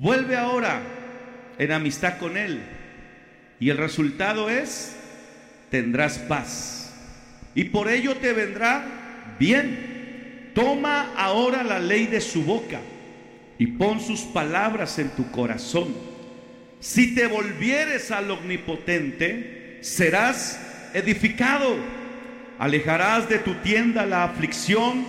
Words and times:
Vuelve 0.00 0.34
ahora 0.34 0.80
en 1.58 1.72
amistad 1.72 2.16
con 2.16 2.38
Él. 2.38 2.62
Y 3.58 3.68
el 3.68 3.76
resultado 3.76 4.48
es, 4.48 4.96
tendrás 5.70 6.18
paz. 6.20 6.94
Y 7.54 7.64
por 7.64 7.90
ello 7.90 8.16
te 8.16 8.32
vendrá 8.32 8.82
bien. 9.38 10.52
Toma 10.54 11.12
ahora 11.14 11.62
la 11.62 11.78
ley 11.78 12.06
de 12.06 12.22
su 12.22 12.44
boca 12.44 12.80
y 13.58 13.66
pon 13.66 14.00
sus 14.00 14.22
palabras 14.22 14.98
en 14.98 15.10
tu 15.10 15.30
corazón. 15.30 15.94
Si 16.80 17.14
te 17.14 17.26
volvieres 17.26 18.10
al 18.10 18.30
omnipotente, 18.30 19.80
serás 19.82 20.58
edificado. 20.94 21.76
Alejarás 22.58 23.28
de 23.28 23.38
tu 23.38 23.52
tienda 23.56 24.06
la 24.06 24.24
aflicción, 24.24 25.04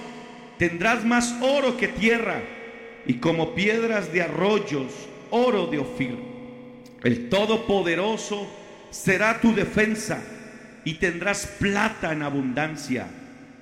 tendrás 0.58 1.06
más 1.06 1.34
oro 1.40 1.78
que 1.78 1.88
tierra 1.88 2.42
y 3.06 3.16
como 3.16 3.56
piedras 3.56 4.12
de 4.14 4.22
arroyos, 4.22 4.92
oro 5.30 5.68
de 5.68 5.80
Ofir. 5.80 6.18
El 7.04 7.30
Todopoderoso 7.30 8.48
será 8.92 9.40
tu 9.40 9.56
defensa 9.56 10.22
y 10.84 10.96
tendrás 10.96 11.48
plata 11.60 12.12
en 12.12 12.22
abundancia, 12.22 13.08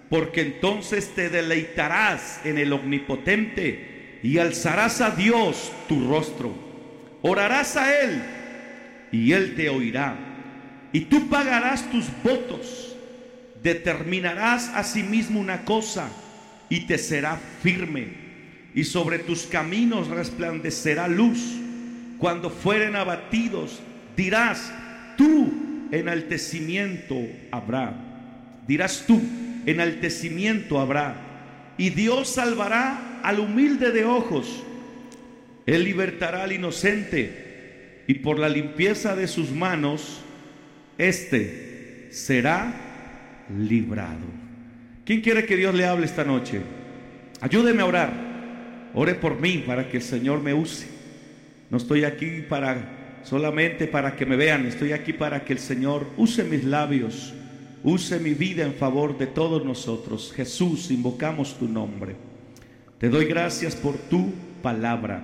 porque 0.10 0.42
entonces 0.42 1.14
te 1.16 1.30
deleitarás 1.30 2.42
en 2.44 2.58
el 2.58 2.74
Omnipotente 2.74 4.20
y 4.24 4.38
alzarás 4.38 5.02
a 5.02 5.12
Dios 5.12 5.72
tu 5.88 6.08
rostro. 6.10 6.54
Orarás 7.22 7.78
a 7.78 8.02
Él 8.02 8.22
y 9.12 9.32
Él 9.32 9.56
te 9.56 9.70
oirá. 9.70 10.18
Y 10.92 11.02
tú 11.02 11.30
pagarás 11.30 11.90
tus 11.92 12.08
votos, 12.24 12.96
determinarás 13.62 14.70
a 14.70 14.84
sí 14.84 15.04
mismo 15.04 15.40
una 15.40 15.64
cosa 15.64 16.10
y 16.68 16.82
te 16.82 16.98
será 16.98 17.40
firme. 17.62 18.19
Y 18.74 18.84
sobre 18.84 19.20
tus 19.20 19.44
caminos 19.44 20.08
resplandecerá 20.08 21.08
luz. 21.08 21.40
Cuando 22.18 22.50
fueren 22.50 22.96
abatidos, 22.96 23.80
dirás, 24.16 24.72
tú 25.18 25.52
enaltecimiento 25.92 27.16
habrá. 27.52 27.94
Dirás 28.68 29.06
tú, 29.08 29.22
enaltecimiento 29.66 30.80
habrá. 30.80 31.16
Y 31.78 31.90
Dios 31.90 32.30
salvará 32.30 33.22
al 33.24 33.40
humilde 33.40 33.92
de 33.92 34.06
ojos. 34.06 34.64
Él 35.66 35.84
libertará 35.84 36.44
al 36.44 36.52
inocente. 36.52 38.04
Y 38.08 38.16
por 38.16 38.40
la 38.40 38.50
limpieza 38.50 39.16
de 39.16 39.28
sus 39.28 39.52
manos, 39.52 40.22
éste 40.98 42.08
será 42.12 42.74
librado. 43.58 44.26
¿Quién 45.06 45.22
quiere 45.22 45.46
que 45.46 45.56
Dios 45.56 45.74
le 45.74 45.86
hable 45.86 46.06
esta 46.06 46.24
noche? 46.24 46.62
Ayúdeme 47.42 47.82
a 47.82 47.86
orar. 47.86 48.29
Ore 48.94 49.16
por 49.16 49.40
mí 49.40 49.64
para 49.66 49.90
que 49.90 49.98
el 49.98 50.04
Señor 50.04 50.42
me 50.42 50.54
use. 50.54 50.88
No 51.70 51.78
estoy 51.78 52.04
aquí 52.04 52.42
para 52.48 53.22
solamente 53.24 53.88
para 53.88 54.16
que 54.16 54.26
me 54.26 54.36
vean, 54.36 54.66
estoy 54.66 54.94
aquí 54.94 55.14
para 55.14 55.44
que 55.44 55.54
el 55.54 55.60
Señor 55.60 56.08
use 56.18 56.44
mis 56.44 56.64
labios, 56.64 57.34
use 57.84 58.20
mi 58.20 58.34
vida 58.34 58.64
en 58.64 58.74
favor 58.74 59.18
de 59.18 59.28
todos 59.28 59.64
nosotros. 59.66 60.34
Jesús, 60.36 60.90
invocamos 60.92 61.58
tu 61.58 61.68
nombre. 61.68 62.16
Te 62.98 63.10
doy 63.10 63.26
gracias 63.26 63.76
por 63.76 63.96
tu 63.98 64.34
palabra. 64.62 65.22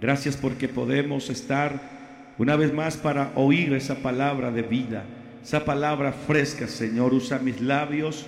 Gracias 0.00 0.36
porque 0.36 0.68
podemos 0.68 1.30
estar 1.30 2.34
una 2.38 2.56
vez 2.56 2.72
más 2.72 2.96
para 2.96 3.32
oír 3.34 3.74
esa 3.74 3.96
palabra 3.96 4.50
de 4.50 4.62
vida, 4.62 5.04
esa 5.42 5.64
palabra 5.64 6.12
fresca, 6.12 6.66
Señor. 6.66 7.12
Usa 7.12 7.38
mis 7.38 7.60
labios, 7.60 8.26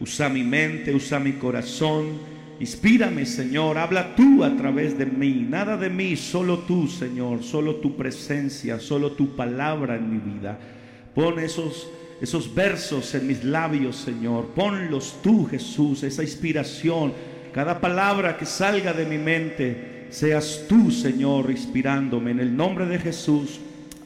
usa 0.00 0.28
mi 0.28 0.42
mente, 0.42 0.94
usa 0.94 1.18
mi 1.18 1.32
corazón. 1.32 2.33
Inspírame, 2.60 3.26
Señor. 3.26 3.78
Habla 3.78 4.14
tú 4.14 4.44
a 4.44 4.56
través 4.56 4.96
de 4.96 5.06
mí. 5.06 5.46
Nada 5.48 5.76
de 5.76 5.90
mí, 5.90 6.16
solo 6.16 6.60
tú, 6.60 6.86
Señor. 6.86 7.42
Solo 7.42 7.76
tu 7.76 7.96
presencia, 7.96 8.78
solo 8.78 9.12
tu 9.12 9.34
palabra 9.34 9.96
en 9.96 10.10
mi 10.10 10.18
vida. 10.18 10.58
Pon 11.14 11.38
esos, 11.38 11.88
esos 12.20 12.54
versos 12.54 13.14
en 13.14 13.26
mis 13.26 13.42
labios, 13.44 13.96
Señor. 13.96 14.48
Ponlos 14.54 15.18
tú, 15.22 15.46
Jesús, 15.46 16.02
esa 16.04 16.22
inspiración. 16.22 17.12
Cada 17.52 17.80
palabra 17.80 18.36
que 18.36 18.46
salga 18.46 18.92
de 18.92 19.06
mi 19.06 19.18
mente, 19.18 20.06
seas 20.10 20.64
tú, 20.68 20.90
Señor, 20.90 21.50
inspirándome. 21.50 22.30
En 22.30 22.40
el 22.40 22.56
nombre 22.56 22.86
de 22.86 22.98
Jesús. 22.98 23.60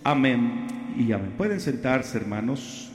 Amén 0.05 0.67
y 0.99 1.13
amén. 1.13 1.33
Pueden 1.37 1.61
sentarse, 1.61 2.17
hermanos. 2.17 2.88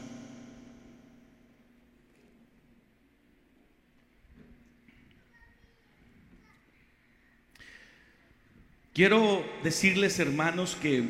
Quiero 8.94 9.44
decirles, 9.64 10.20
hermanos, 10.20 10.78
que 10.80 11.04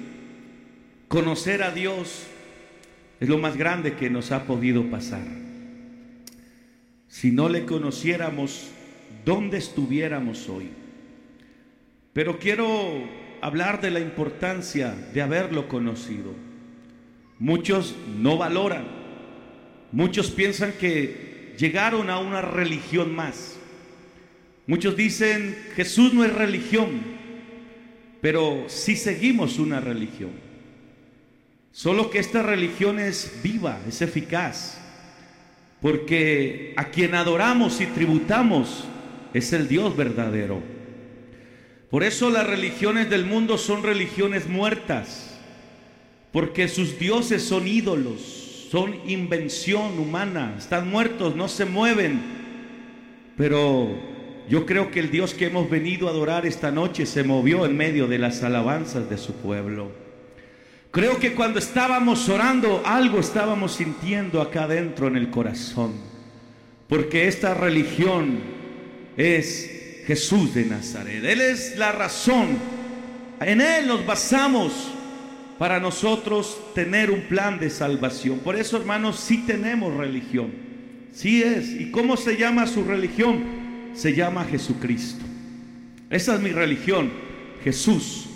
conocer 1.09 1.63
a 1.63 1.71
Dios 1.71 2.27
es 3.19 3.27
lo 3.27 3.37
más 3.37 3.57
grande 3.57 3.95
que 3.95 4.09
nos 4.09 4.31
ha 4.31 4.45
podido 4.45 4.89
pasar. 4.89 5.25
Si 7.09 7.31
no 7.31 7.49
le 7.49 7.65
conociéramos, 7.65 8.69
¿dónde 9.25 9.57
estuviéramos 9.57 10.47
hoy? 10.47 10.69
Pero 12.13 12.39
quiero 12.39 13.03
hablar 13.41 13.81
de 13.81 13.91
la 13.91 13.99
importancia 13.99 14.95
de 15.13 15.21
haberlo 15.21 15.67
conocido. 15.67 16.33
Muchos 17.37 17.95
no 18.17 18.37
valoran, 18.37 18.87
muchos 19.91 20.31
piensan 20.31 20.71
que 20.79 21.53
llegaron 21.57 22.09
a 22.09 22.19
una 22.19 22.41
religión 22.41 23.13
más. 23.13 23.57
Muchos 24.67 24.95
dicen, 24.95 25.57
Jesús 25.75 26.13
no 26.13 26.23
es 26.23 26.33
religión, 26.33 27.12
pero 28.23 28.63
sí 28.67 28.95
seguimos 28.95 29.59
una 29.59 29.81
religión. 29.81 30.31
Solo 31.73 32.09
que 32.09 32.19
esta 32.19 32.41
religión 32.41 32.97
es 32.97 33.41
viva, 33.43 33.81
es 33.85 34.01
eficaz, 34.01 34.79
porque 35.81 36.73
a 36.77 36.85
quien 36.85 37.15
adoramos 37.15 37.81
y 37.81 37.85
tributamos 37.87 38.85
es 39.33 39.51
el 39.51 39.67
Dios 39.67 39.97
verdadero. 39.97 40.63
Por 41.91 42.05
eso 42.05 42.29
las 42.29 42.47
religiones 42.47 43.09
del 43.09 43.25
mundo 43.25 43.57
son 43.57 43.83
religiones 43.83 44.47
muertas, 44.47 45.37
porque 46.31 46.69
sus 46.69 46.97
dioses 46.97 47.43
son 47.43 47.67
ídolos, 47.67 48.21
son 48.71 48.95
invención 49.05 49.99
humana, 49.99 50.55
están 50.57 50.89
muertos, 50.89 51.35
no 51.35 51.49
se 51.49 51.65
mueven, 51.65 52.21
pero 53.35 54.12
yo 54.49 54.65
creo 54.65 54.91
que 54.91 54.99
el 54.99 55.09
Dios 55.09 55.33
que 55.33 55.45
hemos 55.45 55.69
venido 55.69 56.07
a 56.07 56.11
adorar 56.11 56.45
esta 56.45 56.71
noche 56.71 57.05
se 57.05 57.23
movió 57.23 57.65
en 57.65 57.77
medio 57.77 58.07
de 58.07 58.19
las 58.19 58.43
alabanzas 58.43 59.09
de 59.09 59.17
su 59.17 59.33
pueblo. 59.33 59.91
Creo 60.91 61.17
que 61.17 61.33
cuando 61.33 61.59
estábamos 61.59 62.29
orando 62.29 62.83
algo 62.85 63.19
estábamos 63.19 63.73
sintiendo 63.73 64.41
acá 64.41 64.65
adentro 64.65 65.07
en 65.07 65.15
el 65.15 65.29
corazón. 65.29 65.93
Porque 66.87 67.27
esta 67.27 67.53
religión 67.53 68.39
es 69.17 70.03
Jesús 70.05 70.53
de 70.53 70.65
Nazaret. 70.65 71.23
Él 71.23 71.41
es 71.41 71.77
la 71.77 71.91
razón. 71.91 72.59
En 73.39 73.61
Él 73.61 73.87
nos 73.87 74.05
basamos 74.05 74.91
para 75.57 75.79
nosotros 75.79 76.59
tener 76.75 77.09
un 77.09 77.21
plan 77.21 77.59
de 77.59 77.69
salvación. 77.69 78.39
Por 78.39 78.55
eso, 78.55 78.77
hermanos, 78.77 79.19
sí 79.19 79.45
tenemos 79.47 79.95
religión. 79.95 80.51
Sí 81.11 81.41
es. 81.41 81.69
¿Y 81.69 81.89
cómo 81.89 82.17
se 82.17 82.37
llama 82.37 82.67
su 82.67 82.83
religión? 82.83 83.62
Se 83.93 84.13
llama 84.13 84.45
Jesucristo. 84.45 85.23
Esa 86.09 86.35
es 86.35 86.41
mi 86.41 86.51
religión, 86.51 87.11
Jesús. 87.63 88.27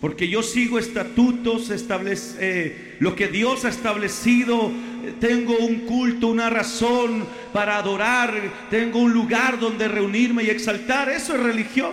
Porque 0.00 0.28
yo 0.28 0.42
sigo 0.42 0.78
estatutos, 0.78 1.70
establece, 1.70 2.36
eh, 2.40 2.96
lo 2.98 3.14
que 3.14 3.28
Dios 3.28 3.64
ha 3.64 3.68
establecido. 3.68 4.72
Tengo 5.20 5.56
un 5.58 5.80
culto, 5.80 6.26
una 6.26 6.50
razón 6.50 7.24
para 7.52 7.78
adorar. 7.78 8.34
Tengo 8.68 8.98
un 8.98 9.12
lugar 9.12 9.60
donde 9.60 9.86
reunirme 9.86 10.42
y 10.42 10.50
exaltar. 10.50 11.08
Eso 11.08 11.36
es 11.36 11.42
religión. 11.42 11.92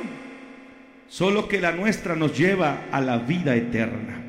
Solo 1.08 1.48
que 1.48 1.62
la 1.62 1.72
nuestra 1.72 2.16
nos 2.16 2.36
lleva 2.38 2.88
a 2.92 3.00
la 3.00 3.20
vida 3.20 3.56
eterna. 3.56 4.24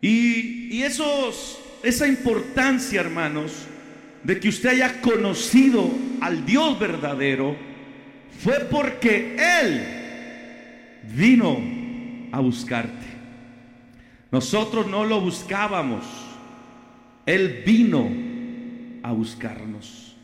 Y, 0.00 0.74
y 0.74 0.82
esos, 0.82 1.60
esa 1.82 2.06
importancia, 2.06 3.00
hermanos, 3.00 3.66
de 4.22 4.38
que 4.38 4.48
usted 4.48 4.70
haya 4.70 5.00
conocido 5.00 5.90
al 6.20 6.44
Dios 6.44 6.78
verdadero 6.78 7.56
fue 8.42 8.60
porque 8.70 9.36
Él 9.38 9.86
vino 11.14 11.58
a 12.32 12.40
buscarte. 12.40 13.06
Nosotros 14.30 14.86
no 14.86 15.04
lo 15.04 15.20
buscábamos, 15.20 16.04
Él 17.26 17.62
vino 17.66 18.08
a 19.02 19.12
buscarnos. 19.12 20.16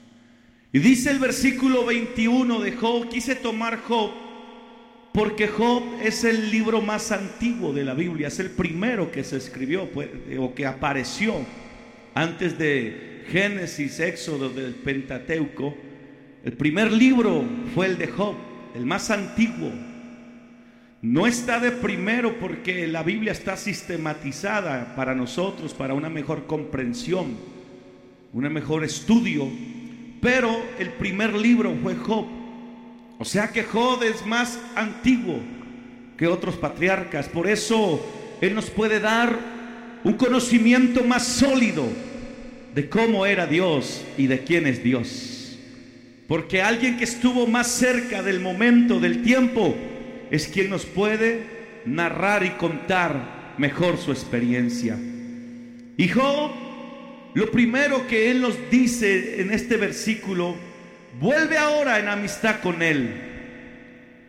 Y 0.72 0.78
dice 0.78 1.10
el 1.10 1.18
versículo 1.18 1.86
21 1.86 2.60
de 2.60 2.72
Job, 2.72 3.08
quise 3.08 3.34
tomar 3.34 3.80
Job 3.82 4.26
porque 5.16 5.48
Job 5.48 5.82
es 6.02 6.24
el 6.24 6.50
libro 6.50 6.82
más 6.82 7.10
antiguo 7.10 7.72
de 7.72 7.84
la 7.84 7.94
Biblia, 7.94 8.28
es 8.28 8.38
el 8.38 8.50
primero 8.50 9.10
que 9.10 9.24
se 9.24 9.38
escribió 9.38 9.90
pues, 9.90 10.10
o 10.38 10.54
que 10.54 10.66
apareció 10.66 11.36
antes 12.14 12.58
de 12.58 13.05
Génesis, 13.30 14.00
Éxodo 14.00 14.48
del 14.50 14.74
Pentateuco, 14.74 15.74
el 16.44 16.52
primer 16.52 16.92
libro 16.92 17.44
fue 17.74 17.86
el 17.86 17.98
de 17.98 18.06
Job, 18.06 18.36
el 18.74 18.86
más 18.86 19.10
antiguo. 19.10 19.72
no 21.02 21.26
está 21.26 21.60
de 21.60 21.70
primero 21.70 22.38
porque 22.38 22.86
la 22.86 23.02
Biblia 23.02 23.32
está 23.32 23.56
sistematizada 23.56 24.94
para 24.96 25.14
nosotros, 25.14 25.74
para 25.74 25.94
una 25.94 26.08
mejor 26.08 26.46
comprensión, 26.46 27.36
un 28.32 28.52
mejor 28.52 28.84
estudio, 28.84 29.48
pero 30.20 30.50
el 30.78 30.90
primer 30.90 31.34
libro 31.34 31.74
fue 31.82 31.94
Job. 31.94 32.26
O 33.18 33.24
sea 33.24 33.48
que 33.48 33.62
Job 33.62 34.02
es 34.02 34.24
más 34.26 34.58
antiguo 34.74 35.40
que 36.16 36.26
otros 36.26 36.56
patriarcas, 36.56 37.28
por 37.28 37.48
eso 37.48 38.04
él 38.40 38.54
nos 38.54 38.70
puede 38.70 39.00
dar 39.00 39.36
un 40.04 40.14
conocimiento 40.14 41.02
más 41.04 41.26
sólido 41.26 41.86
de 42.76 42.90
cómo 42.90 43.24
era 43.24 43.46
Dios 43.46 44.04
y 44.18 44.26
de 44.26 44.44
quién 44.44 44.66
es 44.66 44.84
Dios. 44.84 45.58
Porque 46.28 46.60
alguien 46.60 46.98
que 46.98 47.04
estuvo 47.04 47.46
más 47.46 47.68
cerca 47.68 48.22
del 48.22 48.38
momento, 48.38 49.00
del 49.00 49.22
tiempo, 49.22 49.74
es 50.30 50.46
quien 50.46 50.68
nos 50.68 50.84
puede 50.84 51.40
narrar 51.86 52.44
y 52.44 52.50
contar 52.50 53.54
mejor 53.56 53.96
su 53.96 54.12
experiencia. 54.12 54.98
Y 55.96 56.10
lo 57.32 57.50
primero 57.50 58.06
que 58.06 58.30
él 58.30 58.42
nos 58.42 58.58
dice 58.70 59.40
en 59.40 59.52
este 59.52 59.78
versículo, 59.78 60.54
vuelve 61.18 61.56
ahora 61.56 61.98
en 61.98 62.08
amistad 62.08 62.60
con 62.60 62.82
él 62.82 63.08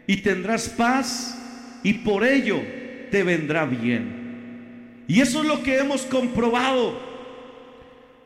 y 0.08 0.18
tendrás 0.18 0.70
paz 0.70 1.38
y 1.84 1.96
por 1.96 2.26
ello 2.26 2.62
te 3.12 3.24
vendrá 3.24 3.66
bien. 3.66 5.04
Y 5.10 5.20
eso 5.20 5.42
es 5.42 5.48
lo 5.50 5.64
que 5.64 5.80
hemos 5.80 6.04
comprobado, 6.04 7.07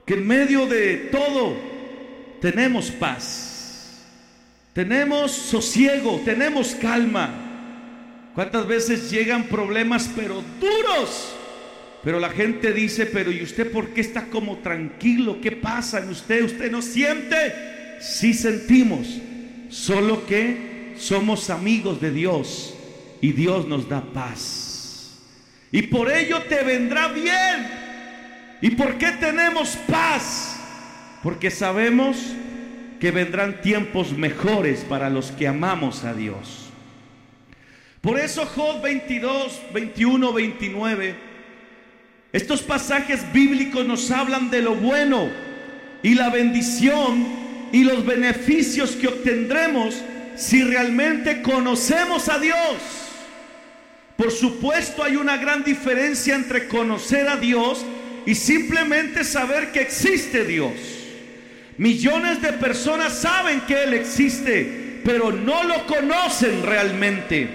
que 0.06 0.16
en 0.16 0.28
medio 0.28 0.66
de 0.66 1.10
todo 1.12 1.56
tenemos 2.40 2.92
paz, 2.92 4.02
tenemos 4.74 5.32
sosiego, 5.32 6.22
tenemos 6.24 6.76
calma. 6.76 7.50
¿Cuántas 8.34 8.66
veces 8.66 9.12
llegan 9.12 9.44
problemas 9.44 10.10
pero 10.16 10.42
duros? 10.60 11.36
Pero 12.04 12.20
la 12.20 12.30
gente 12.30 12.74
dice, 12.74 13.06
pero 13.06 13.32
¿y 13.32 13.44
usted 13.44 13.72
por 13.72 13.90
qué 13.90 14.02
está 14.02 14.28
como 14.28 14.58
tranquilo? 14.60 15.40
¿Qué 15.42 15.52
pasa 15.52 16.00
en 16.00 16.10
usted? 16.10 16.44
¿Usted 16.44 16.72
no 16.72 16.82
siente? 16.82 17.98
Sí 18.00 18.34
sentimos, 18.34 19.08
solo 19.70 20.26
que 20.26 20.94
somos 20.98 21.50
amigos 21.50 22.02
de 22.02 22.12
Dios 22.12 22.74
y 23.22 23.34
Dios 23.34 23.68
nos 23.68 23.88
da 23.88 24.02
paz. 24.02 25.20
Y 25.72 25.84
por 25.84 26.12
ello 26.12 26.42
te 26.50 26.64
vendrá 26.64 27.10
bien. 27.10 27.81
¿Y 28.62 28.72
por 28.72 28.98
qué 28.98 29.12
tenemos 29.14 29.76
paz? 29.88 30.56
Porque 31.24 31.50
sabemos 31.50 32.18
que 33.00 33.10
vendrán 33.10 33.62
tiempos 33.62 34.16
mejores 34.16 34.82
para 34.82 35.10
los 35.10 35.32
que 35.32 35.48
amamos 35.48 36.04
a 36.04 36.14
Dios. 36.14 36.70
Por 38.02 38.20
eso 38.20 38.46
Job 38.46 38.82
22, 38.84 39.62
21, 39.74 40.34
29, 40.34 41.16
estos 42.32 42.62
pasajes 42.62 43.22
bíblicos 43.34 43.86
nos 43.86 44.10
hablan 44.12 44.52
de 44.52 44.62
lo 44.62 44.76
bueno 44.76 45.30
y 46.04 46.14
la 46.14 46.30
bendición 46.30 47.26
y 47.72 47.84
los 47.84 48.06
beneficios 48.06 48.92
que 48.92 49.08
obtendremos 49.08 50.02
si 50.36 50.64
realmente 50.64 51.42
conocemos 51.42 52.30
a 52.30 52.38
Dios. 52.40 52.58
Por 54.16 54.32
supuesto 54.32 55.04
hay 55.04 55.16
una 55.16 55.38
gran 55.38 55.64
diferencia 55.64 56.36
entre 56.36 56.68
conocer 56.68 57.28
a 57.28 57.38
Dios 57.38 57.84
y 57.84 58.01
simplemente 58.36 59.24
saber 59.24 59.72
que 59.72 59.82
existe 59.82 60.46
Dios. 60.46 60.72
Millones 61.78 62.42
de 62.42 62.54
personas 62.54 63.14
saben 63.14 63.62
que 63.62 63.84
Él 63.84 63.94
existe, 63.94 65.02
pero 65.04 65.32
no 65.32 65.64
lo 65.64 65.86
conocen 65.88 66.64
realmente. 66.64 67.48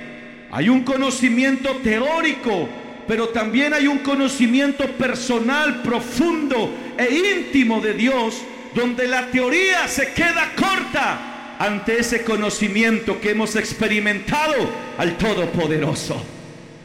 Hay 0.51 0.69
un 0.69 0.83
conocimiento 0.83 1.77
teórico, 1.77 2.69
pero 3.07 3.29
también 3.29 3.73
hay 3.73 3.87
un 3.87 3.99
conocimiento 3.99 4.87
personal, 4.93 5.83
profundo 5.83 6.75
e 6.99 7.15
íntimo 7.15 7.81
de 7.81 7.95
Dios, 7.95 8.43
donde 8.75 9.07
la 9.07 9.27
teoría 9.31 9.87
se 9.87 10.13
queda 10.13 10.53
corta 10.57 11.57
ante 11.59 11.99
ese 11.99 12.23
conocimiento 12.23 13.21
que 13.21 13.31
hemos 13.31 13.57
experimentado 13.57 14.55
al 14.99 15.17
Todopoderoso. 15.17 16.23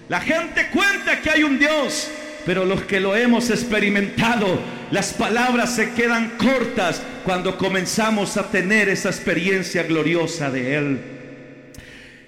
La 0.07 0.21
gente 0.21 0.67
cuenta 0.67 1.21
que 1.21 1.29
hay 1.29 1.43
un 1.43 1.57
Dios, 1.57 2.09
pero 2.45 2.65
los 2.65 2.83
que 2.83 2.99
lo 2.99 3.15
hemos 3.15 3.49
experimentado, 3.49 4.59
las 4.91 5.13
palabras 5.13 5.75
se 5.75 5.91
quedan 5.91 6.37
cortas 6.37 7.01
cuando 7.23 7.57
comenzamos 7.57 8.37
a 8.37 8.49
tener 8.49 8.89
esa 8.89 9.09
experiencia 9.09 9.83
gloriosa 9.83 10.49
de 10.49 10.75
Él. 10.75 10.99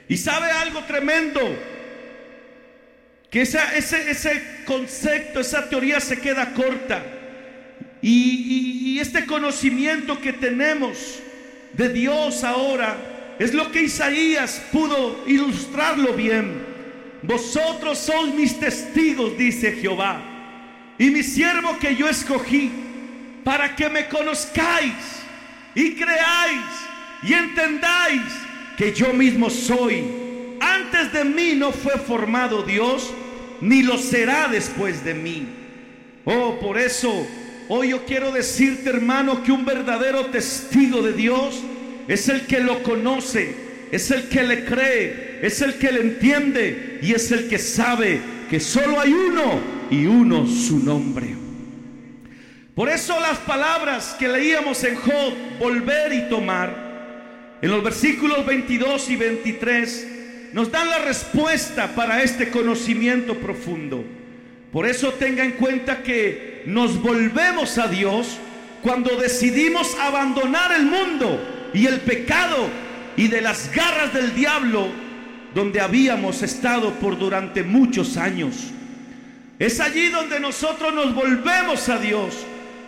Y 0.08 0.18
sabe 0.18 0.52
algo 0.52 0.84
tremendo, 0.84 1.42
que 3.30 3.42
ese, 3.42 3.60
ese 3.78 4.44
concepto, 4.66 5.40
esa 5.40 5.68
teoría 5.68 6.00
se 6.00 6.20
queda 6.20 6.54
corta. 6.54 7.04
Y 8.02 9.00
este 9.00 9.26
conocimiento 9.26 10.20
que 10.20 10.34
tenemos 10.34 11.20
de 11.74 11.90
Dios 11.90 12.44
ahora 12.44 13.36
es 13.40 13.54
lo 13.54 13.72
que 13.72 13.84
Isaías 13.84 14.62
pudo 14.72 15.24
ilustrarlo 15.28 16.14
bien. 16.14 16.63
Vosotros 17.24 17.98
sois 18.00 18.34
mis 18.34 18.60
testigos, 18.60 19.38
dice 19.38 19.72
Jehová, 19.72 20.22
y 20.98 21.10
mi 21.10 21.24
siervo 21.24 21.78
que 21.80 21.96
yo 21.96 22.08
escogí, 22.08 22.70
para 23.44 23.76
que 23.76 23.90
me 23.90 24.08
conozcáis 24.08 24.94
y 25.76 25.96
creáis 25.96 26.62
y 27.24 27.34
entendáis 27.34 28.22
que 28.78 28.94
yo 28.94 29.14
mismo 29.14 29.50
soy. 29.50 30.04
Antes 30.60 31.12
de 31.12 31.24
mí 31.26 31.54
no 31.56 31.72
fue 31.72 31.98
formado 31.98 32.64
Dios, 32.64 33.14
ni 33.62 33.84
lo 33.84 33.98
será 33.98 34.48
después 34.48 35.04
de 35.04 35.14
mí. 35.14 35.48
Oh, 36.26 36.58
por 36.60 36.78
eso 36.78 37.28
hoy 37.70 37.90
yo 37.90 38.06
quiero 38.06 38.32
decirte, 38.32 38.90
hermano, 38.90 39.44
que 39.44 39.52
un 39.52 39.66
verdadero 39.66 40.28
testigo 40.28 41.02
de 41.02 41.14
Dios 41.14 41.62
es 42.08 42.30
el 42.30 42.46
que 42.46 42.60
lo 42.60 42.84
conoce, 42.84 43.56
es 43.94 44.10
el 44.10 44.24
que 44.24 44.42
le 44.42 44.66
cree, 44.66 45.40
es 45.44 45.62
el 45.62 45.76
que 45.76 45.92
le 45.92 46.02
entiende 46.02 46.98
y 47.04 47.14
es 47.14 47.32
el 47.32 47.48
que 47.48 47.60
sabe 47.60 48.20
que 48.50 48.60
solo 48.60 49.00
hay 49.00 49.14
uno 49.14 49.60
y 49.92 50.08
uno 50.08 50.48
su 50.48 50.80
nombre. 50.80 51.36
Por 52.74 52.90
eso 52.90 53.20
las 53.20 53.38
palabras 53.38 54.16
que 54.18 54.28
leíamos 54.28 54.84
en 54.84 54.96
Job, 54.96 55.34
volver 55.60 56.12
y 56.12 56.28
tomar, 56.28 57.60
en 57.62 57.70
los 57.70 57.84
versículos 57.84 58.44
22 58.48 59.10
y 59.12 59.16
23 59.16 60.08
nos 60.54 60.72
dan 60.72 60.90
la 60.90 60.98
respuesta 60.98 61.94
para 61.94 62.24
este 62.24 62.50
conocimiento 62.50 63.38
profundo. 63.38 64.04
Por 64.72 64.88
eso 64.88 65.12
tenga 65.12 65.46
en 65.46 65.52
cuenta 65.52 66.02
que 66.02 66.64
nos 66.66 67.00
volvemos 67.00 67.78
a 67.78 67.88
Dios 67.88 68.40
cuando 68.82 69.18
decidimos 69.18 69.96
abandonar 70.00 70.72
el 70.72 70.86
mundo 70.86 71.70
y 71.76 71.86
el 71.86 72.00
pecado 72.00 72.70
y 73.16 73.28
de 73.28 73.42
las 73.42 73.72
garras 73.74 74.14
del 74.14 74.34
diablo 74.34 74.88
donde 75.54 75.80
habíamos 75.82 76.42
estado 76.42 76.92
por 76.96 77.18
durante 77.18 77.64
muchos 77.64 78.18
años. 78.18 78.72
Es 79.60 79.80
allí 79.80 80.10
donde 80.10 80.40
nosotros 80.40 80.94
nos 80.94 81.14
volvemos 81.14 81.88
a 81.90 82.00
Dios, 82.00 82.46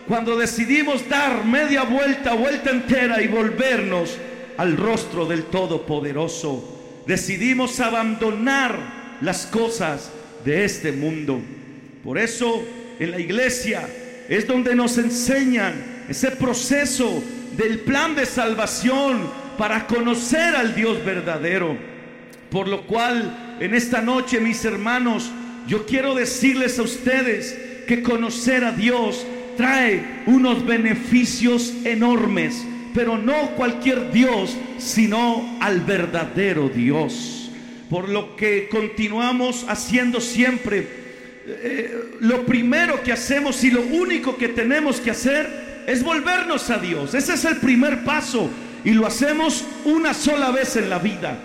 cuando 0.08 0.36
decidimos 0.36 1.08
dar 1.08 1.44
media 1.44 1.82
vuelta, 1.84 2.34
vuelta 2.34 2.70
entera 2.70 3.22
y 3.22 3.28
volvernos 3.28 4.16
al 4.56 4.76
rostro 4.76 5.26
del 5.26 5.44
Todopoderoso. 5.44 7.04
Decidimos 7.06 7.78
abandonar 7.80 9.16
las 9.20 9.46
cosas 9.46 10.10
de 10.44 10.64
este 10.64 10.92
mundo. 10.92 11.40
Por 12.04 12.18
eso 12.18 12.64
en 12.98 13.10
la 13.10 13.20
iglesia 13.20 13.88
es 14.28 14.46
donde 14.46 14.74
nos 14.74 14.98
enseñan 14.98 16.04
ese 16.08 16.32
proceso 16.32 17.22
del 17.56 17.80
plan 17.80 18.14
de 18.14 18.26
salvación 18.26 19.45
para 19.56 19.86
conocer 19.86 20.54
al 20.54 20.74
Dios 20.74 21.04
verdadero. 21.04 21.76
Por 22.50 22.68
lo 22.68 22.86
cual 22.86 23.56
en 23.60 23.74
esta 23.74 24.00
noche, 24.00 24.40
mis 24.40 24.64
hermanos, 24.64 25.30
yo 25.66 25.86
quiero 25.86 26.14
decirles 26.14 26.78
a 26.78 26.82
ustedes 26.82 27.58
que 27.86 28.02
conocer 28.02 28.64
a 28.64 28.72
Dios 28.72 29.26
trae 29.56 30.22
unos 30.26 30.64
beneficios 30.66 31.72
enormes 31.84 32.64
pero 32.96 33.18
no 33.18 33.50
cualquier 33.50 34.10
Dios, 34.10 34.56
sino 34.78 35.58
al 35.60 35.82
verdadero 35.82 36.70
Dios. 36.70 37.50
Por 37.90 38.08
lo 38.08 38.34
que 38.36 38.68
continuamos 38.70 39.66
haciendo 39.68 40.18
siempre, 40.18 40.88
eh, 41.46 42.16
lo 42.20 42.46
primero 42.46 43.02
que 43.02 43.12
hacemos 43.12 43.62
y 43.64 43.70
lo 43.70 43.82
único 43.82 44.38
que 44.38 44.48
tenemos 44.48 44.98
que 44.98 45.10
hacer 45.10 45.84
es 45.86 46.02
volvernos 46.02 46.70
a 46.70 46.78
Dios. 46.78 47.12
Ese 47.12 47.34
es 47.34 47.44
el 47.44 47.58
primer 47.58 48.02
paso 48.02 48.48
y 48.86 48.92
lo 48.92 49.04
hacemos 49.04 49.64
una 49.84 50.14
sola 50.14 50.52
vez 50.52 50.76
en 50.76 50.88
la 50.88 51.00
vida. 51.00 51.36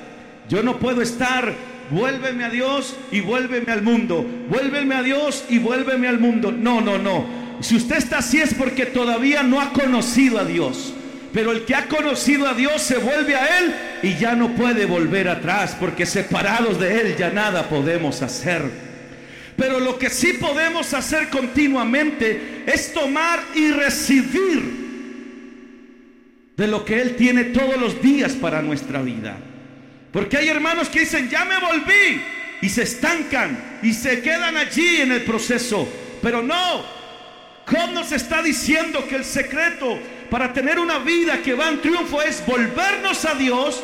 Yo 0.48 0.62
no 0.62 0.78
puedo 0.78 1.02
estar, 1.02 1.52
vuélveme 1.90 2.44
a 2.44 2.50
Dios 2.50 2.96
y 3.12 3.22
vuélveme 3.22 3.72
al 3.72 3.82
mundo, 3.82 4.24
vuélveme 4.48 4.94
a 4.94 5.02
Dios 5.02 5.46
y 5.50 5.58
vuélveme 5.58 6.08
al 6.08 6.20
mundo. 6.20 6.52
No, 6.52 6.82
no, 6.82 7.00
no. 7.00 7.26
Si 7.60 7.76
usted 7.76 7.98
está 7.98 8.20
así 8.20 8.40
es 8.40 8.54
porque 8.54 8.86
todavía 8.86 9.42
no 9.42 9.60
ha 9.60 9.74
conocido 9.74 10.40
a 10.40 10.46
Dios. 10.46 10.94
Pero 11.34 11.52
el 11.52 11.66
que 11.66 11.74
ha 11.74 11.88
conocido 11.88 12.48
a 12.48 12.54
Dios 12.54 12.80
se 12.80 13.00
vuelve 13.00 13.36
a 13.36 13.60
Él 13.60 13.74
y 14.04 14.18
ya 14.20 14.36
no 14.36 14.50
puede 14.50 14.86
volver 14.86 15.28
atrás 15.28 15.76
porque 15.80 16.06
separados 16.06 16.80
de 16.80 17.02
Él 17.02 17.16
ya 17.18 17.32
nada 17.32 17.70
podemos 17.70 18.22
hacer. 18.22 18.62
Pero 19.58 19.80
lo 19.80 19.98
que 19.98 20.12
sí 20.12 20.34
podemos 20.34 20.94
hacer 20.94 21.30
continuamente 21.30 22.66
es 22.68 22.94
tomar 22.94 23.40
y 23.56 23.72
recibir 23.72 24.81
de 26.56 26.68
lo 26.68 26.86
que 26.86 27.02
Él 27.02 27.16
tiene 27.16 27.46
todos 27.46 27.78
los 27.78 28.02
días 28.02 28.34
para 28.34 28.62
nuestra 28.62 29.02
vida. 29.02 29.38
Porque 30.12 30.38
hay 30.38 30.50
hermanos 30.50 30.90
que 30.90 31.02
dicen, 31.02 31.30
ya 31.30 31.46
me 31.46 31.58
volví 31.58 32.22
y 32.62 32.70
se 32.70 32.84
estancan 32.84 33.80
y 33.82 33.94
se 33.94 34.22
quedan 34.22 34.58
allí 34.58 34.98
en 35.02 35.12
el 35.12 35.22
proceso. 35.22 35.88
Pero 36.22 36.42
no, 36.44 36.84
Job 37.66 37.92
nos 37.94 38.12
está 38.12 38.44
diciendo 38.44 39.08
que 39.08 39.16
el 39.16 39.26
secreto 39.26 39.98
para 40.30 40.54
tener 40.54 40.80
una 40.80 41.00
vida 41.00 41.42
que 41.42 41.54
va 41.54 41.70
en 41.70 41.82
triunfo 41.82 42.22
es 42.22 42.46
volvernos 42.46 43.26
a 43.26 43.36
Dios 43.36 43.84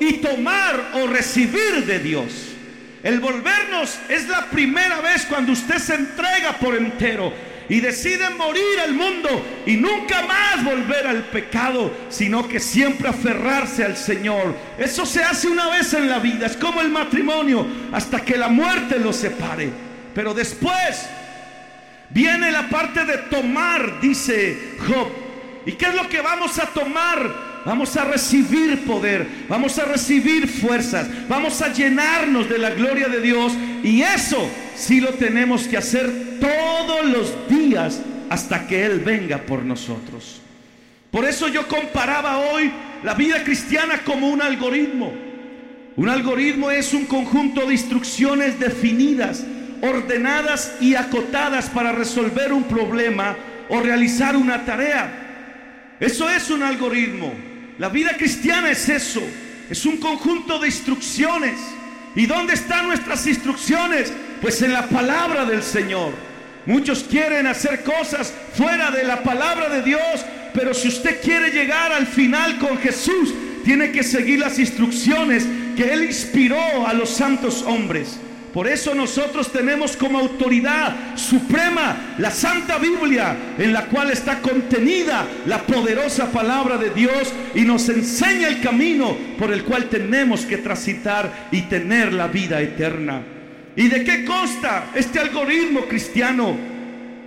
y 0.00 0.14
tomar 0.14 0.92
o 0.94 1.06
recibir 1.06 1.84
de 1.86 1.98
Dios. 1.98 2.54
El 3.02 3.20
volvernos 3.20 3.98
es 4.08 4.28
la 4.28 4.46
primera 4.46 5.00
vez 5.00 5.24
cuando 5.26 5.52
usted 5.52 5.78
se 5.78 5.94
entrega 5.94 6.58
por 6.58 6.74
entero 6.76 7.32
y 7.68 7.80
decide 7.80 8.30
morir 8.30 8.80
al 8.82 8.94
mundo 8.94 9.44
y 9.66 9.76
nunca 9.76 10.22
más 10.22 10.64
volver 10.64 11.06
al 11.06 11.24
pecado, 11.24 11.92
sino 12.08 12.48
que 12.48 12.60
siempre 12.60 13.08
aferrarse 13.08 13.84
al 13.84 13.96
Señor. 13.96 14.54
Eso 14.78 15.04
se 15.04 15.22
hace 15.22 15.48
una 15.48 15.68
vez 15.70 15.92
en 15.94 16.08
la 16.08 16.18
vida, 16.18 16.46
es 16.46 16.56
como 16.56 16.80
el 16.80 16.88
matrimonio, 16.88 17.66
hasta 17.92 18.24
que 18.24 18.36
la 18.36 18.48
muerte 18.48 18.98
los 18.98 19.16
separe. 19.16 19.70
Pero 20.14 20.34
después 20.34 21.08
viene 22.10 22.50
la 22.50 22.68
parte 22.68 23.04
de 23.04 23.18
tomar, 23.18 24.00
dice 24.00 24.76
Job. 24.86 25.08
¿Y 25.66 25.72
qué 25.72 25.86
es 25.86 25.94
lo 25.94 26.08
que 26.08 26.20
vamos 26.20 26.58
a 26.58 26.66
tomar? 26.66 27.47
Vamos 27.68 27.94
a 27.98 28.04
recibir 28.04 28.86
poder, 28.86 29.26
vamos 29.46 29.78
a 29.78 29.84
recibir 29.84 30.48
fuerzas, 30.48 31.06
vamos 31.28 31.60
a 31.60 31.70
llenarnos 31.70 32.48
de 32.48 32.56
la 32.56 32.70
gloria 32.70 33.08
de 33.08 33.20
Dios 33.20 33.52
y 33.82 34.00
eso 34.00 34.38
sí 34.74 35.02
lo 35.02 35.10
tenemos 35.10 35.68
que 35.68 35.76
hacer 35.76 36.38
todos 36.40 37.04
los 37.04 37.46
días 37.46 38.00
hasta 38.30 38.66
que 38.66 38.86
Él 38.86 39.00
venga 39.00 39.36
por 39.42 39.66
nosotros. 39.66 40.40
Por 41.10 41.26
eso 41.26 41.48
yo 41.48 41.68
comparaba 41.68 42.38
hoy 42.38 42.72
la 43.04 43.12
vida 43.12 43.44
cristiana 43.44 44.00
como 44.02 44.30
un 44.30 44.40
algoritmo. 44.40 45.12
Un 45.96 46.08
algoritmo 46.08 46.70
es 46.70 46.94
un 46.94 47.04
conjunto 47.04 47.66
de 47.66 47.74
instrucciones 47.74 48.58
definidas, 48.58 49.44
ordenadas 49.82 50.74
y 50.80 50.94
acotadas 50.94 51.68
para 51.68 51.92
resolver 51.92 52.50
un 52.50 52.62
problema 52.62 53.36
o 53.68 53.78
realizar 53.80 54.38
una 54.38 54.64
tarea. 54.64 55.96
Eso 56.00 56.30
es 56.30 56.48
un 56.48 56.62
algoritmo. 56.62 57.47
La 57.78 57.88
vida 57.88 58.16
cristiana 58.16 58.70
es 58.70 58.88
eso, 58.88 59.22
es 59.70 59.86
un 59.86 59.98
conjunto 59.98 60.58
de 60.58 60.66
instrucciones. 60.66 61.58
¿Y 62.16 62.26
dónde 62.26 62.54
están 62.54 62.88
nuestras 62.88 63.24
instrucciones? 63.26 64.12
Pues 64.40 64.60
en 64.62 64.72
la 64.72 64.88
palabra 64.88 65.44
del 65.44 65.62
Señor. 65.62 66.12
Muchos 66.66 67.04
quieren 67.04 67.46
hacer 67.46 67.84
cosas 67.84 68.34
fuera 68.54 68.90
de 68.90 69.04
la 69.04 69.22
palabra 69.22 69.68
de 69.68 69.82
Dios, 69.82 70.24
pero 70.52 70.74
si 70.74 70.88
usted 70.88 71.20
quiere 71.22 71.50
llegar 71.50 71.92
al 71.92 72.06
final 72.06 72.58
con 72.58 72.78
Jesús, 72.78 73.32
tiene 73.64 73.92
que 73.92 74.02
seguir 74.02 74.40
las 74.40 74.58
instrucciones 74.58 75.46
que 75.76 75.92
Él 75.92 76.04
inspiró 76.04 76.86
a 76.86 76.92
los 76.92 77.10
santos 77.10 77.62
hombres. 77.62 78.18
Por 78.58 78.66
eso 78.66 78.92
nosotros 78.92 79.52
tenemos 79.52 79.96
como 79.96 80.18
autoridad 80.18 81.16
suprema 81.16 82.16
la 82.18 82.32
Santa 82.32 82.76
Biblia, 82.76 83.54
en 83.56 83.72
la 83.72 83.84
cual 83.84 84.10
está 84.10 84.40
contenida 84.40 85.24
la 85.46 85.62
poderosa 85.62 86.32
palabra 86.32 86.76
de 86.76 86.90
Dios 86.90 87.32
y 87.54 87.60
nos 87.60 87.88
enseña 87.88 88.48
el 88.48 88.60
camino 88.60 89.16
por 89.38 89.52
el 89.52 89.62
cual 89.62 89.84
tenemos 89.84 90.40
que 90.40 90.56
transitar 90.56 91.46
y 91.52 91.62
tener 91.68 92.12
la 92.12 92.26
vida 92.26 92.60
eterna. 92.60 93.22
¿Y 93.76 93.86
de 93.86 94.02
qué 94.02 94.24
consta 94.24 94.86
este 94.92 95.20
algoritmo 95.20 95.82
cristiano? 95.82 96.56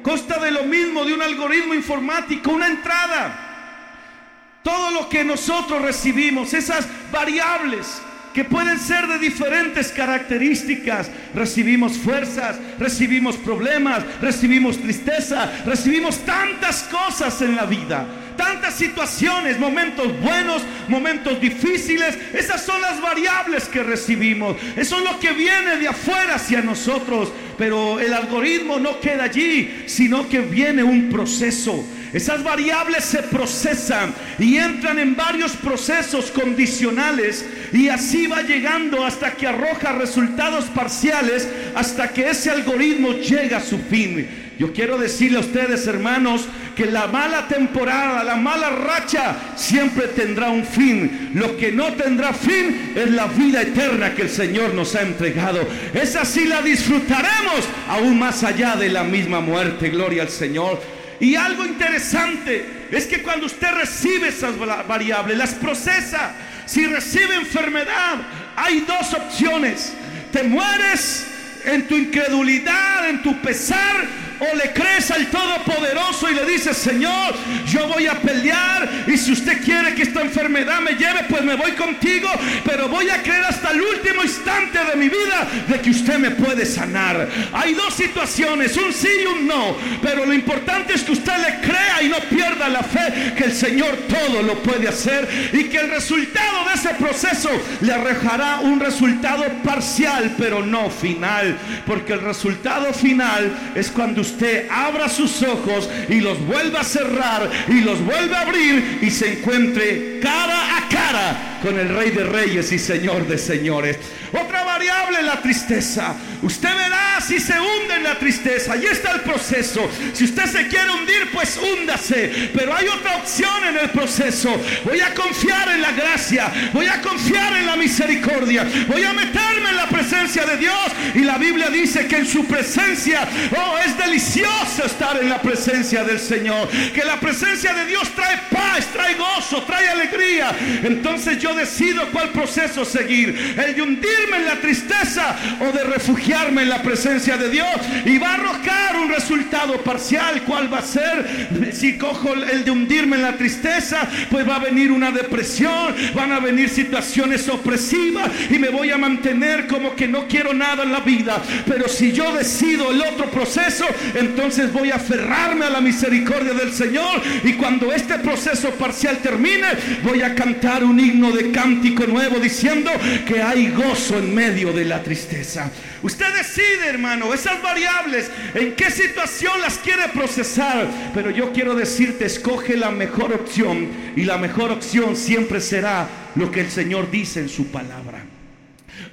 Consta 0.04 0.38
de 0.38 0.52
lo 0.52 0.66
mismo 0.66 1.06
de 1.06 1.14
un 1.14 1.22
algoritmo 1.22 1.74
informático, 1.74 2.52
una 2.52 2.68
entrada. 2.68 4.60
Todo 4.64 4.92
lo 4.92 5.08
que 5.08 5.24
nosotros 5.24 5.82
recibimos, 5.82 6.54
esas 6.54 6.90
variables, 7.10 8.02
que 8.34 8.44
pueden 8.44 8.80
ser 8.80 9.08
de 9.08 9.20
diferentes 9.20 9.92
características. 9.92 11.10
Recibimos 11.34 11.98
fuerzas, 11.98 12.58
recibimos 12.80 13.36
problemas, 13.38 14.04
recibimos 14.22 14.78
tristeza, 14.78 15.52
recibimos 15.66 16.20
tantas 16.20 16.84
cosas 16.84 17.42
en 17.42 17.56
la 17.56 17.66
vida. 17.66 18.08
Tantas 18.38 18.76
situaciones, 18.76 19.60
momentos 19.60 20.20
buenos, 20.22 20.64
momentos 20.88 21.40
difíciles. 21.40 22.18
Esas 22.34 22.66
son 22.66 22.82
las 22.82 23.02
variables 23.02 23.66
que 23.66 23.84
recibimos. 23.84 24.56
Eso 24.76 24.98
es 24.98 25.04
lo 25.04 25.20
que 25.20 25.32
viene 25.32 25.78
de 25.78 25.88
afuera 25.88 26.36
hacia 26.36 26.62
nosotros. 26.62 27.32
Pero 27.58 28.00
el 28.00 28.14
algoritmo 28.14 28.80
no 28.80 29.00
queda 29.00 29.26
allí, 29.26 29.84
sino 29.86 30.28
que 30.28 30.40
viene 30.40 30.84
un 30.84 31.10
proceso. 31.10 31.86
Esas 32.14 32.44
variables 32.44 33.06
se 33.06 33.24
procesan 33.24 34.14
y 34.38 34.58
entran 34.58 35.00
en 35.00 35.16
varios 35.16 35.54
procesos 35.54 36.30
condicionales 36.32 37.46
y 37.72 37.88
así 37.88 38.28
va 38.28 38.42
llegando 38.42 39.06
hasta 39.06 39.32
que 39.32 39.48
arroja 39.48 39.94
resultados 39.94 40.66
parciales, 40.66 41.48
hasta 41.74 42.10
que 42.10 42.30
ese 42.30 42.52
algoritmo 42.52 43.14
llega 43.14 43.58
a 43.58 43.64
su 43.64 43.80
fin. 43.80 44.28
Yo 44.60 44.74
quiero 44.74 44.98
decirle 44.98 45.38
a 45.38 45.42
ustedes, 45.42 45.88
hermanos, 45.88 46.48
que 46.76 46.86
la 46.86 47.08
mala 47.08 47.48
temporada, 47.48 48.24
la 48.24 48.36
mala 48.36 48.70
racha, 48.70 49.36
siempre 49.56 50.08
tendrá 50.10 50.50
un 50.50 50.66
fin. 50.66 51.32
Lo 51.34 51.58
que 51.58 51.72
no 51.72 51.94
tendrá 51.94 52.32
fin 52.34 52.92
es 52.96 53.10
la 53.10 53.26
vida 53.26 53.64
eterna 53.64 54.14
que 54.14 54.24
el 54.24 54.30
Señor 54.30 54.76
nos 54.76 54.94
ha 54.96 55.02
entregado. 55.02 55.68
Esa 55.94 56.26
sí 56.26 56.46
la 56.46 56.62
disfrutaremos 56.62 57.68
aún 57.88 58.20
más 58.20 58.44
allá 58.44 58.76
de 58.76 58.90
la 58.90 59.04
misma 59.04 59.40
muerte. 59.40 59.90
Gloria 59.90 60.24
al 60.24 60.30
Señor. 60.30 61.01
Y 61.22 61.36
algo 61.36 61.64
interesante 61.64 62.88
es 62.90 63.06
que 63.06 63.22
cuando 63.22 63.46
usted 63.46 63.72
recibe 63.74 64.30
esas 64.30 64.58
variables, 64.58 65.38
las 65.38 65.54
procesa, 65.54 66.34
si 66.66 66.88
recibe 66.88 67.36
enfermedad, 67.36 68.16
hay 68.56 68.82
dos 68.82 69.14
opciones. 69.14 69.94
Te 70.32 70.42
mueres 70.42 71.28
en 71.64 71.88
tu 71.88 71.96
incredulidad, 71.96 73.08
en 73.08 73.22
tu 73.22 73.40
pesar, 73.40 74.08
o 74.42 74.56
le 74.56 74.74
crees 74.74 75.12
al 75.12 75.28
Todopoderoso 75.28 76.28
y 76.30 76.34
le 76.34 76.46
dices, 76.46 76.76
Señor, 76.76 77.36
yo 77.68 77.88
voy 77.88 78.08
a 78.08 78.20
pelear 78.20 78.90
y 79.08 79.16
si 79.16 79.34
usted 79.34 79.64
quiere 79.64 79.94
que 79.94 80.02
esta 80.02 80.22
enfermedad 80.22 80.82
me 80.82 80.94
lleve, 80.94 81.26
pues 81.30 81.44
me 81.44 81.56
voy 81.56 81.74
contigo, 81.74 82.28
pero 82.66 82.90
voy 82.90 83.10
a 83.10 83.22
creer 83.22 83.46
hasta 83.46 83.70
el 83.70 83.82
último 83.82 84.24
instante 84.24 84.80
de 84.84 84.96
mi 84.96 85.10
vida 85.10 85.48
de 85.68 85.80
que 85.80 85.92
usted 85.92 86.18
me 86.18 86.32
puede 86.32 86.66
sanar. 86.66 87.30
Hay 87.54 87.76
dos 87.76 87.94
situaciones, 87.94 88.76
un 88.78 88.92
sí 88.92 89.10
y 89.24 89.26
un 89.28 89.48
no, 89.48 89.78
pero 90.02 90.26
lo 90.26 90.34
importante 90.34 90.96
es 90.96 91.04
que 91.04 91.12
usted 91.12 91.38
le 91.38 91.68
crea 91.68 92.02
y 92.02 92.10
no 92.10 92.18
pierda 92.30 92.68
la 92.68 92.82
fe 92.82 93.34
que 93.38 93.44
el 93.44 93.54
Señor 93.54 93.96
todo 94.10 94.42
lo 94.42 94.64
puede 94.64 94.88
hacer 94.88 95.52
y 95.54 95.66
que 95.66 95.78
el 95.78 95.92
resultado 95.92 96.66
de 96.68 96.74
ese 96.74 96.90
proceso 96.96 97.50
le 97.82 97.94
arrojará 97.94 98.62
un 98.62 98.80
resultado 98.80 99.44
parcial, 99.64 100.34
pero 100.38 100.66
no 100.66 100.90
final, 100.90 101.58
porque 101.86 102.14
el 102.14 102.22
resultado 102.22 102.92
final 102.92 103.52
es 103.76 103.92
cuando 103.92 104.22
usted 104.22 104.31
usted 104.32 104.68
abra 104.70 105.10
sus 105.10 105.42
ojos 105.44 105.90
y 106.10 106.22
los 106.22 106.40
vuelva 106.46 106.82
a 106.82 106.84
cerrar 106.84 107.50
y 107.68 107.82
los 107.82 108.04
vuelva 108.04 108.40
a 108.40 108.42
abrir 108.42 109.00
y 109.02 109.10
se 109.10 109.34
encuentre 109.34 110.20
cara 110.22 110.78
a 110.78 110.90
cara 110.90 111.51
con 111.62 111.78
el 111.78 111.90
Rey 111.90 112.12
de 112.12 112.24
Reyes 112.24 112.72
y 112.72 112.80
Señor 112.80 113.28
de 113.28 113.38
Señores. 113.38 113.98
Otra 114.34 114.64
variable, 114.64 115.22
la 115.22 115.42
tristeza. 115.42 116.16
Usted 116.42 116.70
verá 116.70 117.20
si 117.22 117.40
se 117.40 117.54
hunde 117.60 117.96
en 117.96 118.04
la 118.04 118.18
tristeza. 118.18 118.74
Ahí 118.74 118.86
está 118.86 119.12
el 119.12 119.22
proceso. 119.22 119.90
Si 120.14 120.24
usted 120.24 120.46
se 120.46 120.68
quiere 120.68 120.90
hundir, 120.90 121.30
pues 121.34 121.58
húndase. 121.58 122.50
Pero 122.54 122.74
hay 122.74 122.88
otra 122.88 123.18
opción 123.18 123.66
en 123.68 123.78
el 123.78 123.90
proceso. 123.90 124.50
Voy 124.86 125.02
a 125.02 125.14
confiar 125.14 125.70
en 125.70 125.82
la 125.82 125.92
gracia. 125.92 126.52
Voy 126.74 126.88
a 126.88 127.02
confiar 127.02 127.58
en 127.58 127.66
la 127.66 127.76
misericordia. 127.76 128.66
Voy 128.88 129.04
a 129.04 129.14
meterme 129.14 129.70
en 129.70 129.76
la 129.76 129.88
presencia 129.88 130.46
de 130.46 130.58
Dios. 130.58 130.92
Y 131.14 131.20
la 131.20 131.38
Biblia 131.38 131.70
dice 131.70 132.08
que 132.08 132.18
en 132.18 132.28
su 132.28 132.46
presencia, 132.46 133.28
oh, 133.56 133.78
es 133.86 133.98
delicioso 133.98 134.86
estar 134.86 135.22
en 135.22 135.30
la 135.30 135.42
presencia 135.42 136.04
del 136.06 136.20
Señor. 136.20 136.70
Que 136.94 137.04
la 137.04 137.20
presencia 137.20 137.74
de 137.74 137.86
Dios 137.86 138.10
trae 138.16 138.40
paz, 138.50 138.88
trae 138.94 139.16
gozo, 139.16 139.64
trae 139.64 139.90
alegría. 139.90 140.56
Entonces 140.84 141.38
yo 141.40 141.51
decido 141.54 142.10
cuál 142.12 142.30
proceso 142.30 142.86
seguir. 142.86 143.56
El 143.58 143.76
de 143.76 143.82
hundirme 143.82 144.38
en 144.38 144.46
la 144.46 144.60
tristeza 144.60 145.36
o 145.60 145.72
de 145.72 145.84
refugiarme 145.84 146.64
en 146.64 146.70
la 146.70 146.82
presencia 146.82 147.38
de 147.38 147.50
Dios. 147.50 147.68
Y 148.06 148.18
va 148.18 148.32
a 148.32 148.36
arrojar 148.36 148.98
un 148.98 149.10
resultado 149.10 149.82
parcial. 149.82 150.44
¿Cuál 150.44 150.74
va 150.74 150.80
a 150.80 150.84
ser? 150.84 151.72
Si 151.74 151.98
cojo 151.98 152.34
el 152.34 152.64
de 152.64 152.72
hundirme 152.72 153.18
en 153.18 153.24
la 153.24 153.38
tristeza, 153.38 154.08
pues 154.30 154.48
va 154.48 154.56
a 154.58 154.60
venir 154.60 154.92
una 154.92 155.12
depresión, 155.12 155.96
van 156.14 156.32
a 156.32 156.40
venir 156.40 156.70
situaciones 156.70 157.48
opresivas 157.50 158.30
y 158.50 158.58
me 158.60 158.70
voy 158.70 158.92
a 158.92 158.98
mantener 158.98 159.68
como 159.68 159.96
que 159.96 160.08
no 160.08 160.28
quiero 160.28 160.54
nada 160.54 160.84
en 160.84 160.92
la 160.92 161.00
vida. 161.00 161.42
Pero 161.66 161.88
si 161.88 162.12
yo 162.12 162.32
decido 162.34 162.92
el 162.92 163.02
otro 163.02 163.30
proceso, 163.30 163.86
entonces 164.16 164.72
voy 164.72 164.92
a 164.92 164.96
aferrarme 164.96 165.66
a 165.66 165.70
la 165.70 165.82
misericordia 165.82 166.54
del 166.54 166.74
Señor. 166.74 167.22
Y 167.44 167.54
cuando 167.54 167.92
este 167.92 168.20
proceso 168.20 168.72
parcial 168.72 169.18
termine, 169.20 169.68
voy 170.04 170.22
a 170.22 170.36
cantar 170.36 170.84
un 170.84 171.00
himno 171.00 171.32
de 171.32 171.41
cántico 171.50 172.06
nuevo 172.06 172.40
diciendo 172.40 172.92
que 173.26 173.42
hay 173.42 173.72
gozo 173.72 174.20
en 174.20 174.36
medio 174.36 174.72
de 174.74 174.86
la 174.86 175.02
tristeza. 175.02 175.72
Usted 176.04 176.34
decide, 176.36 176.88
hermano, 176.88 177.34
esas 177.34 177.62
variables, 177.62 178.30
en 178.54 178.76
qué 178.76 178.92
situación 178.92 179.60
las 179.62 179.78
quiere 179.78 180.10
procesar. 180.10 180.88
Pero 181.14 181.32
yo 181.32 181.52
quiero 181.54 181.74
decirte, 181.74 182.26
escoge 182.26 182.76
la 182.76 182.92
mejor 182.92 183.34
opción. 183.34 183.90
Y 184.16 184.24
la 184.24 184.38
mejor 184.38 184.72
opción 184.72 185.16
siempre 185.16 185.62
será 185.62 186.08
lo 186.36 186.52
que 186.52 186.62
el 186.62 186.70
Señor 186.70 187.10
dice 187.10 187.40
en 187.40 187.50
su 187.50 187.68
palabra. 187.68 188.24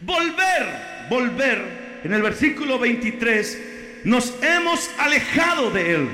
Volver, 0.02 1.08
volver. 1.08 2.00
En 2.04 2.12
el 2.12 2.23
versículo 2.23 2.78
23, 2.78 3.58
nos 4.04 4.35
hemos 4.42 4.90
alejado 4.99 5.70
de 5.70 5.94
Él. 5.94 6.08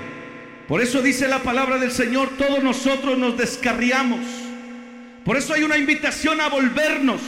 Por 0.69 0.81
eso 0.81 1.03
dice 1.03 1.29
la 1.29 1.43
palabra 1.43 1.79
del 1.79 1.93
Señor, 1.93 2.31
todos 2.39 2.63
nosotros 2.63 3.19
nos 3.19 3.37
descarriamos. 3.37 4.44
Por 5.25 5.37
eso 5.37 5.55
hay 5.55 5.63
una 5.63 5.79
invitación 5.79 6.41
a 6.41 6.49
volvernos 6.49 7.21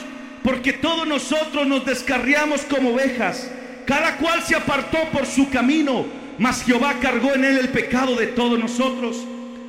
porque 0.43 0.73
todos 0.75 1.09
nosotros 1.09 1.67
nos 1.67 1.85
descarriamos 1.85 2.61
como 2.63 2.91
ovejas. 2.91 3.51
Cada 3.87 4.17
cual 4.17 4.43
se 4.43 4.55
apartó 4.55 4.99
por 5.13 5.27
su 5.27 5.49
camino, 5.49 6.07
mas 6.39 6.63
Jehová 6.65 6.97
cargó 7.01 7.35
en 7.35 7.45
él 7.45 7.59
el 7.59 7.69
pecado 7.71 8.17
de 8.17 8.29
todos 8.29 8.59
nosotros. 8.59 9.25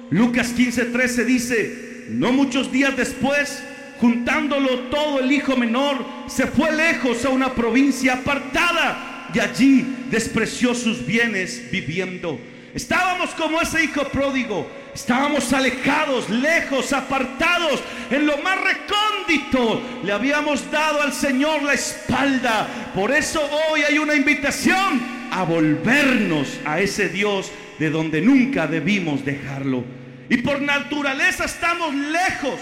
Lucas 0.09 0.55
15:13 0.55 1.25
dice, 1.25 2.05
no 2.09 2.31
muchos 2.31 2.71
días 2.71 2.95
después, 2.97 3.63
juntándolo 3.99 4.79
todo 4.89 5.19
el 5.19 5.31
hijo 5.31 5.55
menor, 5.55 6.05
se 6.27 6.47
fue 6.47 6.71
lejos 6.71 7.25
a 7.25 7.29
una 7.29 7.53
provincia 7.53 8.13
apartada 8.13 9.29
y 9.33 9.39
allí 9.39 9.85
despreció 10.09 10.73
sus 10.73 11.05
bienes 11.05 11.69
viviendo. 11.71 12.39
Estábamos 12.73 13.31
como 13.31 13.61
ese 13.61 13.83
hijo 13.83 14.03
pródigo, 14.09 14.69
estábamos 14.93 15.51
alejados, 15.53 16.29
lejos, 16.29 16.93
apartados, 16.93 17.81
en 18.11 18.27
lo 18.27 18.37
más 18.37 18.57
recóndito. 18.61 19.81
Le 20.03 20.11
habíamos 20.11 20.69
dado 20.69 21.01
al 21.01 21.13
Señor 21.13 21.63
la 21.63 21.73
espalda. 21.73 22.67
Por 22.93 23.11
eso 23.11 23.41
hoy 23.69 23.81
hay 23.81 23.97
una 23.97 24.15
invitación 24.15 25.01
a 25.31 25.43
volvernos 25.43 26.59
a 26.65 26.79
ese 26.79 27.09
Dios 27.09 27.51
de 27.79 27.89
donde 27.89 28.21
nunca 28.21 28.67
debimos 28.67 29.23
dejarlo. 29.23 29.83
Y 30.29 30.37
por 30.37 30.61
naturaleza 30.61 31.45
estamos 31.45 31.95
lejos. 31.95 32.59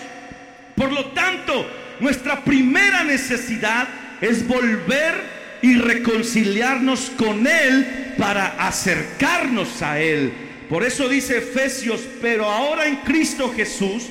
Por 0.76 0.92
lo 0.92 1.06
tanto, 1.08 1.66
nuestra 2.00 2.44
primera 2.44 3.04
necesidad 3.04 3.88
es 4.22 4.48
volver 4.48 5.35
y 5.62 5.76
reconciliarnos 5.76 7.12
con 7.18 7.48
Él 7.48 8.14
para 8.18 8.48
acercarnos 8.68 9.82
a 9.82 10.00
Él. 10.00 10.32
Por 10.70 10.84
eso 10.84 11.08
dice 11.08 11.38
Efesios, 11.38 12.02
pero 12.22 12.46
ahora 12.46 12.88
en 12.88 12.98
Cristo 12.98 13.54
Jesús, 13.56 14.08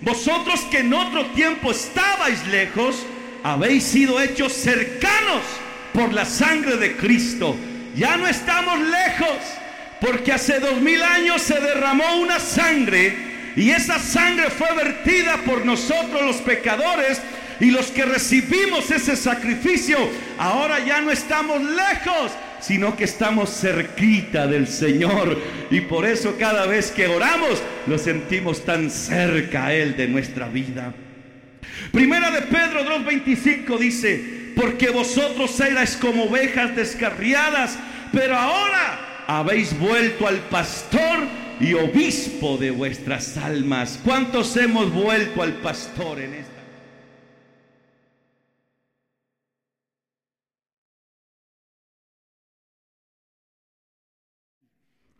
vosotros 0.00 0.60
que 0.70 0.78
en 0.80 0.92
otro 0.92 1.26
tiempo 1.26 1.70
estabais 1.70 2.46
lejos, 2.48 3.06
habéis 3.42 3.84
sido 3.84 4.20
hechos 4.20 4.52
cercanos 4.52 5.42
por 5.92 6.12
la 6.12 6.24
sangre 6.24 6.76
de 6.76 6.96
Cristo. 6.96 7.56
Ya 7.94 8.16
no 8.16 8.26
estamos 8.26 8.78
lejos, 8.80 9.38
porque 10.00 10.32
hace 10.32 10.58
dos 10.60 10.80
mil 10.80 11.02
años 11.02 11.40
se 11.40 11.60
derramó 11.60 12.16
una 12.16 12.40
sangre 12.40 13.34
y 13.56 13.70
esa 13.70 13.98
sangre 13.98 14.50
fue 14.50 14.74
vertida 14.74 15.38
por 15.46 15.64
nosotros 15.64 16.22
los 16.22 16.36
pecadores 16.36 17.20
y 17.60 17.70
los 17.70 17.86
que 17.86 18.04
recibimos 18.04 18.90
ese 18.90 19.16
sacrificio, 19.16 19.96
ahora 20.38 20.84
ya 20.84 21.00
no 21.00 21.10
estamos 21.10 21.62
lejos, 21.62 22.32
sino 22.60 22.96
que 22.96 23.04
estamos 23.04 23.50
cerquita 23.50 24.46
del 24.46 24.66
Señor. 24.66 25.38
Y 25.70 25.82
por 25.82 26.06
eso 26.06 26.36
cada 26.38 26.66
vez 26.66 26.90
que 26.90 27.06
oramos, 27.06 27.62
lo 27.86 27.98
sentimos 27.98 28.64
tan 28.64 28.90
cerca 28.90 29.66
a 29.66 29.74
Él 29.74 29.96
de 29.96 30.08
nuestra 30.08 30.48
vida. 30.48 30.94
Primera 31.92 32.30
de 32.30 32.42
Pedro 32.42 32.84
2.25 32.84 33.78
dice, 33.78 34.52
porque 34.56 34.90
vosotros 34.90 35.58
erais 35.60 35.96
como 35.96 36.24
ovejas 36.24 36.74
descarriadas, 36.74 37.78
pero 38.12 38.36
ahora 38.36 39.24
habéis 39.26 39.78
vuelto 39.78 40.26
al 40.26 40.38
pastor 40.48 41.20
y 41.60 41.74
obispo 41.74 42.56
de 42.56 42.70
vuestras 42.70 43.36
almas. 43.36 43.98
¿Cuántos 44.04 44.56
hemos 44.56 44.92
vuelto 44.92 45.42
al 45.42 45.54
pastor 45.54 46.20
en 46.20 46.34
esta? 46.34 46.53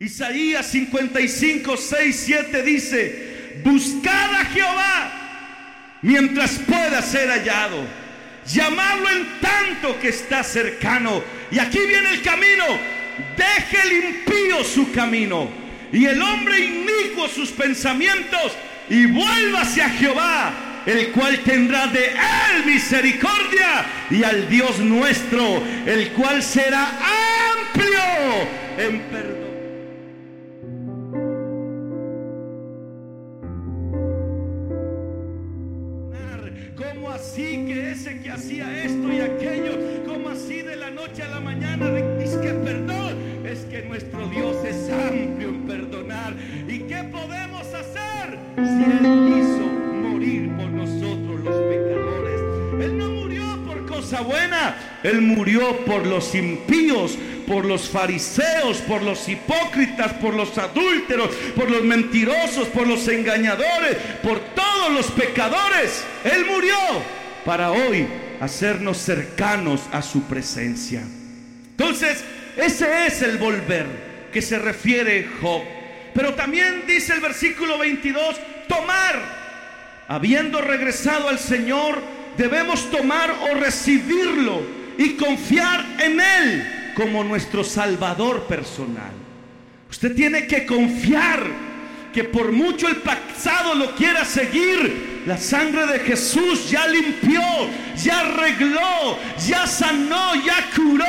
Isaías 0.05 0.67
55, 0.67 1.77
6, 1.77 2.23
7 2.27 2.61
dice, 2.61 3.61
buscad 3.63 4.35
a 4.35 4.45
Jehová 4.45 5.11
mientras 6.03 6.59
pueda 6.59 7.01
ser 7.01 7.27
hallado, 7.29 7.83
llamarlo 8.45 9.09
en 9.09 9.25
tanto 9.41 9.99
que 9.99 10.09
está 10.09 10.43
cercano. 10.43 11.23
Y 11.49 11.57
aquí 11.57 11.79
viene 11.79 12.11
el 12.11 12.21
camino, 12.21 12.65
deje 13.35 13.87
el 13.87 13.93
impío 13.93 14.63
su 14.63 14.91
camino 14.91 15.49
y 15.91 16.05
el 16.05 16.21
hombre 16.21 16.59
inicuo 16.59 17.27
sus 17.27 17.49
pensamientos 17.49 18.55
y 18.87 19.07
vuelva 19.07 19.61
hacia 19.61 19.89
Jehová, 19.89 20.83
el 20.85 21.13
cual 21.13 21.39
tendrá 21.39 21.87
de 21.87 22.09
él 22.09 22.63
misericordia 22.63 23.87
y 24.11 24.23
al 24.23 24.47
Dios 24.49 24.77
nuestro, 24.77 25.63
el 25.87 26.09
cual 26.09 26.43
será 26.43 26.91
amplio 27.55 28.47
en 28.77 29.01
perdón. 29.09 29.44
Que 38.13 38.29
hacía 38.29 38.83
esto 38.83 39.11
y 39.11 39.19
aquello? 39.19 40.03
¿Cómo 40.05 40.29
así 40.29 40.61
de 40.61 40.75
la 40.75 40.91
noche 40.91 41.23
a 41.23 41.27
la 41.29 41.39
mañana 41.39 41.89
dice 42.19 42.39
que 42.39 42.53
perdón? 42.53 43.17
Es 43.43 43.61
que 43.65 43.81
nuestro 43.81 44.27
Dios 44.27 44.63
es 44.63 44.91
amplio 44.91 45.49
en 45.49 45.65
perdonar. 45.65 46.35
¿Y 46.67 46.79
qué 46.81 47.03
podemos 47.11 47.65
hacer 47.73 48.37
si 48.57 48.83
Él 48.83 48.99
quiso 48.99 49.65
morir 50.03 50.51
por 50.55 50.69
nosotros 50.69 51.39
los 51.43 51.55
pecadores? 51.63 52.41
Él 52.85 52.97
no 52.99 53.09
murió 53.09 53.43
por 53.65 53.85
cosa 53.87 54.21
buena, 54.21 54.75
Él 55.01 55.21
murió 55.21 55.75
por 55.85 56.05
los 56.05 56.35
impíos, 56.35 57.17
por 57.47 57.65
los 57.65 57.89
fariseos, 57.89 58.77
por 58.87 59.01
los 59.01 59.27
hipócritas, 59.27 60.13
por 60.13 60.35
los 60.35 60.55
adúlteros, 60.59 61.29
por 61.55 61.71
los 61.71 61.83
mentirosos, 61.83 62.67
por 62.67 62.85
los 62.85 63.07
engañadores, 63.07 63.97
por 64.21 64.39
todos 64.53 64.91
los 64.93 65.07
pecadores. 65.07 66.05
Él 66.23 66.45
murió 66.45 66.75
para 67.45 67.71
hoy 67.71 68.07
hacernos 68.41 68.97
cercanos 68.97 69.81
a 69.91 70.01
su 70.01 70.23
presencia. 70.23 71.03
Entonces, 71.71 72.23
ese 72.57 73.05
es 73.05 73.21
el 73.21 73.37
volver 73.37 73.85
que 74.33 74.41
se 74.41 74.59
refiere 74.59 75.29
Job. 75.39 75.61
Pero 76.13 76.33
también 76.33 76.83
dice 76.87 77.13
el 77.13 77.21
versículo 77.21 77.77
22, 77.77 78.35
tomar. 78.67 79.45
Habiendo 80.07 80.61
regresado 80.61 81.29
al 81.29 81.39
Señor, 81.39 82.01
debemos 82.37 82.89
tomar 82.89 83.31
o 83.51 83.55
recibirlo 83.55 84.61
y 84.97 85.11
confiar 85.11 85.85
en 85.99 86.19
Él 86.19 86.93
como 86.95 87.23
nuestro 87.23 87.63
Salvador 87.63 88.43
personal. 88.47 89.11
Usted 89.89 90.15
tiene 90.15 90.47
que 90.47 90.65
confiar 90.65 91.45
que 92.15 92.23
por 92.23 92.53
mucho 92.53 92.87
el 92.87 92.95
pasado 92.95 93.75
lo 93.75 93.93
quiera 93.93 94.23
seguir, 94.23 95.23
la 95.25 95.37
sangre 95.37 95.85
de 95.85 95.99
Jesús 95.99 96.69
ya 96.69 96.87
limpió, 96.87 97.41
arregló, 98.35 99.17
ya 99.47 99.65
sanó, 99.65 100.35
ya 100.35 100.69
curó, 100.75 101.05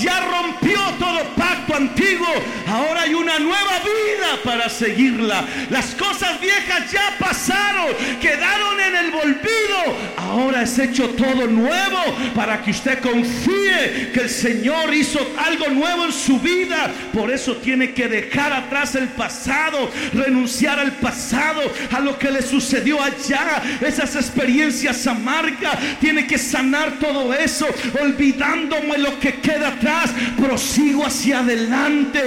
ya 0.00 0.20
rompió 0.20 0.78
todo 0.98 1.24
pacto 1.36 1.74
antiguo. 1.74 2.28
Ahora 2.66 3.02
hay 3.02 3.14
una 3.14 3.38
nueva 3.38 3.78
vida 3.80 4.38
para 4.44 4.68
seguirla. 4.68 5.44
Las 5.70 5.94
cosas 5.94 6.40
viejas 6.40 6.90
ya 6.92 7.16
pasaron, 7.18 7.94
quedaron 8.20 8.80
en 8.80 8.96
el 8.96 9.10
volvido. 9.10 9.96
Ahora 10.16 10.62
es 10.62 10.78
hecho 10.78 11.08
todo 11.10 11.46
nuevo 11.46 11.98
para 12.34 12.62
que 12.62 12.70
usted 12.70 13.00
confíe 13.00 14.10
que 14.12 14.20
el 14.20 14.30
Señor 14.30 14.92
hizo 14.94 15.18
algo 15.38 15.68
nuevo 15.68 16.04
en 16.04 16.12
su 16.12 16.38
vida. 16.38 16.90
Por 17.12 17.30
eso 17.30 17.56
tiene 17.56 17.92
que 17.92 18.08
dejar 18.08 18.52
atrás 18.52 18.94
el 18.94 19.08
pasado, 19.08 19.90
renunciar 20.12 20.78
al 20.78 20.92
pasado, 20.92 21.60
a 21.92 22.00
lo 22.00 22.18
que 22.18 22.30
le 22.30 22.42
sucedió 22.42 23.02
allá, 23.02 23.62
esas 23.80 24.16
experiencias 24.16 25.06
amargas. 25.06 25.78
Tiene 26.00 26.26
que 26.26 26.38
sanar 26.58 26.98
todo 26.98 27.32
eso, 27.34 27.66
olvidándome 28.00 28.98
lo 28.98 29.18
que 29.20 29.34
queda 29.34 29.68
atrás. 29.68 30.10
Prosigo 30.36 31.06
hacia 31.06 31.38
adelante. 31.38 32.20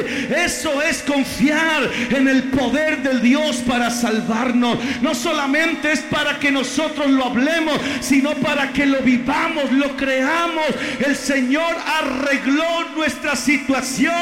Eso 0.45 0.81
es 0.81 1.03
confiar 1.03 1.89
en 2.09 2.29
el 2.29 2.43
poder 2.43 3.03
del 3.03 3.21
Dios 3.21 3.57
para 3.67 3.89
salvarnos. 3.89 4.77
No 5.01 5.13
solamente 5.13 5.91
es 5.91 5.99
para 5.99 6.39
que 6.39 6.49
nosotros 6.49 7.09
lo 7.09 7.25
hablemos, 7.25 7.77
sino 7.99 8.31
para 8.35 8.71
que 8.71 8.85
lo 8.85 9.01
vivamos, 9.01 9.69
lo 9.73 9.97
creamos. 9.97 10.67
El 11.05 11.15
Señor 11.17 11.75
arregló 11.99 12.89
nuestra 12.95 13.35
situación. 13.35 14.13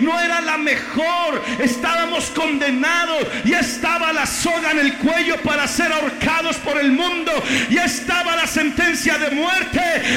No 0.00 0.20
era 0.20 0.42
la 0.42 0.58
mejor. 0.58 1.42
Estábamos 1.60 2.26
condenados. 2.26 3.26
Ya 3.46 3.60
estaba 3.60 4.12
la 4.12 4.26
soga 4.26 4.72
en 4.72 4.80
el 4.80 4.94
cuello 4.98 5.40
para 5.42 5.66
ser 5.66 5.92
ahorcados 5.92 6.56
por 6.56 6.78
el 6.78 6.92
mundo. 6.92 7.32
Ya 7.70 7.86
estaba 7.86 8.36
la 8.36 8.46
sentencia 8.46 9.16
de 9.16 9.30
muerte. 9.30 9.45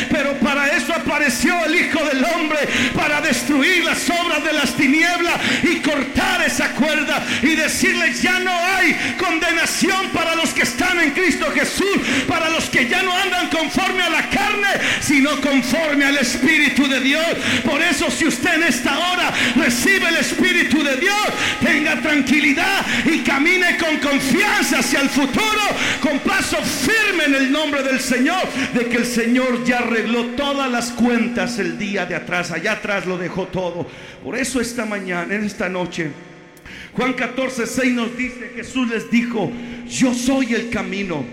Pero 0.10 0.34
para 0.40 0.68
eso 0.76 0.94
apareció 0.94 1.54
el 1.66 1.76
Hijo 1.76 2.04
del 2.06 2.24
Hombre. 2.24 2.60
Para 2.96 3.22
destruir 3.22 3.84
las 3.84 4.10
obras 4.10 4.44
de 4.44 4.54
las 4.54 4.76
tinieblas 4.76 5.36
y 5.64 5.78
cortar 5.78 6.42
esa 6.46 6.72
cuerda. 6.72 7.24
Y 7.42 7.56
decirles, 7.56 8.22
ya 8.22 8.40
no 8.40 8.52
hay 8.52 9.16
condenación 9.18 10.10
para 10.10 10.36
los 10.36 10.50
que 10.52 10.64
están 10.64 11.00
en 11.00 11.12
Cristo 11.12 11.52
Jesús. 11.54 12.00
Para 12.28 12.50
los 12.50 12.66
que 12.70 12.88
ya 12.88 13.02
no 13.04 13.16
andan 13.16 13.50
conforme 13.50 14.04
a 14.04 14.10
la 14.10 14.30
carne, 14.30 14.68
sino 15.02 15.40
conforme 15.42 16.06
al 16.06 16.18
Espíritu 16.18 16.88
de 16.88 17.00
Dios. 17.00 17.26
Por 17.64 17.82
eso 17.82 18.10
si 18.12 18.26
usted 18.26 18.56
en 18.56 18.64
esta 18.64 18.98
hora 18.98 19.34
recibe 19.56 20.10
el 20.10 20.18
Espíritu 20.18 20.84
de 20.84 20.98
Dios, 20.98 21.16
tenga 21.64 22.02
tranquilidad 22.02 22.86
y 23.06 23.20
camine 23.20 23.78
con 23.78 23.98
confianza 23.98 24.80
hacia 24.80 25.02
el 25.02 25.10
futuro, 25.10 25.62
con 26.02 26.20
paso 26.20 26.58
firme 26.64 27.26
en 27.26 27.36
el 27.36 27.52
nombre 27.52 27.84
del 27.84 28.00
Señor, 28.00 28.48
de 28.74 28.86
que 28.86 28.98
el 28.98 29.06
Señor 29.06 29.19
ya 29.66 29.80
arregló 29.80 30.26
todas 30.38 30.72
las 30.72 30.92
cuentas 30.92 31.60
el 31.60 31.78
día 31.78 32.06
de 32.06 32.16
atrás, 32.16 32.52
allá 32.52 32.74
atrás 32.74 33.06
lo 33.06 33.18
dejó 33.18 33.48
todo. 33.48 33.88
Por 34.24 34.38
eso 34.38 34.62
esta 34.62 34.86
mañana, 34.86 35.36
en 35.36 35.44
esta 35.44 35.70
noche, 35.70 36.12
Juan 36.96 37.14
14, 37.14 37.66
6 37.66 37.94
nos 37.94 38.18
dice, 38.18 38.52
Jesús 38.56 38.90
les 38.90 39.10
dijo, 39.10 39.52
yo 39.88 40.14
soy 40.14 40.54
el 40.54 40.70
camino, 40.70 41.24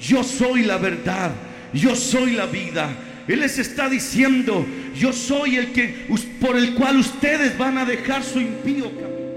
yo 0.00 0.24
soy 0.24 0.62
la 0.62 0.78
verdad, 0.78 1.32
yo 1.72 1.94
soy 1.94 2.32
la 2.32 2.46
vida. 2.46 2.90
Él 3.28 3.40
les 3.40 3.58
está 3.58 3.88
diciendo, 3.88 4.66
yo 4.96 5.12
soy 5.12 5.56
el 5.56 5.72
que 5.72 6.06
por 6.40 6.56
el 6.56 6.74
cual 6.74 6.98
ustedes 6.98 7.56
van 7.56 7.78
a 7.78 7.84
dejar 7.84 8.22
su 8.22 8.40
impío 8.40 8.90
camino. 8.90 9.31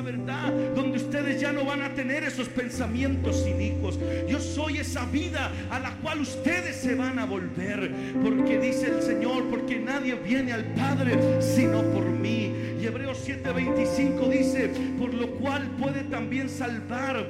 Verdad 0.00 0.52
donde 0.74 0.96
ustedes 0.96 1.40
ya 1.40 1.52
no 1.52 1.64
van 1.64 1.82
a 1.82 1.90
tener 1.94 2.24
esos 2.24 2.48
pensamientos 2.48 3.46
hijos 3.46 3.98
Yo 4.26 4.40
soy 4.40 4.78
esa 4.78 5.04
vida 5.06 5.52
a 5.70 5.78
la 5.78 5.94
cual 5.96 6.20
ustedes 6.20 6.76
se 6.76 6.94
van 6.94 7.18
a 7.18 7.26
volver. 7.26 7.92
Porque 8.22 8.58
dice 8.58 8.88
el 8.88 9.02
Señor, 9.02 9.44
porque 9.50 9.78
nadie 9.78 10.14
viene 10.14 10.52
al 10.52 10.64
Padre 10.74 11.18
sino 11.40 11.82
por 11.82 12.04
mí. 12.04 12.52
Y 12.80 12.86
Hebreos 12.86 13.18
7:25 13.26 14.28
dice, 14.28 14.70
por 14.98 15.12
lo 15.14 15.30
cual 15.32 15.68
puede 15.78 16.02
también 16.04 16.48
salvar 16.48 17.24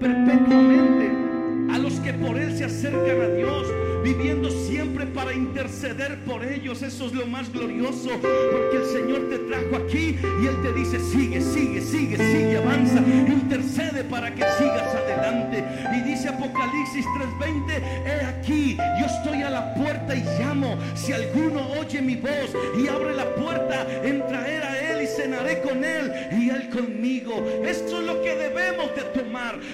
perpetuamente 0.00 1.10
a 1.72 1.78
los 1.78 1.94
que 2.00 2.14
por 2.14 2.38
Él 2.38 2.56
se 2.56 2.64
acercan 2.64 3.20
a 3.20 3.28
Dios 3.28 3.66
viviendo 4.02 4.50
siempre 4.50 5.06
para 5.06 5.32
interceder 5.32 6.18
por 6.24 6.44
ellos. 6.44 6.82
Eso 6.82 7.06
es 7.06 7.12
lo 7.12 7.26
más 7.26 7.52
glorioso, 7.52 8.10
porque 8.20 8.76
el 8.76 8.86
Señor 8.86 9.28
te 9.28 9.38
trajo 9.38 9.76
aquí 9.84 10.18
y 10.42 10.46
Él 10.46 10.62
te 10.62 10.72
dice, 10.72 11.00
sigue, 11.00 11.40
sigue, 11.40 11.80
sigue, 11.80 12.16
sigue, 12.16 12.56
avanza, 12.56 13.00
intercede 13.00 14.04
para 14.04 14.30
que 14.34 14.44
sigas 14.58 14.94
adelante. 14.94 15.64
Y 15.96 16.02
dice 16.02 16.28
Apocalipsis 16.28 17.04
3:20, 17.06 17.82
he 18.06 18.24
aquí, 18.26 18.76
yo 19.00 19.06
estoy 19.06 19.42
a 19.42 19.50
la 19.50 19.74
puerta 19.74 20.14
y 20.14 20.22
llamo. 20.38 20.78
Si 20.94 21.12
alguno 21.12 21.68
oye 21.80 22.00
mi 22.00 22.16
voz 22.16 22.50
y 22.78 22.88
abre 22.88 23.14
la 23.14 23.34
puerta, 23.34 23.86
entraré 24.02 24.58
a 24.58 24.92
Él 24.92 25.02
y 25.02 25.06
cenaré 25.06 25.60
con 25.60 25.84
Él 25.84 26.12
y 26.32 26.50
Él 26.50 26.68
conmigo. 26.70 27.44
Esto 27.64 28.00
es 28.00 28.06
lo 28.06 28.22
que 28.22 28.34
debemos 28.34 28.94
de 28.94 29.02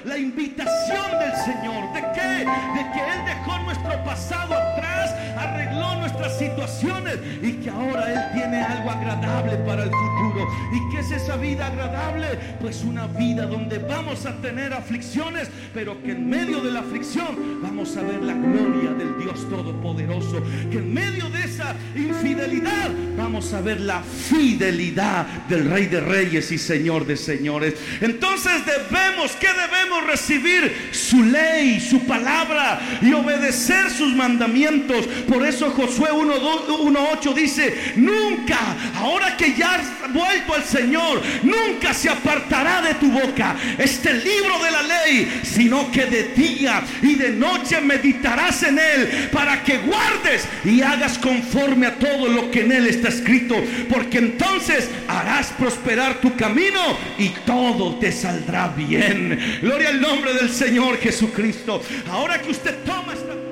la 0.04 0.18
invitación 0.18 1.18
del 1.18 1.36
Señor. 1.44 1.92
¿De 1.92 2.00
qué? 2.12 2.28
De 2.38 2.92
que 2.92 3.00
Él 3.00 3.24
dejó 3.24 3.58
nuestro 3.60 4.04
pasado 4.04 4.54
atrás, 4.54 5.14
arregló 5.38 5.96
nuestras 5.96 6.38
situaciones 6.38 7.18
y 7.42 7.52
que 7.54 7.70
ahora 7.70 8.12
Él 8.12 8.32
tiene 8.32 8.62
algo 8.62 8.90
agradable 8.90 9.56
para 9.58 9.84
el 9.84 9.90
futuro. 9.90 10.33
¿Y 10.72 10.90
qué 10.90 11.00
es 11.00 11.10
esa 11.10 11.36
vida 11.36 11.66
agradable? 11.66 12.26
Pues 12.60 12.84
una 12.84 13.06
vida 13.06 13.46
donde 13.46 13.78
vamos 13.78 14.24
a 14.26 14.40
tener 14.40 14.72
aflicciones, 14.72 15.48
pero 15.72 16.02
que 16.02 16.12
en 16.12 16.28
medio 16.28 16.60
de 16.60 16.70
la 16.70 16.80
aflicción 16.80 17.60
vamos 17.62 17.96
a 17.96 18.02
ver 18.02 18.22
la 18.22 18.34
gloria 18.34 18.92
del 18.92 19.18
Dios 19.18 19.48
Todopoderoso. 19.48 20.42
Que 20.70 20.78
en 20.78 20.94
medio 20.94 21.28
de 21.30 21.44
esa 21.44 21.74
infidelidad 21.94 22.90
vamos 23.16 23.52
a 23.52 23.60
ver 23.60 23.80
la 23.80 24.02
fidelidad 24.02 25.26
del 25.48 25.68
Rey 25.70 25.86
de 25.86 26.00
Reyes 26.00 26.50
y 26.52 26.58
Señor 26.58 27.06
de 27.06 27.16
Señores. 27.16 27.74
Entonces 28.00 28.62
debemos, 28.64 29.32
¿qué 29.32 29.48
debemos 29.48 30.06
recibir? 30.06 30.72
Su 30.92 31.22
ley, 31.24 31.80
su 31.80 32.00
palabra 32.06 32.80
y 33.02 33.12
obedecer 33.12 33.90
su 33.90 34.04
mandamientos. 34.14 35.06
Por 35.28 35.44
eso 35.44 35.70
Josué 35.70 36.10
1.8 36.12 37.34
dice, 37.34 37.94
nunca, 37.96 38.58
ahora 38.96 39.36
que 39.36 39.54
ya 39.54 39.80
vuelto 40.24 40.54
al 40.54 40.64
Señor, 40.64 41.22
nunca 41.42 41.92
se 41.92 42.08
apartará 42.08 42.82
de 42.82 42.94
tu 42.94 43.10
boca 43.10 43.56
este 43.78 44.12
libro 44.14 44.58
de 44.62 44.70
la 44.70 44.82
ley, 44.82 45.40
sino 45.42 45.90
que 45.90 46.06
de 46.06 46.24
día 46.34 46.82
y 47.02 47.14
de 47.14 47.30
noche 47.30 47.80
meditarás 47.80 48.62
en 48.62 48.78
él 48.78 49.28
para 49.32 49.62
que 49.62 49.78
guardes 49.78 50.46
y 50.64 50.82
hagas 50.82 51.18
conforme 51.18 51.86
a 51.86 51.98
todo 51.98 52.28
lo 52.28 52.50
que 52.50 52.62
en 52.62 52.72
él 52.72 52.86
está 52.86 53.08
escrito, 53.08 53.56
porque 53.88 54.18
entonces 54.18 54.88
harás 55.08 55.48
prosperar 55.58 56.20
tu 56.20 56.34
camino 56.36 56.80
y 57.18 57.28
todo 57.46 57.96
te 57.96 58.12
saldrá 58.12 58.68
bien. 58.68 59.58
Gloria 59.60 59.90
al 59.90 60.00
nombre 60.00 60.32
del 60.34 60.50
Señor 60.50 60.98
Jesucristo. 60.98 61.82
Ahora 62.10 62.40
que 62.40 62.50
usted 62.50 62.76
toma 62.84 63.12
esta 63.12 63.43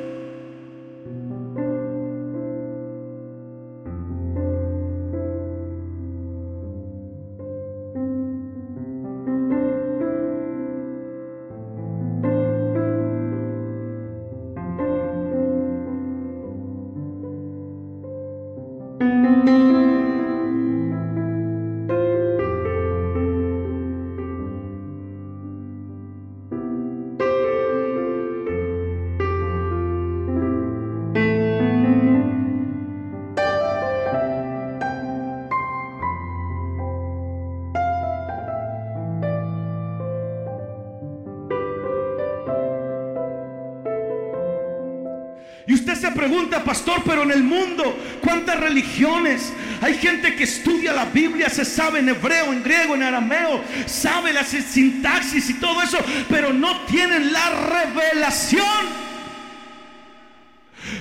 pregunta, 46.22 46.62
pastor, 46.62 47.02
pero 47.04 47.24
en 47.24 47.32
el 47.32 47.42
mundo, 47.42 47.98
¿cuántas 48.20 48.60
religiones? 48.60 49.52
Hay 49.80 49.94
gente 49.94 50.36
que 50.36 50.44
estudia 50.44 50.92
la 50.92 51.06
Biblia, 51.06 51.50
se 51.50 51.64
sabe 51.64 51.98
en 51.98 52.10
hebreo, 52.10 52.52
en 52.52 52.62
griego, 52.62 52.94
en 52.94 53.02
arameo, 53.02 53.60
sabe 53.86 54.32
la 54.32 54.44
sintaxis 54.44 55.50
y 55.50 55.54
todo 55.54 55.82
eso, 55.82 55.98
pero 56.30 56.52
no 56.52 56.82
tienen 56.82 57.32
la 57.32 57.50
revelación. 57.50 58.86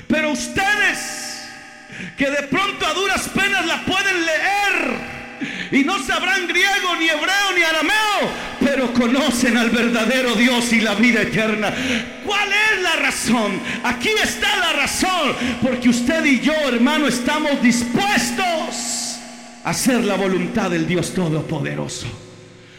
Pero 0.08 0.32
ustedes, 0.32 1.44
que 2.18 2.32
de 2.32 2.42
pronto 2.48 2.88
a 2.88 2.94
duras 2.96 3.30
penas 3.30 3.64
la 3.68 3.86
pueden 3.86 4.26
leer, 4.26 5.12
y 5.72 5.84
no 5.84 6.04
sabrán 6.04 6.48
griego, 6.48 6.96
ni 6.98 7.10
hebreo, 7.10 7.52
ni 7.56 7.62
arameo, 7.62 8.32
pero 8.60 8.92
conocen 8.92 9.56
al 9.56 9.70
verdadero 9.70 10.34
Dios 10.34 10.74
y 10.74 10.82
la 10.82 10.96
vida 10.96 11.22
eterna. 11.22 11.72
¿Cuál 12.26 12.52
es 12.52 12.61
Aquí 13.84 14.10
está 14.24 14.58
la 14.58 14.74
razón, 14.74 15.36
porque 15.62 15.90
usted 15.90 16.26
y 16.26 16.40
yo, 16.40 16.54
hermano, 16.68 17.08
estamos 17.08 17.62
dispuestos 17.62 19.20
a 19.64 19.70
hacer 19.70 20.04
la 20.04 20.16
voluntad 20.16 20.70
del 20.70 20.88
Dios 20.88 21.14
Todopoderoso. 21.14 22.08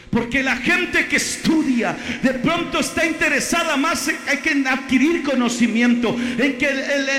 Porque 0.09 0.43
la 0.43 0.57
gente 0.57 1.07
que 1.07 1.15
estudia 1.15 1.97
de 2.21 2.35
pronto 2.35 2.79
está 2.79 3.05
interesada 3.05 3.75
más 3.77 4.09
en, 4.45 4.67
adquirir 4.67 5.23
conocimiento, 5.23 6.15
en 6.37 6.57
que 6.57 6.69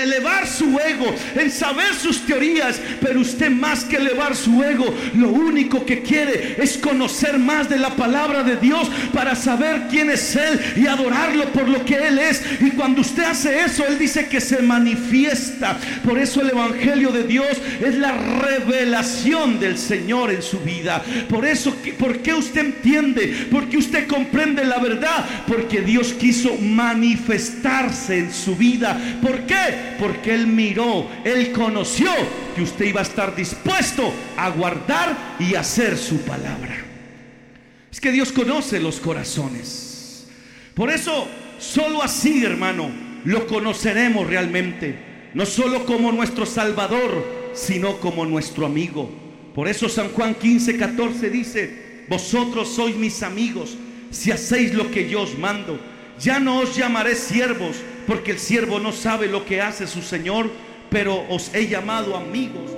elevar 0.03 0.47
su 0.47 0.79
ego, 0.79 1.13
en 1.35 1.51
saber 1.51 1.93
sus 1.93 2.25
teorías. 2.25 2.79
Pero 3.01 3.21
usted 3.21 3.49
más 3.49 3.83
que 3.83 3.97
elevar 3.97 4.35
su 4.35 4.63
ego, 4.63 4.93
lo 5.15 5.29
único 5.29 5.85
que 5.85 6.01
quiere 6.01 6.55
es 6.59 6.77
conocer 6.77 7.37
más 7.37 7.69
de 7.69 7.77
la 7.77 7.95
palabra 7.95 8.43
de 8.43 8.57
Dios 8.57 8.89
para 9.13 9.35
saber 9.35 9.83
quién 9.89 10.09
es 10.09 10.35
Él 10.35 10.59
y 10.75 10.87
adorarlo 10.87 11.45
por 11.51 11.67
lo 11.67 11.83
que 11.85 11.95
Él 11.95 12.19
es. 12.19 12.43
Y 12.61 12.71
cuando 12.71 13.01
usted 13.01 13.23
hace 13.23 13.61
eso, 13.61 13.85
Él 13.87 13.97
dice 13.97 14.27
que 14.27 14.41
se 14.41 14.61
manifiesta. 14.61 15.77
Por 16.03 16.17
eso 16.17 16.41
el 16.41 16.49
Evangelio 16.49 17.11
de 17.11 17.23
Dios 17.23 17.47
es 17.81 17.95
la 17.95 18.11
revelación 18.13 19.59
del 19.59 19.77
Señor 19.77 20.31
en 20.31 20.41
su 20.41 20.59
vida. 20.59 21.03
Por 21.29 21.45
eso, 21.45 21.75
¿por 21.97 22.19
qué 22.19 22.33
usted 22.33 22.65
entiende, 22.65 23.47
porque 23.51 23.77
usted 23.77 24.07
comprende 24.07 24.63
la 24.65 24.79
verdad, 24.79 25.25
porque 25.47 25.81
Dios 25.81 26.13
quiso 26.13 26.55
manifestarse 26.95 28.17
en 28.17 28.33
su 28.33 28.55
vida. 28.55 29.19
¿Por 29.21 29.45
qué? 29.45 29.95
Porque 29.99 30.33
Él 30.33 30.47
miró, 30.47 31.09
Él 31.23 31.51
conoció 31.51 32.09
que 32.55 32.61
usted 32.61 32.85
iba 32.85 33.01
a 33.01 33.03
estar 33.03 33.35
dispuesto 33.35 34.13
a 34.37 34.49
guardar 34.49 35.35
y 35.39 35.55
hacer 35.55 35.97
su 35.97 36.19
palabra. 36.21 36.75
Es 37.91 37.99
que 37.99 38.11
Dios 38.11 38.31
conoce 38.31 38.79
los 38.79 38.99
corazones. 38.99 40.27
Por 40.73 40.89
eso, 40.89 41.27
solo 41.59 42.01
así, 42.01 42.43
hermano, 42.43 42.89
lo 43.25 43.45
conoceremos 43.47 44.27
realmente. 44.27 45.31
No 45.33 45.45
solo 45.45 45.85
como 45.85 46.11
nuestro 46.13 46.45
Salvador, 46.45 47.51
sino 47.53 47.99
como 47.99 48.25
nuestro 48.25 48.65
amigo. 48.65 49.09
Por 49.53 49.67
eso 49.67 49.89
San 49.89 50.09
Juan 50.09 50.35
15, 50.35 50.77
14 50.77 51.29
dice, 51.29 52.05
vosotros 52.07 52.73
sois 52.73 52.95
mis 52.95 53.21
amigos 53.23 53.77
si 54.11 54.31
hacéis 54.31 54.73
lo 54.73 54.89
que 54.91 55.09
yo 55.09 55.21
os 55.21 55.37
mando. 55.37 55.79
Ya 56.19 56.39
no 56.39 56.59
os 56.59 56.75
llamaré 56.75 57.15
siervos, 57.15 57.77
porque 58.07 58.31
el 58.31 58.39
siervo 58.39 58.79
no 58.79 58.91
sabe 58.91 59.27
lo 59.27 59.45
que 59.45 59.61
hace 59.61 59.87
su 59.87 60.01
Señor, 60.01 60.49
pero 60.89 61.25
os 61.29 61.53
he 61.53 61.67
llamado 61.67 62.15
amigos 62.15 62.71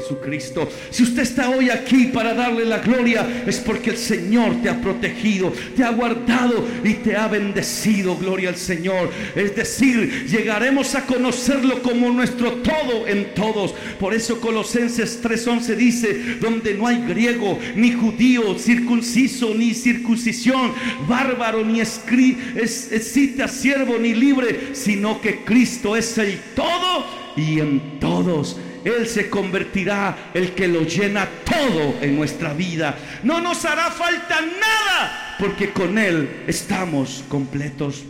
Jesucristo. 0.00 0.68
Si 0.90 1.02
usted 1.02 1.22
está 1.22 1.50
hoy 1.50 1.70
aquí 1.70 2.06
para 2.06 2.34
darle 2.34 2.64
la 2.64 2.78
gloria, 2.78 3.44
es 3.46 3.58
porque 3.58 3.90
el 3.90 3.96
Señor 3.96 4.62
te 4.62 4.68
ha 4.68 4.80
protegido, 4.80 5.52
te 5.76 5.84
ha 5.84 5.90
guardado 5.90 6.64
y 6.84 6.94
te 6.94 7.16
ha 7.16 7.28
bendecido. 7.28 8.16
Gloria 8.16 8.50
al 8.50 8.56
Señor. 8.56 9.10
Es 9.34 9.54
decir, 9.54 10.26
llegaremos 10.26 10.94
a 10.94 11.04
conocerlo 11.06 11.82
como 11.82 12.10
nuestro 12.10 12.52
todo 12.54 13.06
en 13.06 13.34
todos. 13.34 13.74
Por 13.98 14.14
eso 14.14 14.40
Colosenses 14.40 15.20
3:11 15.22 15.76
dice, 15.76 16.14
donde 16.40 16.74
no 16.74 16.86
hay 16.86 17.02
griego, 17.06 17.58
ni 17.74 17.92
judío, 17.92 18.58
circunciso, 18.58 19.54
ni 19.54 19.74
circuncisión, 19.74 20.72
bárbaro, 21.08 21.64
ni 21.64 21.80
escita, 21.80 23.48
siervo, 23.48 23.98
ni 23.98 24.14
libre, 24.14 24.70
sino 24.72 25.20
que 25.20 25.44
Cristo 25.44 25.96
es 25.96 26.16
el 26.18 26.38
todo 26.54 27.06
y 27.36 27.60
en 27.60 27.98
todos. 28.00 28.56
Él 28.88 29.06
se 29.06 29.30
convertirá 29.30 30.30
el 30.34 30.52
que 30.52 30.68
lo 30.68 30.82
llena 30.82 31.28
todo 31.44 31.96
en 32.00 32.16
nuestra 32.16 32.52
vida. 32.52 32.96
No 33.22 33.40
nos 33.40 33.64
hará 33.64 33.90
falta 33.90 34.40
nada 34.40 35.36
porque 35.38 35.70
con 35.70 35.98
Él 35.98 36.44
estamos 36.46 37.24
completos. 37.28 38.04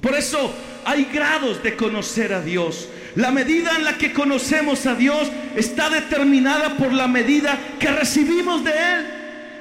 Por 0.00 0.14
eso 0.14 0.54
hay 0.84 1.04
grados 1.06 1.62
de 1.62 1.76
conocer 1.76 2.32
a 2.32 2.40
Dios. 2.40 2.88
La 3.16 3.30
medida 3.30 3.76
en 3.76 3.84
la 3.84 3.96
que 3.96 4.12
conocemos 4.12 4.86
a 4.86 4.94
Dios 4.94 5.30
está 5.56 5.88
determinada 5.88 6.76
por 6.76 6.92
la 6.92 7.06
medida 7.06 7.58
que 7.78 7.88
recibimos 7.88 8.64
de 8.64 8.70
Él. 8.70 9.06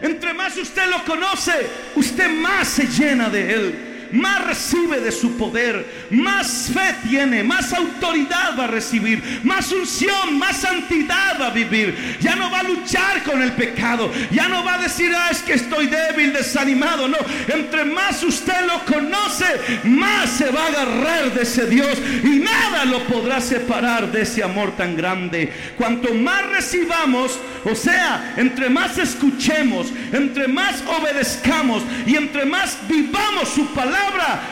Entre 0.02 0.34
más 0.34 0.58
usted 0.58 0.90
lo 0.90 1.06
conoce, 1.06 1.54
usted 1.96 2.30
más 2.30 2.68
se 2.68 2.88
llena 2.88 3.30
de 3.30 3.54
Él 3.54 3.93
más 4.14 4.46
recibe 4.46 5.00
de 5.00 5.12
su 5.12 5.38
poder, 5.38 6.08
más 6.12 6.72
fe 6.72 6.96
tiene, 7.10 7.44
más 7.44 7.74
autoridad 7.74 8.58
va 8.58 8.66
a 8.66 8.68
recibir, 8.68 9.42
más 9.44 9.72
unción, 9.72 10.38
más 10.38 10.58
santidad 10.58 11.42
va 11.42 11.48
a 11.48 11.50
vivir. 11.50 12.18
Ya 12.22 12.36
no 12.36 12.52
va 12.52 12.60
a 12.60 12.64
luchar 12.64 13.24
con 13.24 13.42
el 13.42 13.54
pecado, 13.54 14.12
ya 14.32 14.48
no 14.48 14.64
va 14.64 14.76
a 14.76 14.82
decir, 14.82 15.12
ah, 15.16 15.30
es 15.32 15.42
que 15.42 15.54
estoy 15.54 15.88
débil, 15.88 16.32
desanimado. 16.32 17.08
No, 17.08 17.18
entre 17.48 17.86
más 17.86 18.22
usted 18.24 18.66
lo 18.68 18.86
conoce, 18.86 19.46
más 19.84 20.30
se 20.30 20.52
va 20.52 20.66
a 20.66 20.68
agarrar 20.68 21.34
de 21.34 21.42
ese 21.42 21.66
Dios 21.66 21.98
y 22.24 22.40
nada 22.40 22.86
lo 22.86 23.00
podrá 23.06 23.42
separar 23.42 24.12
de 24.12 24.22
ese 24.22 24.44
amor 24.44 24.76
tan 24.76 24.96
grande. 24.96 25.52
Cuanto 25.76 26.14
más 26.14 26.46
recibamos, 26.50 27.40
o 27.66 27.74
sea, 27.74 28.36
entre 28.38 28.70
más 28.70 29.00
escuchemos, 29.00 29.88
entre 30.12 30.48
más 30.48 30.84
obedezcamos 30.86 31.82
y 32.06 32.16
entre 32.16 32.46
más 32.46 32.78
vivamos 32.88 33.50
su 33.50 33.74
palabra, 33.74 34.03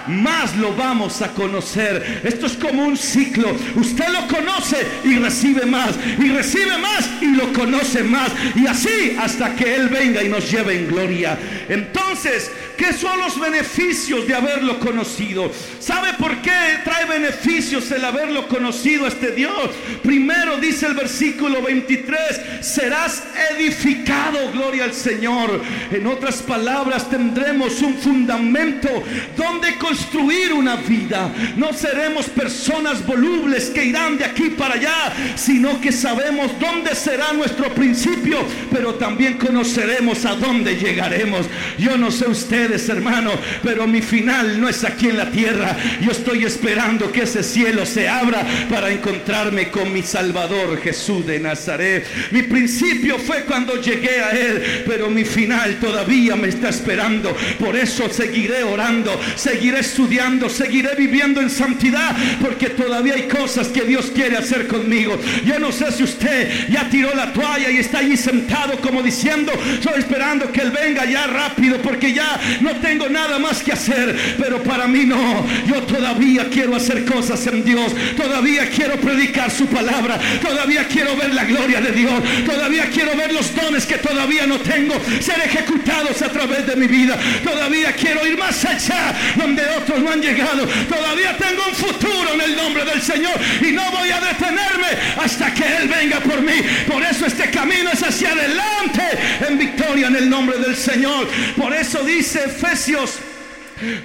más 0.07 0.55
lo 0.57 0.75
vamos 0.75 1.21
a 1.21 1.29
conocer. 1.29 2.21
Esto 2.23 2.45
es 2.45 2.53
como 2.53 2.85
un 2.85 2.97
ciclo. 2.97 3.55
Usted 3.75 4.07
lo 4.09 4.27
conoce 4.27 4.85
y 5.03 5.17
recibe 5.17 5.65
más. 5.65 5.91
Y 6.19 6.29
recibe 6.29 6.77
más 6.77 7.09
y 7.21 7.35
lo 7.35 7.51
conoce 7.53 8.03
más. 8.03 8.31
Y 8.55 8.67
así 8.67 9.17
hasta 9.19 9.55
que 9.55 9.75
Él 9.75 9.89
venga 9.89 10.23
y 10.23 10.29
nos 10.29 10.49
lleve 10.51 10.77
en 10.77 10.87
gloria. 10.87 11.37
Entonces, 11.69 12.51
¿qué 12.77 12.93
son 12.93 13.19
los 13.19 13.39
beneficios 13.39 14.27
de 14.27 14.35
haberlo 14.35 14.79
conocido? 14.79 15.51
¿Sabe 15.79 16.13
por 16.13 16.41
qué 16.41 16.51
trae 16.83 17.05
beneficios 17.05 17.89
el 17.91 18.03
haberlo 18.05 18.47
conocido 18.47 19.07
este 19.07 19.31
Dios? 19.31 19.71
Primero 20.03 20.57
dice 20.57 20.87
el 20.87 20.93
versículo 20.93 21.61
23, 21.61 22.19
serás 22.61 23.23
edificado, 23.51 24.51
gloria 24.51 24.85
al 24.85 24.93
Señor. 24.93 25.61
En 25.91 26.07
otras 26.07 26.41
palabras, 26.41 27.09
tendremos 27.09 27.81
un 27.81 27.95
fundamento 27.95 28.89
donde 29.35 29.75
construir 29.77 30.53
una 30.53 30.75
vida. 30.75 31.31
No 31.57 31.73
seremos 31.73 32.27
personas 32.27 33.05
volubles 33.05 33.69
que 33.69 33.85
irán 33.85 34.17
de 34.17 34.25
aquí 34.25 34.49
para 34.49 34.75
allá, 34.75 35.13
sino 35.35 35.79
que 35.81 35.91
sabemos 35.91 36.51
dónde 36.59 36.95
será 36.95 37.33
nuestro 37.33 37.73
principio, 37.73 38.39
pero 38.71 38.95
también 38.95 39.37
conoceremos 39.37 40.25
a 40.25 40.35
dónde 40.35 40.75
llegaremos. 40.77 41.47
Yo 41.77 41.97
no 41.97 42.11
sé 42.11 42.27
usted 42.29 42.60
ustedes, 42.61 42.89
hermano, 42.89 43.31
pero 43.63 43.87
mi 43.87 44.01
final 44.01 44.59
no 44.59 44.69
es 44.69 44.83
aquí 44.83 45.07
en 45.07 45.17
la 45.17 45.31
tierra. 45.31 45.75
Yo 45.99 46.11
estoy 46.11 46.45
esperando 46.45 47.11
que 47.11 47.23
ese 47.23 47.41
cielo 47.43 47.85
se 47.85 48.07
abra 48.07 48.45
para 48.69 48.91
encontrarme 48.91 49.69
con 49.69 49.91
mi 49.91 50.03
Salvador 50.03 50.79
Jesús 50.81 51.25
de 51.25 51.39
Nazaret. 51.39 52.05
Mi 52.31 52.43
principio 52.43 53.17
fue 53.17 53.45
cuando 53.45 53.81
llegué 53.81 54.19
a 54.21 54.31
Él, 54.31 54.83
pero 54.85 55.09
mi 55.09 55.25
final 55.25 55.77
todavía 55.79 56.35
me 56.35 56.49
está 56.49 56.69
esperando. 56.69 57.35
Por 57.59 57.75
eso 57.75 58.07
seguiré 58.09 58.63
orando, 58.63 59.19
seguiré 59.35 59.79
estudiando, 59.79 60.47
seguiré 60.47 60.95
viviendo 60.95 61.41
en 61.41 61.49
santidad, 61.49 62.15
porque 62.41 62.69
todavía 62.69 63.15
hay 63.15 63.23
cosas 63.23 63.69
que 63.69 63.81
Dios 63.81 64.11
quiere 64.13 64.37
hacer 64.37 64.67
conmigo. 64.67 65.19
Yo 65.45 65.57
no 65.57 65.71
sé 65.71 65.91
si 65.91 66.03
usted 66.03 66.69
ya 66.69 66.87
tiró 66.89 67.13
la 67.15 67.33
toalla 67.33 67.71
y 67.71 67.77
está 67.77 67.99
allí 67.99 68.17
sentado 68.17 68.77
como 68.81 69.01
diciendo, 69.01 69.51
estoy 69.73 69.99
esperando 69.99 70.51
que 70.51 70.61
Él 70.61 70.71
venga 70.71 71.05
ya 71.05 71.25
rápido, 71.25 71.81
porque 71.81 72.13
ya 72.13 72.39
no 72.59 72.75
tengo 72.77 73.07
nada 73.09 73.39
más 73.39 73.61
que 73.61 73.71
hacer. 73.71 74.15
Pero 74.37 74.61
para 74.63 74.87
mí 74.87 75.05
no, 75.05 75.45
yo 75.67 75.81
todavía 75.83 76.47
quiero 76.49 76.75
hacer 76.75 77.05
cosas 77.05 77.45
en 77.47 77.63
Dios, 77.63 77.93
todavía 78.15 78.69
quiero 78.69 78.95
predicar 78.97 79.51
su 79.51 79.65
palabra, 79.67 80.19
todavía 80.41 80.87
quiero 80.87 81.15
ver 81.15 81.33
la 81.33 81.45
gloria 81.45 81.81
de 81.81 81.91
Dios, 81.91 82.21
todavía 82.45 82.89
quiero 82.89 83.15
ver 83.15 83.33
los 83.33 83.53
dones 83.55 83.85
que 83.85 83.97
todavía 83.97 84.45
no 84.47 84.59
tengo 84.59 84.95
ser 85.19 85.39
ejecutados 85.45 86.21
a 86.21 86.29
través 86.29 86.67
de 86.67 86.75
mi 86.75 86.87
vida, 86.87 87.17
todavía 87.43 87.93
quiero 87.93 88.25
ir 88.25 88.37
más 88.37 88.63
allá 88.65 89.13
donde 89.35 89.63
otros 89.77 89.99
no 90.01 90.11
han 90.11 90.21
llegado, 90.21 90.67
todavía 90.89 91.37
tengo 91.37 91.63
un 91.67 91.75
futuro 91.75 92.33
en 92.33 92.41
el 92.41 92.55
nombre 92.55 92.85
del 92.85 93.01
Señor 93.01 93.33
y 93.61 93.71
no 93.71 93.83
voy 93.91 94.09
a 94.09 94.19
detenerme 94.19 94.87
hasta 95.23 95.53
que 95.53 95.63
Él 95.63 95.87
venga 95.87 96.19
por 96.19 96.41
mí. 96.41 96.53
Por 96.87 97.03
eso 97.03 97.25
este 97.25 97.49
camino 97.49 97.91
es 97.91 98.03
hacia 98.03 98.31
adelante 98.31 99.03
en 99.47 99.57
victoria 99.57 100.07
en 100.07 100.15
el 100.15 100.29
nombre 100.29 100.57
del 100.57 100.75
Señor. 100.75 101.27
Por 101.55 101.73
eso 101.73 102.03
dice 102.03 102.40
Efesios 102.41 103.19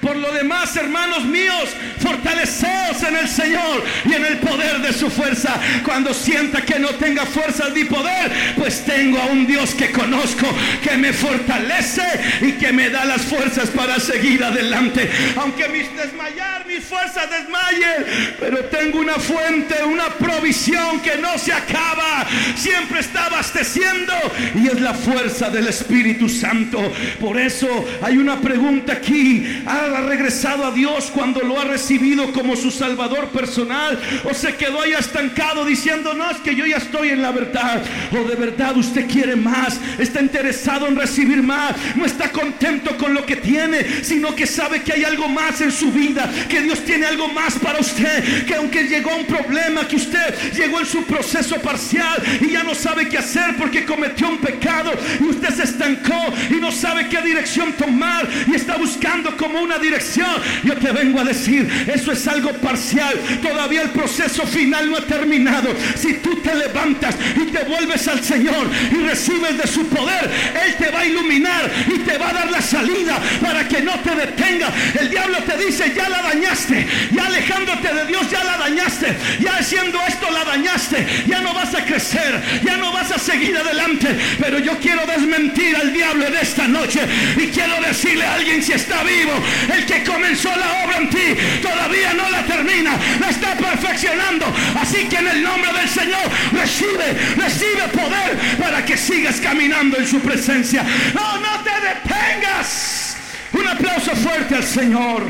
por 0.00 0.16
lo 0.16 0.32
demás, 0.32 0.74
hermanos 0.76 1.24
míos, 1.24 1.68
fortaleceos 1.98 3.02
en 3.08 3.16
el 3.16 3.28
Señor 3.28 3.84
y 4.04 4.14
en 4.14 4.24
el 4.24 4.38
poder 4.38 4.80
de 4.80 4.92
su 4.92 5.10
fuerza. 5.10 5.54
Cuando 5.84 6.14
sienta 6.14 6.62
que 6.62 6.78
no 6.78 6.88
tenga 6.90 7.26
fuerzas 7.26 7.72
ni 7.72 7.84
poder, 7.84 8.32
pues 8.56 8.84
tengo 8.84 9.18
a 9.20 9.26
un 9.26 9.46
Dios 9.46 9.74
que 9.74 9.90
conozco, 9.90 10.46
que 10.82 10.96
me 10.96 11.12
fortalece 11.12 12.02
y 12.40 12.52
que 12.52 12.72
me 12.72 12.90
da 12.90 13.04
las 13.04 13.22
fuerzas 13.22 13.70
para 13.70 14.00
seguir 14.00 14.42
adelante. 14.42 15.10
Aunque 15.36 15.68
mis 15.68 15.86
desmayar, 15.96 16.66
mis 16.66 16.84
fuerzas 16.84 17.28
desmayen, 17.30 18.34
pero 18.38 18.64
tengo 18.66 19.00
una 19.00 19.14
fuente, 19.14 19.82
una 19.84 20.08
provisión 20.08 21.00
que 21.00 21.16
no 21.16 21.38
se 21.38 21.52
acaba. 21.52 22.26
Siempre 22.56 23.00
está 23.00 23.26
abasteciendo 23.26 24.12
y 24.54 24.66
es 24.68 24.80
la 24.80 24.94
fuerza 24.94 25.50
del 25.50 25.68
Espíritu 25.68 26.28
Santo. 26.28 26.92
Por 27.20 27.38
eso 27.38 27.66
hay 28.02 28.18
una 28.18 28.40
pregunta 28.40 28.94
aquí 28.94 29.62
ha 29.66 30.00
regresado 30.02 30.64
a 30.64 30.70
Dios 30.70 31.10
cuando 31.12 31.40
lo 31.40 31.60
ha 31.60 31.64
recibido 31.64 32.32
como 32.32 32.56
su 32.56 32.70
Salvador 32.70 33.28
personal 33.28 33.98
o 34.24 34.34
se 34.34 34.54
quedó 34.54 34.80
ahí 34.80 34.92
estancado 34.92 35.64
diciendo, 35.64 36.14
no, 36.14 36.30
es 36.30 36.38
que 36.38 36.54
yo 36.54 36.66
ya 36.66 36.76
estoy 36.76 37.10
en 37.10 37.22
la 37.22 37.32
verdad 37.32 37.82
o 38.12 38.28
de 38.28 38.36
verdad 38.36 38.76
usted 38.76 39.06
quiere 39.08 39.36
más, 39.36 39.80
está 39.98 40.20
interesado 40.20 40.86
en 40.86 40.96
recibir 40.96 41.42
más, 41.42 41.74
no 41.96 42.04
está 42.04 42.30
contento 42.30 42.96
con 42.96 43.14
lo 43.14 43.26
que 43.26 43.36
tiene, 43.36 43.84
sino 44.02 44.34
que 44.34 44.46
sabe 44.46 44.82
que 44.82 44.92
hay 44.92 45.04
algo 45.04 45.28
más 45.28 45.60
en 45.60 45.72
su 45.72 45.90
vida, 45.90 46.30
que 46.48 46.62
Dios 46.62 46.84
tiene 46.84 47.06
algo 47.06 47.28
más 47.28 47.54
para 47.54 47.80
usted, 47.80 48.46
que 48.46 48.54
aunque 48.54 48.84
llegó 48.84 49.14
un 49.16 49.26
problema, 49.26 49.86
que 49.86 49.96
usted 49.96 50.52
llegó 50.54 50.80
en 50.80 50.86
su 50.86 51.04
proceso 51.04 51.56
parcial 51.56 52.22
y 52.40 52.50
ya 52.52 52.62
no 52.62 52.74
sabe 52.74 53.08
qué 53.08 53.18
hacer 53.18 53.56
porque 53.58 53.84
cometió 53.84 54.28
un 54.28 54.38
pecado 54.38 54.92
y 55.20 55.24
usted 55.24 55.50
se 55.50 55.64
estancó 55.64 56.32
y 56.50 56.54
no 56.54 56.70
sabe 56.70 57.08
qué 57.08 57.20
dirección 57.22 57.72
tomar 57.72 58.28
y 58.46 58.54
está 58.54 58.76
buscando 58.76 59.36
una 59.60 59.78
dirección. 59.78 60.30
Yo 60.64 60.76
te 60.76 60.92
vengo 60.92 61.20
a 61.20 61.24
decir, 61.24 61.68
eso 61.86 62.12
es 62.12 62.26
algo 62.28 62.52
parcial. 62.54 63.14
Todavía 63.42 63.82
el 63.82 63.90
proceso 63.90 64.46
final 64.46 64.90
no 64.90 64.96
ha 64.96 65.02
terminado. 65.02 65.74
Si 65.96 66.14
tú 66.14 66.36
te 66.36 66.54
levantas 66.54 67.14
y 67.36 67.50
te 67.50 67.64
vuelves 67.64 68.06
al 68.08 68.22
Señor 68.22 68.68
y 68.90 68.96
recibes 69.06 69.58
de 69.58 69.66
su 69.66 69.86
poder, 69.86 70.30
Él 70.64 70.74
te 70.76 70.90
va 70.90 71.00
a 71.00 71.06
iluminar 71.06 71.70
y 71.94 71.98
te 72.00 72.18
va 72.18 72.30
a 72.30 72.32
dar 72.32 72.50
la 72.50 72.60
salida 72.60 73.18
para 73.40 73.66
que 73.68 73.80
no 73.80 73.92
te 74.00 74.14
detenga. 74.14 74.68
El 74.98 75.10
diablo 75.10 75.38
te 75.38 75.56
dice, 75.64 75.92
ya 75.94 76.08
la 76.08 76.22
dañaste. 76.22 76.86
Ya 77.12 77.26
alejándote 77.26 77.94
de 77.94 78.06
Dios, 78.06 78.30
ya 78.30 78.44
la 78.44 78.56
dañaste. 78.58 79.16
Ya 79.40 79.56
haciendo 79.56 79.98
esto, 80.06 80.30
la 80.30 80.44
dañaste. 80.44 81.06
Ya 81.26 81.40
no 81.40 81.54
vas 81.54 81.74
a 81.74 81.84
crecer. 81.84 82.40
Ya 82.64 82.76
no 82.76 82.92
vas 82.92 83.10
a 83.12 83.18
seguir 83.18 83.56
adelante. 83.56 84.08
Pero 84.40 84.58
yo 84.58 84.78
quiero 84.78 85.06
desmentir 85.06 85.76
al 85.76 85.92
diablo 85.92 86.26
en 86.26 86.36
esta 86.36 86.66
noche. 86.68 87.00
Y 87.36 87.48
quiero 87.48 87.80
decirle 87.86 88.24
a 88.24 88.34
alguien 88.34 88.62
si 88.62 88.72
está 88.72 89.02
vivo 89.02 89.32
el 89.72 89.86
que 89.86 90.04
comenzó 90.04 90.48
la 90.56 90.84
obra 90.84 90.98
en 90.98 91.10
ti 91.10 91.36
todavía 91.62 92.14
no 92.14 92.28
la 92.30 92.44
termina, 92.44 92.96
la 93.20 93.30
está 93.30 93.54
perfeccionando. 93.54 94.46
Así 94.80 95.06
que 95.08 95.16
en 95.16 95.28
el 95.28 95.42
nombre 95.42 95.72
del 95.72 95.88
Señor 95.88 96.22
recibe, 96.52 97.12
recibe 97.36 97.88
poder 97.92 98.36
para 98.58 98.84
que 98.84 98.96
sigas 98.96 99.40
caminando 99.40 99.96
en 99.98 100.06
su 100.06 100.20
presencia. 100.20 100.84
No, 101.14 101.38
no 101.38 101.62
te 101.62 101.70
detengas. 101.70 103.16
Un 103.52 103.66
aplauso 103.66 104.14
fuerte 104.16 104.56
al 104.56 104.64
Señor. 104.64 105.22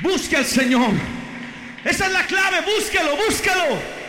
Busca 0.00 0.38
al 0.38 0.46
Señor. 0.46 0.90
Esa 1.84 2.06
es 2.06 2.12
la 2.12 2.26
clave, 2.26 2.58
búsquelo, 2.62 3.16
búsquelo. 3.16 4.01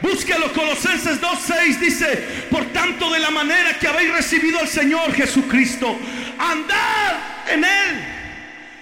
Búsquelo, 0.00 0.52
Colosenses 0.52 1.20
2.6 1.20 1.78
dice, 1.78 2.06
por 2.50 2.64
tanto 2.66 3.10
de 3.10 3.18
la 3.18 3.30
manera 3.30 3.78
que 3.78 3.86
habéis 3.86 4.12
recibido 4.12 4.58
al 4.58 4.68
Señor 4.68 5.12
Jesucristo, 5.14 5.98
andad 6.38 7.50
en 7.52 7.64
Él. 7.64 8.04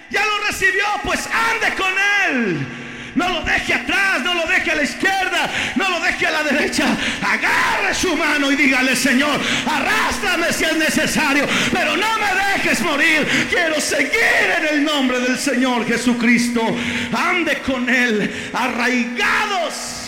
Ya 0.09 0.25
lo 0.25 0.45
recibió, 0.47 0.85
pues 1.03 1.27
ande 1.27 1.75
con 1.75 1.93
Él. 2.27 2.67
No 3.15 3.27
lo 3.27 3.41
deje 3.41 3.73
atrás, 3.73 4.21
no 4.23 4.33
lo 4.33 4.45
deje 4.45 4.71
a 4.71 4.75
la 4.75 4.83
izquierda, 4.83 5.51
no 5.75 5.89
lo 5.89 5.99
deje 5.99 6.25
a 6.27 6.31
la 6.31 6.43
derecha. 6.43 6.85
Agarre 7.21 7.93
su 7.93 8.15
mano 8.15 8.49
y 8.51 8.55
dígale, 8.55 8.95
Señor, 8.95 9.41
arrástrame 9.67 10.53
si 10.53 10.63
es 10.63 10.77
necesario, 10.77 11.45
pero 11.73 11.97
no 11.97 12.17
me 12.17 12.53
dejes 12.53 12.79
morir. 12.81 13.27
Quiero 13.49 13.81
seguir 13.81 14.13
en 14.59 14.67
el 14.75 14.83
nombre 14.85 15.19
del 15.19 15.37
Señor 15.37 15.85
Jesucristo. 15.85 16.61
Ande 17.11 17.57
con 17.59 17.89
Él, 17.89 18.49
arraigados 18.53 19.98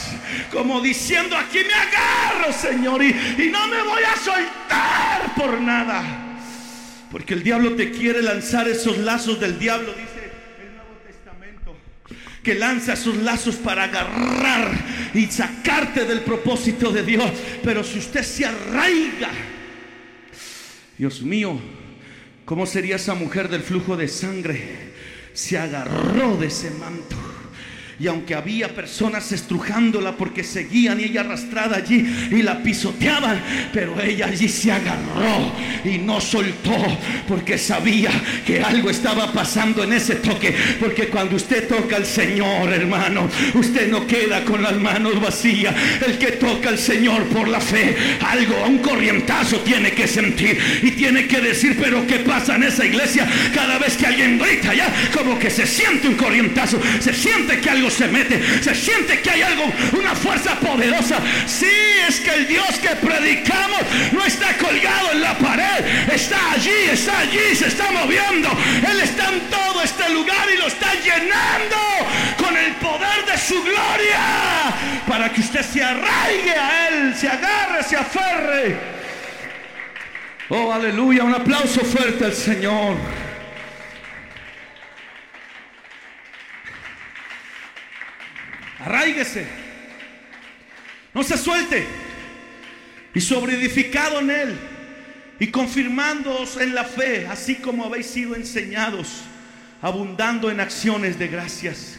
como 0.52 0.82
diciendo, 0.82 1.36
aquí 1.38 1.60
me 1.60 1.74
agarro, 1.74 2.54
Señor, 2.54 3.02
y, 3.04 3.10
y, 3.10 3.50
no 3.50 3.68
me 3.68 3.82
voy 3.84 4.04
a 4.04 4.16
soltar 4.18 5.36
por 5.36 5.60
nada. 5.62 6.38
Porque 7.12 7.34
el 7.34 7.44
diablo 7.44 7.76
te 7.76 7.92
quiere 7.92 8.22
lanzar 8.22 8.68
esos 8.68 8.98
lazos 8.98 9.40
del 9.40 9.58
diablo, 9.60 9.94
dice 9.94 10.32
el 10.62 10.76
Nuevo 10.76 10.96
Testamento, 11.06 11.76
que 12.44 12.56
lanza 12.56 12.94
esos 12.94 13.18
lazos 13.18 13.56
para 13.56 13.84
agarrar 13.84 14.72
y 15.14 15.26
sacarte 15.28 16.06
del 16.06 16.22
propósito 16.22 16.92
de 16.92 17.04
Dios. 17.04 17.32
Pero 17.64 17.84
si 17.84 18.00
usted 18.00 18.24
se 18.24 18.46
arraiga, 18.46 19.30
Dios 20.98 21.22
mío, 21.22 21.60
¿cómo 22.46 22.66
sería 22.66 22.96
esa 22.96 23.14
mujer 23.14 23.50
del 23.50 23.62
flujo 23.62 23.98
de 23.98 24.08
sangre? 24.08 24.92
Se 25.34 25.58
agarró 25.58 26.38
de 26.38 26.48
ese 26.48 26.72
manto 26.72 27.21
y 28.00 28.08
aunque 28.08 28.36
había 28.36 28.70
personas 28.70 29.32
estrujándola 29.32 30.18
porque 30.18 30.44
seguían 30.44 31.00
y 31.00 31.04
ella 31.04 31.22
arrastrada 31.22 31.78
allí 31.78 32.06
y 32.32 32.42
la 32.42 32.62
pisoteaban, 32.64 33.40
pero 33.74 34.02
ella 34.02 34.28
allí 34.28 34.50
se 34.50 34.72
agarró 34.72 35.52
y 35.84 35.98
no 35.98 36.20
soltó 36.20 36.76
porque 37.28 37.58
sabía 37.58 38.12
que 38.46 38.62
algo 38.62 38.90
estaba 38.90 39.32
pasando 39.32 39.84
en 39.84 39.94
ese 39.94 40.16
toque. 40.16 40.56
Porque 40.80 41.08
cuando 41.08 41.36
usted 41.36 41.68
toca 41.68 41.98
al 41.98 42.06
Señor, 42.06 42.72
hermano, 42.74 43.30
usted 43.54 43.90
no 43.90 44.08
queda 44.08 44.44
con 44.44 44.64
las 44.64 44.76
manos 44.78 45.20
vacías. 45.22 45.76
El 46.06 46.18
que 46.18 46.34
toca 46.34 46.70
al 46.70 46.80
Señor 46.80 47.26
por 47.26 47.48
la 47.48 47.62
fe, 47.62 47.96
algo, 48.22 48.66
un 48.66 48.80
corrientazo 48.80 49.60
tiene 49.60 49.92
que 49.92 50.08
sentir 50.08 50.58
y 50.82 50.92
tiene 50.92 51.28
que 51.28 51.40
decir, 51.40 51.78
pero 51.80 52.06
¿qué 52.08 52.20
pasa 52.20 52.56
en 52.56 52.64
esa 52.64 52.86
iglesia? 52.86 53.28
Cada 53.54 53.78
vez 53.78 53.96
que 53.96 54.08
alguien 54.08 54.40
grita 54.40 54.74
ya, 54.74 54.92
como 55.14 55.38
que 55.38 55.50
se 55.50 55.68
siente 55.68 56.08
un 56.08 56.16
corrientazo, 56.16 56.80
se 57.00 57.14
siente 57.14 57.60
que 57.60 57.70
algo 57.70 57.91
se 57.92 58.08
mete, 58.08 58.64
se 58.64 58.74
siente 58.74 59.22
que 59.22 59.30
hay 59.30 59.42
algo, 59.42 59.66
una 59.94 60.16
fuerza 60.16 60.56
poderosa. 60.60 61.18
Sí, 61.46 61.72
es 62.08 62.20
que 62.20 62.34
el 62.34 62.48
Dios 62.48 62.80
que 62.80 62.96
predicamos 62.96 63.82
no 64.12 64.26
está 64.26 64.58
colgado 64.58 65.12
en 65.14 65.22
la 65.22 65.38
pared, 65.38 65.86
está 66.12 66.52
allí, 66.54 66.90
está 66.92 67.20
allí, 67.20 67.56
se 67.56 67.68
está 67.68 67.92
moviendo. 67.92 68.50
Él 68.90 69.00
está 69.02 69.30
en 69.32 69.42
todo 69.50 69.84
este 69.84 70.10
lugar 70.10 70.48
y 70.54 70.58
lo 70.58 70.68
está 70.68 70.94
llenando 70.96 71.78
con 72.38 72.56
el 72.58 72.74
poder 72.76 73.26
de 73.26 73.38
su 73.38 73.62
gloria 73.64 74.20
para 75.08 75.32
que 75.32 75.42
usted 75.42 75.62
se 75.62 75.84
arraigue 75.84 76.52
a 76.52 76.88
Él, 76.88 77.16
se 77.16 77.28
agarre, 77.28 77.84
se 77.84 77.96
aferre. 77.98 78.78
Oh, 80.50 80.72
aleluya, 80.72 81.24
un 81.24 81.34
aplauso 81.34 81.82
fuerte 81.82 82.26
al 82.26 82.34
Señor. 82.34 82.96
Arraíguese. 88.86 89.46
No 91.14 91.24
se 91.24 91.38
suelte. 91.38 91.86
Y 93.14 93.20
sobre 93.20 93.56
edificado 93.56 94.20
en 94.20 94.32
él, 94.32 94.60
y 95.40 95.48
confirmándoos 95.48 96.58
en 96.58 96.74
la 96.74 96.86
fe, 96.86 97.28
así 97.28 97.56
como 97.56 97.86
habéis 97.86 98.06
sido 98.06 98.36
enseñados, 98.36 99.24
abundando 99.82 100.50
en 100.50 100.60
acciones 100.62 101.20
de 101.20 101.28
gracias. 101.28 101.98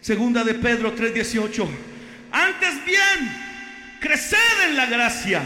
Segunda 0.00 0.44
de 0.44 0.54
Pedro 0.54 0.94
3:18. 0.94 1.68
Antes 2.30 2.84
bien, 2.84 3.32
creced 3.98 4.68
en 4.68 4.76
la 4.76 4.86
gracia 4.86 5.42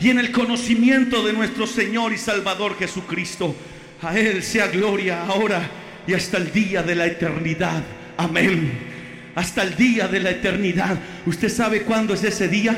y 0.00 0.10
en 0.10 0.18
el 0.18 0.32
conocimiento 0.32 1.24
de 1.24 1.32
nuestro 1.32 1.66
Señor 1.66 2.12
y 2.12 2.18
Salvador 2.18 2.76
Jesucristo. 2.76 3.54
A 4.02 4.18
Él 4.18 4.42
sea 4.42 4.66
gloria 4.66 5.22
ahora 5.22 5.70
y 6.06 6.14
hasta 6.14 6.38
el 6.38 6.50
día 6.50 6.82
de 6.82 6.94
la 6.96 7.06
eternidad. 7.06 7.84
Amén. 8.16 8.89
Hasta 9.34 9.62
el 9.62 9.76
día 9.76 10.08
de 10.08 10.20
la 10.20 10.30
eternidad. 10.30 10.98
¿Usted 11.26 11.48
sabe 11.48 11.82
cuándo 11.82 12.14
es 12.14 12.24
ese 12.24 12.48
día? 12.48 12.76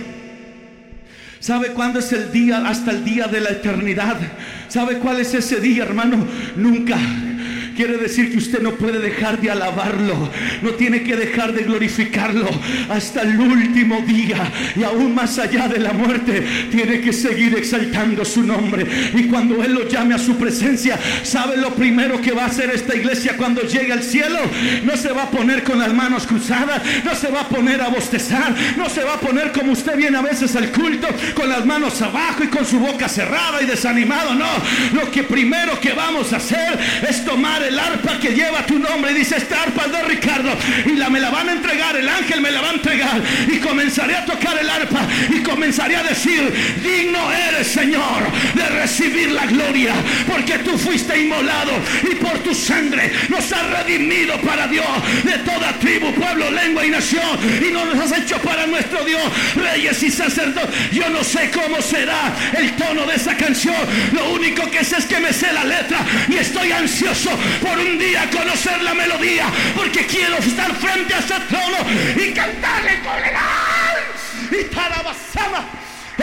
¿Sabe 1.40 1.68
cuándo 1.68 1.98
es 1.98 2.12
el 2.12 2.30
día? 2.30 2.66
Hasta 2.68 2.92
el 2.92 3.04
día 3.04 3.26
de 3.26 3.40
la 3.40 3.50
eternidad. 3.50 4.16
¿Sabe 4.68 4.98
cuál 4.98 5.20
es 5.20 5.34
ese 5.34 5.60
día, 5.60 5.84
hermano? 5.84 6.24
Nunca 6.56 6.98
quiere 7.74 7.96
decir 7.96 8.30
que 8.30 8.38
usted 8.38 8.60
no 8.60 8.72
puede 8.72 8.98
dejar 8.98 9.40
de 9.40 9.50
alabarlo, 9.50 10.30
no 10.62 10.70
tiene 10.70 11.02
que 11.02 11.16
dejar 11.16 11.52
de 11.52 11.62
glorificarlo 11.62 12.48
hasta 12.88 13.22
el 13.22 13.38
último 13.38 14.00
día 14.06 14.50
y 14.76 14.82
aún 14.82 15.14
más 15.14 15.38
allá 15.38 15.68
de 15.68 15.78
la 15.80 15.92
muerte, 15.92 16.42
tiene 16.70 17.00
que 17.00 17.12
seguir 17.12 17.56
exaltando 17.56 18.24
su 18.24 18.42
nombre. 18.42 18.86
Y 19.14 19.24
cuando 19.24 19.62
Él 19.62 19.74
lo 19.74 19.88
llame 19.88 20.14
a 20.14 20.18
su 20.18 20.36
presencia, 20.36 20.98
¿sabe 21.22 21.56
lo 21.56 21.74
primero 21.74 22.20
que 22.20 22.32
va 22.32 22.44
a 22.44 22.46
hacer 22.46 22.70
esta 22.70 22.94
iglesia 22.94 23.36
cuando 23.36 23.62
llegue 23.62 23.92
al 23.92 24.02
cielo? 24.02 24.38
No 24.84 24.96
se 24.96 25.12
va 25.12 25.24
a 25.24 25.30
poner 25.30 25.62
con 25.62 25.78
las 25.78 25.92
manos 25.92 26.26
cruzadas, 26.26 26.82
no 27.04 27.14
se 27.14 27.28
va 27.28 27.42
a 27.42 27.48
poner 27.48 27.80
a 27.80 27.88
bostezar, 27.88 28.54
no 28.76 28.88
se 28.88 29.04
va 29.04 29.14
a 29.14 29.20
poner 29.20 29.52
como 29.52 29.72
usted 29.72 29.96
viene 29.96 30.18
a 30.18 30.22
veces 30.22 30.54
al 30.56 30.70
culto, 30.70 31.08
con 31.34 31.48
las 31.48 31.64
manos 31.64 32.00
abajo 32.02 32.44
y 32.44 32.48
con 32.48 32.64
su 32.64 32.78
boca 32.78 33.08
cerrada 33.08 33.62
y 33.62 33.66
desanimado. 33.66 34.34
No, 34.34 34.48
lo 34.92 35.10
que 35.10 35.22
primero 35.22 35.78
que 35.80 35.92
vamos 35.92 36.32
a 36.32 36.36
hacer 36.36 36.78
es 37.08 37.24
tomar 37.24 37.61
el 37.62 37.78
arpa 37.78 38.18
que 38.18 38.34
lleva 38.34 38.64
tu 38.66 38.78
nombre. 38.78 39.12
Y 39.12 39.14
dice, 39.14 39.36
esta 39.36 39.62
arpa 39.62 39.84
es 39.86 39.92
de 39.92 40.02
Ricardo. 40.02 40.50
Y 40.86 40.96
la 40.96 41.10
me 41.10 41.20
la 41.20 41.30
van 41.30 41.48
a 41.48 41.52
entregar, 41.52 41.96
el 41.96 42.08
ángel 42.08 42.40
me 42.40 42.50
la 42.50 42.60
va 42.60 42.70
a 42.70 42.74
entregar. 42.74 43.20
Y 43.48 43.58
comenzaré 43.58 44.16
a 44.16 44.24
tocar 44.24 44.58
el 44.58 44.68
arpa. 44.68 45.00
Y 45.30 45.40
comenzaré 45.42 45.96
a 45.96 46.02
decir, 46.02 46.52
digno 46.82 47.32
eres 47.32 47.68
Señor 47.68 48.22
de 48.54 48.66
recibir 48.80 49.30
la 49.30 49.46
gloria. 49.46 49.94
Porque 50.26 50.58
tú 50.58 50.76
fuiste 50.78 51.18
inmolado. 51.18 51.72
Y 52.10 52.14
por 52.16 52.38
tu 52.40 52.54
sangre 52.54 53.12
nos 53.28 53.50
has 53.52 53.70
redimido 53.70 54.40
para 54.40 54.66
Dios. 54.66 54.86
De 55.24 55.38
toda 55.38 55.72
tribu, 55.78 56.12
pueblo, 56.14 56.50
lengua 56.50 56.84
y 56.84 56.90
nación. 56.90 57.38
Y 57.66 57.72
nos 57.72 57.94
has 57.98 58.18
hecho 58.18 58.38
para 58.38 58.66
nuestro 58.66 59.04
Dios. 59.04 59.22
Reyes 59.54 60.02
y 60.02 60.10
sacerdotes. 60.10 60.90
Yo 60.92 61.08
no 61.10 61.22
sé 61.24 61.50
cómo 61.50 61.80
será 61.80 62.32
el 62.56 62.72
tono 62.76 63.06
de 63.06 63.16
esa 63.16 63.36
canción. 63.36 63.76
Lo 64.12 64.30
único 64.30 64.70
que 64.70 64.84
sé 64.84 64.98
es 64.98 65.06
que 65.06 65.18
me 65.18 65.32
sé 65.32 65.52
la 65.52 65.64
letra. 65.64 65.98
Y 66.28 66.36
estoy 66.36 66.72
ansioso 66.72 67.30
por 67.60 67.78
un 67.78 67.98
día 67.98 68.28
conocer 68.30 68.82
la 68.82 68.94
melodía, 68.94 69.46
porque 69.74 70.06
quiero 70.06 70.36
estar 70.36 70.72
frente 70.76 71.14
a 71.14 71.18
ese 71.18 71.34
trono 71.48 71.76
y 72.16 72.32
cantarle 72.32 73.00
con 73.00 73.16
el 73.16 74.60
y 74.60 74.64
tarabasama. 74.64 75.64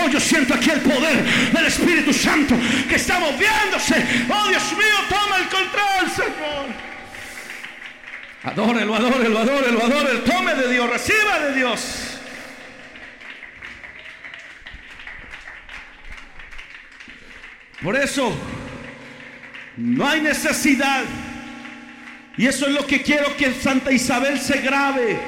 Oh, 0.02 0.08
yo 0.08 0.20
siento 0.20 0.54
aquí 0.54 0.70
el 0.70 0.82
poder 0.82 1.24
del 1.52 1.66
Espíritu 1.66 2.14
Santo 2.14 2.56
que 2.88 2.96
está 2.96 3.20
moviéndose. 3.20 4.06
Oh, 4.30 4.48
Dios 4.48 4.72
mío, 4.74 4.96
toma 5.10 5.38
el 5.38 5.48
control, 5.50 6.12
Señor. 6.16 6.90
Adórelo, 8.44 8.96
adórelo, 8.96 9.40
adórelo, 9.40 9.84
adórelo. 9.84 10.20
Tome 10.22 10.56
de 10.56 10.72
Dios, 10.72 10.90
reciba 10.90 11.40
de 11.40 11.56
Dios. 11.56 12.20
Por 17.82 17.96
eso, 17.96 18.38
no 19.80 20.06
hay 20.06 20.22
necesidad. 20.22 21.06
Y 22.38 22.48
eso 22.48 22.68
es 22.68 22.74
lo 22.74 22.86
que 22.86 23.02
quiero 23.02 23.36
que 23.38 23.54
Santa 23.54 23.92
Isabel 23.92 24.38
se 24.40 24.60
grabe. 24.60 25.20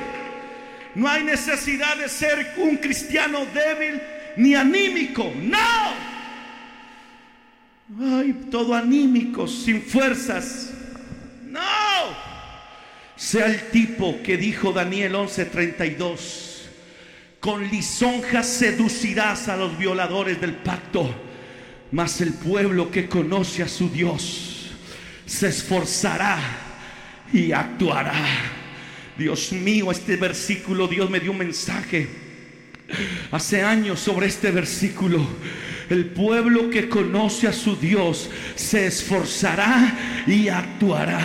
No 0.93 1.07
hay 1.07 1.23
necesidad 1.23 1.95
de 1.95 2.09
ser 2.09 2.55
un 2.57 2.75
cristiano 2.77 3.45
débil 3.53 4.01
ni 4.35 4.53
anímico. 4.53 5.31
No. 5.41 5.57
Ay, 7.99 8.47
todo 8.51 8.75
anímico, 8.75 9.47
sin 9.47 9.81
fuerzas. 9.81 10.73
No. 11.45 11.59
Sea 13.15 13.45
el 13.45 13.69
tipo 13.69 14.21
que 14.21 14.35
dijo 14.35 14.73
Daniel 14.73 15.15
11:32. 15.15 16.69
Con 17.39 17.69
lisonjas 17.69 18.47
seducirás 18.47 19.47
a 19.47 19.55
los 19.55 19.77
violadores 19.77 20.41
del 20.41 20.55
pacto 20.55 21.30
mas 21.91 22.21
el 22.21 22.33
pueblo 22.33 22.89
que 22.89 23.07
conoce 23.07 23.63
a 23.63 23.67
su 23.67 23.89
Dios 23.89 24.71
se 25.25 25.47
esforzará 25.47 26.39
y 27.33 27.51
actuará. 27.51 28.13
Dios 29.17 29.51
mío, 29.51 29.91
este 29.91 30.15
versículo, 30.15 30.87
Dios 30.87 31.09
me 31.09 31.19
dio 31.19 31.31
un 31.31 31.37
mensaje 31.37 32.07
hace 33.31 33.63
años 33.63 33.99
sobre 33.99 34.27
este 34.27 34.51
versículo. 34.51 35.25
El 35.91 36.05
pueblo 36.05 36.69
que 36.69 36.87
conoce 36.87 37.49
a 37.49 37.51
su 37.51 37.75
Dios 37.75 38.29
se 38.55 38.87
esforzará 38.87 39.93
y 40.25 40.47
actuará. 40.47 41.19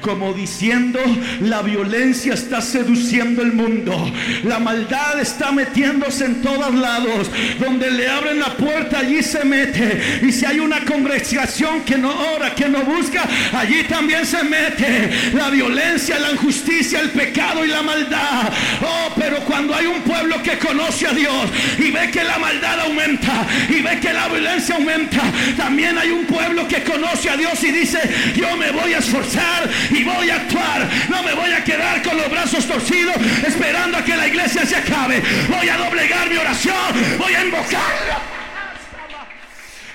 Como 0.00 0.32
diciendo, 0.32 1.00
la 1.40 1.62
violencia 1.62 2.34
está 2.34 2.60
seduciendo 2.60 3.42
el 3.42 3.52
mundo. 3.54 4.12
La 4.44 4.60
maldad 4.60 5.18
está 5.18 5.50
metiéndose 5.50 6.26
en 6.26 6.42
todos 6.42 6.72
lados. 6.76 7.28
Donde 7.58 7.90
le 7.90 8.08
abren 8.08 8.38
la 8.38 8.56
puerta, 8.56 9.00
allí 9.00 9.20
se 9.20 9.44
mete. 9.44 10.20
Y 10.22 10.30
si 10.30 10.46
hay 10.46 10.60
una 10.60 10.84
congregación 10.84 11.80
que 11.80 11.98
no 11.98 12.14
ora, 12.36 12.54
que 12.54 12.68
no 12.68 12.82
busca, 12.82 13.28
allí 13.52 13.82
también 13.82 14.24
se 14.24 14.44
mete. 14.44 15.10
La 15.32 15.50
violencia, 15.50 16.20
la 16.20 16.30
injusticia, 16.30 17.00
el 17.00 17.10
pecado 17.10 17.64
y 17.64 17.68
la 17.68 17.82
maldad. 17.82 18.52
Oh, 18.80 19.12
pero 19.16 19.38
cuando 19.40 19.74
hay 19.74 19.86
un 19.86 20.02
pueblo 20.02 20.40
que 20.40 20.56
conoce 20.56 21.08
a 21.08 21.12
Dios 21.12 21.50
y 21.78 21.90
ve 21.90 22.12
que 22.12 22.22
la 22.22 22.38
maldad 22.38 22.78
aumenta 22.78 23.44
y 23.68 23.82
ve 23.82 24.03
que 24.03 24.03
que 24.04 24.12
la 24.12 24.28
violencia 24.28 24.74
aumenta, 24.74 25.22
también 25.56 25.96
hay 25.96 26.10
un 26.10 26.26
pueblo 26.26 26.68
que 26.68 26.82
conoce 26.82 27.30
a 27.30 27.38
Dios 27.38 27.64
y 27.64 27.70
dice, 27.70 27.98
yo 28.36 28.54
me 28.54 28.70
voy 28.70 28.92
a 28.92 28.98
esforzar 28.98 29.66
y 29.90 30.04
voy 30.04 30.28
a 30.28 30.36
actuar. 30.36 30.86
No 31.08 31.22
me 31.22 31.32
voy 31.32 31.50
a 31.52 31.64
quedar 31.64 32.02
con 32.02 32.14
los 32.18 32.30
brazos 32.30 32.66
torcidos 32.66 33.16
esperando 33.46 33.96
a 33.96 34.04
que 34.04 34.14
la 34.14 34.26
iglesia 34.26 34.66
se 34.66 34.76
acabe. 34.76 35.22
Voy 35.48 35.68
a 35.70 35.78
doblegar 35.78 36.28
mi 36.28 36.36
oración, 36.36 37.18
voy 37.18 37.34
a 37.34 37.44
invocar. 37.44 38.34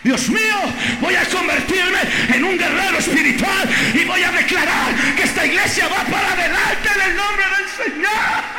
Dios 0.04 0.28
mío, 0.30 0.58
voy 1.02 1.14
a 1.14 1.26
convertirme 1.26 2.00
en 2.34 2.44
un 2.46 2.58
guerrero 2.58 2.98
espiritual 2.98 3.70
y 3.94 4.06
voy 4.06 4.24
a 4.24 4.32
declarar 4.32 4.96
que 5.16 5.24
esta 5.24 5.46
iglesia 5.46 5.88
va 5.88 6.04
para 6.06 6.34
adelante 6.34 6.90
en 6.96 7.12
el 7.12 7.16
nombre 7.16 7.46
del 7.58 7.94
Señor. 7.94 8.59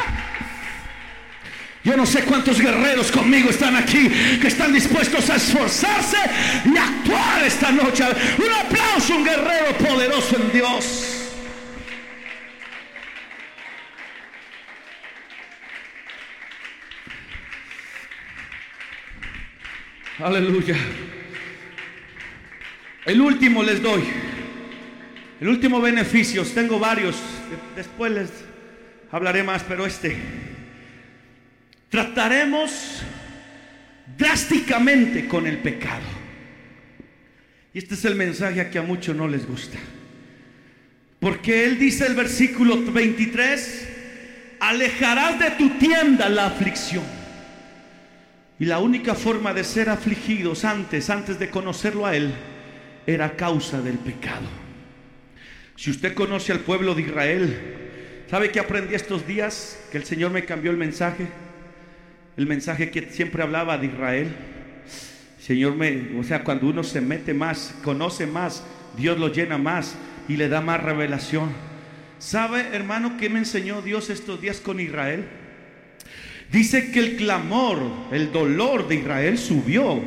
Yo 1.83 1.97
no 1.97 2.05
sé 2.05 2.24
cuántos 2.24 2.61
guerreros 2.61 3.11
conmigo 3.11 3.49
están 3.49 3.74
aquí 3.74 4.09
que 4.41 4.49
están 4.49 4.72
dispuestos 4.72 5.31
a 5.31 5.37
esforzarse 5.37 6.18
y 6.66 6.76
actuar 6.76 7.43
esta 7.45 7.70
noche. 7.70 8.05
Un 8.39 8.53
aplauso, 8.53 9.16
un 9.16 9.24
guerrero 9.24 9.72
poderoso 9.78 10.37
en 10.37 10.53
Dios. 10.53 11.16
Aleluya. 20.18 20.76
El 23.07 23.22
último 23.22 23.62
les 23.62 23.81
doy. 23.81 24.05
El 25.41 25.49
último 25.49 25.81
beneficio. 25.81 26.45
Tengo 26.45 26.78
varios. 26.78 27.16
Después 27.74 28.12
les 28.12 28.31
hablaré 29.11 29.43
más, 29.43 29.62
pero 29.62 29.87
este 29.87 30.18
trataremos 31.91 33.03
drásticamente 34.16 35.28
con 35.28 35.47
el 35.47 35.59
pecado. 35.59 36.07
Y 37.74 37.78
este 37.78 37.95
es 37.95 38.05
el 38.05 38.14
mensaje 38.14 38.70
que 38.70 38.78
a 38.78 38.82
muchos 38.82 39.14
no 39.14 39.28
les 39.28 39.47
gusta. 39.47 39.78
Porque 41.18 41.64
Él 41.64 41.78
dice 41.78 42.07
el 42.07 42.14
versículo 42.14 42.80
23, 42.80 43.88
alejarás 44.61 45.38
de 45.38 45.51
tu 45.51 45.68
tienda 45.78 46.28
la 46.28 46.47
aflicción. 46.47 47.05
Y 48.59 48.64
la 48.64 48.78
única 48.78 49.14
forma 49.14 49.53
de 49.53 49.64
ser 49.64 49.91
afligidos 49.91 50.64
antes, 50.64 51.11
antes 51.11 51.38
de 51.38 51.51
conocerlo 51.51 52.07
a 52.07 52.16
Él, 52.16 52.32
era 53.07 53.36
causa 53.36 53.80
del 53.80 53.99
pecado. 53.99 54.49
Si 55.76 55.91
usted 55.91 56.14
conoce 56.14 56.53
al 56.53 56.61
pueblo 56.61 56.95
de 56.95 57.03
Israel, 57.03 57.59
¿sabe 58.30 58.51
que 58.51 58.61
aprendí 58.61 58.95
estos 58.95 59.26
días? 59.26 59.78
Que 59.91 59.99
el 59.99 60.05
Señor 60.05 60.30
me 60.30 60.45
cambió 60.45 60.70
el 60.70 60.76
mensaje 60.76 61.26
el 62.41 62.47
mensaje 62.47 62.91
que 62.91 63.07
siempre 63.11 63.43
hablaba 63.43 63.76
de 63.76 63.88
Israel. 63.88 64.34
Señor, 65.38 65.74
me, 65.76 66.18
o 66.18 66.24
sea, 66.24 66.43
cuando 66.43 66.68
uno 66.68 66.82
se 66.82 67.03
mete 67.03 67.34
más, 67.34 67.74
conoce 67.84 68.26
más, 68.26 68.64
Dios 68.97 69.18
lo 69.18 69.28
llena 69.28 69.59
más 69.59 69.95
y 70.26 70.38
le 70.38 70.49
da 70.49 70.62
más 70.62 70.82
revelación. 70.82 71.53
¿Sabe, 72.18 72.61
hermano, 72.72 73.18
qué 73.18 73.28
me 73.28 73.41
enseñó 73.41 73.82
Dios 73.82 74.09
estos 74.09 74.41
días 74.41 74.59
con 74.59 74.80
Israel? 74.80 75.28
Dice 76.51 76.91
que 76.91 77.01
el 77.01 77.16
clamor, 77.16 77.78
el 78.11 78.32
dolor 78.32 78.88
de 78.88 78.95
Israel 78.95 79.36
subió, 79.36 80.03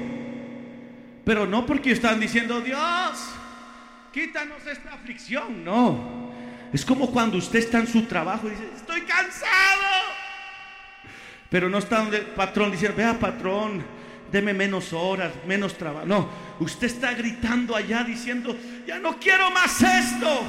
Pero 1.23 1.45
no 1.45 1.67
porque 1.67 1.91
estaban 1.91 2.19
diciendo, 2.19 2.61
Dios, 2.61 3.29
quítanos 4.11 4.65
esta 4.65 4.91
aflicción. 4.95 5.63
No. 5.63 6.33
Es 6.73 6.83
como 6.83 7.11
cuando 7.11 7.37
usted 7.37 7.59
está 7.59 7.77
en 7.77 7.85
su 7.85 8.05
trabajo 8.05 8.47
y 8.47 8.49
dice, 8.49 8.63
estoy 8.75 9.01
cansado. 9.01 10.22
Pero 11.53 11.69
no 11.69 11.77
está 11.77 11.99
donde 11.99 12.17
el 12.17 12.25
patrón 12.25 12.71
diciendo, 12.71 12.97
vea 12.97 13.19
patrón, 13.19 13.83
deme 14.31 14.55
menos 14.55 14.91
horas, 14.91 15.31
menos 15.45 15.77
trabajo. 15.77 16.07
No, 16.07 16.27
usted 16.59 16.87
está 16.87 17.13
gritando 17.13 17.75
allá 17.75 18.03
diciendo, 18.03 18.57
ya 18.87 18.97
no 18.97 19.19
quiero 19.19 19.51
más 19.51 19.79
esto. 19.79 20.41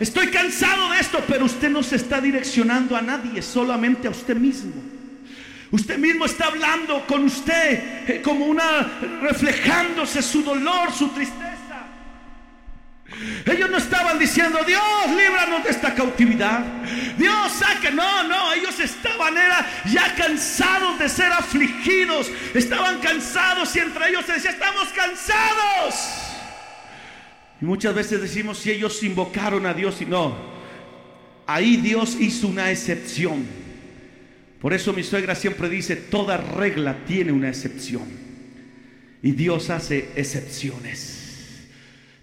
Estoy 0.00 0.28
cansado 0.28 0.92
de 0.92 1.00
esto, 1.00 1.22
pero 1.28 1.44
usted 1.44 1.68
no 1.68 1.82
se 1.82 1.96
está 1.96 2.22
direccionando 2.22 2.96
a 2.96 3.02
nadie, 3.02 3.42
solamente 3.42 4.08
a 4.08 4.12
usted 4.12 4.34
mismo. 4.34 4.72
Usted 5.72 5.98
mismo 5.98 6.24
está 6.24 6.46
hablando 6.46 7.06
con 7.06 7.24
usted 7.24 8.08
eh, 8.08 8.22
como 8.24 8.46
una 8.46 8.90
reflejándose 9.20 10.22
su 10.22 10.42
dolor, 10.42 10.90
su 10.90 11.08
tristeza. 11.08 11.49
Ellos 13.44 13.68
no 13.68 13.76
estaban 13.76 14.18
diciendo, 14.18 14.58
Dios, 14.66 14.82
líbranos 15.08 15.64
de 15.64 15.70
esta 15.70 15.94
cautividad. 15.94 16.64
Dios, 17.18 17.52
saque. 17.52 17.90
No, 17.90 18.24
no, 18.24 18.52
ellos 18.52 18.78
estaban 18.80 19.36
era, 19.36 19.66
ya 19.92 20.14
cansados 20.14 20.98
de 20.98 21.08
ser 21.08 21.32
afligidos. 21.32 22.30
Estaban 22.54 22.98
cansados 23.00 23.74
y 23.76 23.80
entre 23.80 24.08
ellos 24.08 24.24
se 24.24 24.34
decía, 24.34 24.50
estamos 24.50 24.88
cansados. 24.88 25.94
Y 27.60 27.64
muchas 27.64 27.94
veces 27.94 28.22
decimos, 28.22 28.58
si 28.58 28.70
ellos 28.70 29.02
invocaron 29.02 29.66
a 29.66 29.74
Dios 29.74 30.00
y 30.00 30.06
no. 30.06 30.34
Ahí 31.46 31.76
Dios 31.76 32.16
hizo 32.18 32.46
una 32.46 32.70
excepción. 32.70 33.44
Por 34.60 34.72
eso 34.72 34.92
mi 34.92 35.02
suegra 35.02 35.34
siempre 35.34 35.68
dice, 35.68 35.96
toda 35.96 36.36
regla 36.36 36.96
tiene 37.06 37.32
una 37.32 37.48
excepción. 37.48 38.08
Y 39.22 39.32
Dios 39.32 39.68
hace 39.68 40.08
excepciones. 40.16 41.19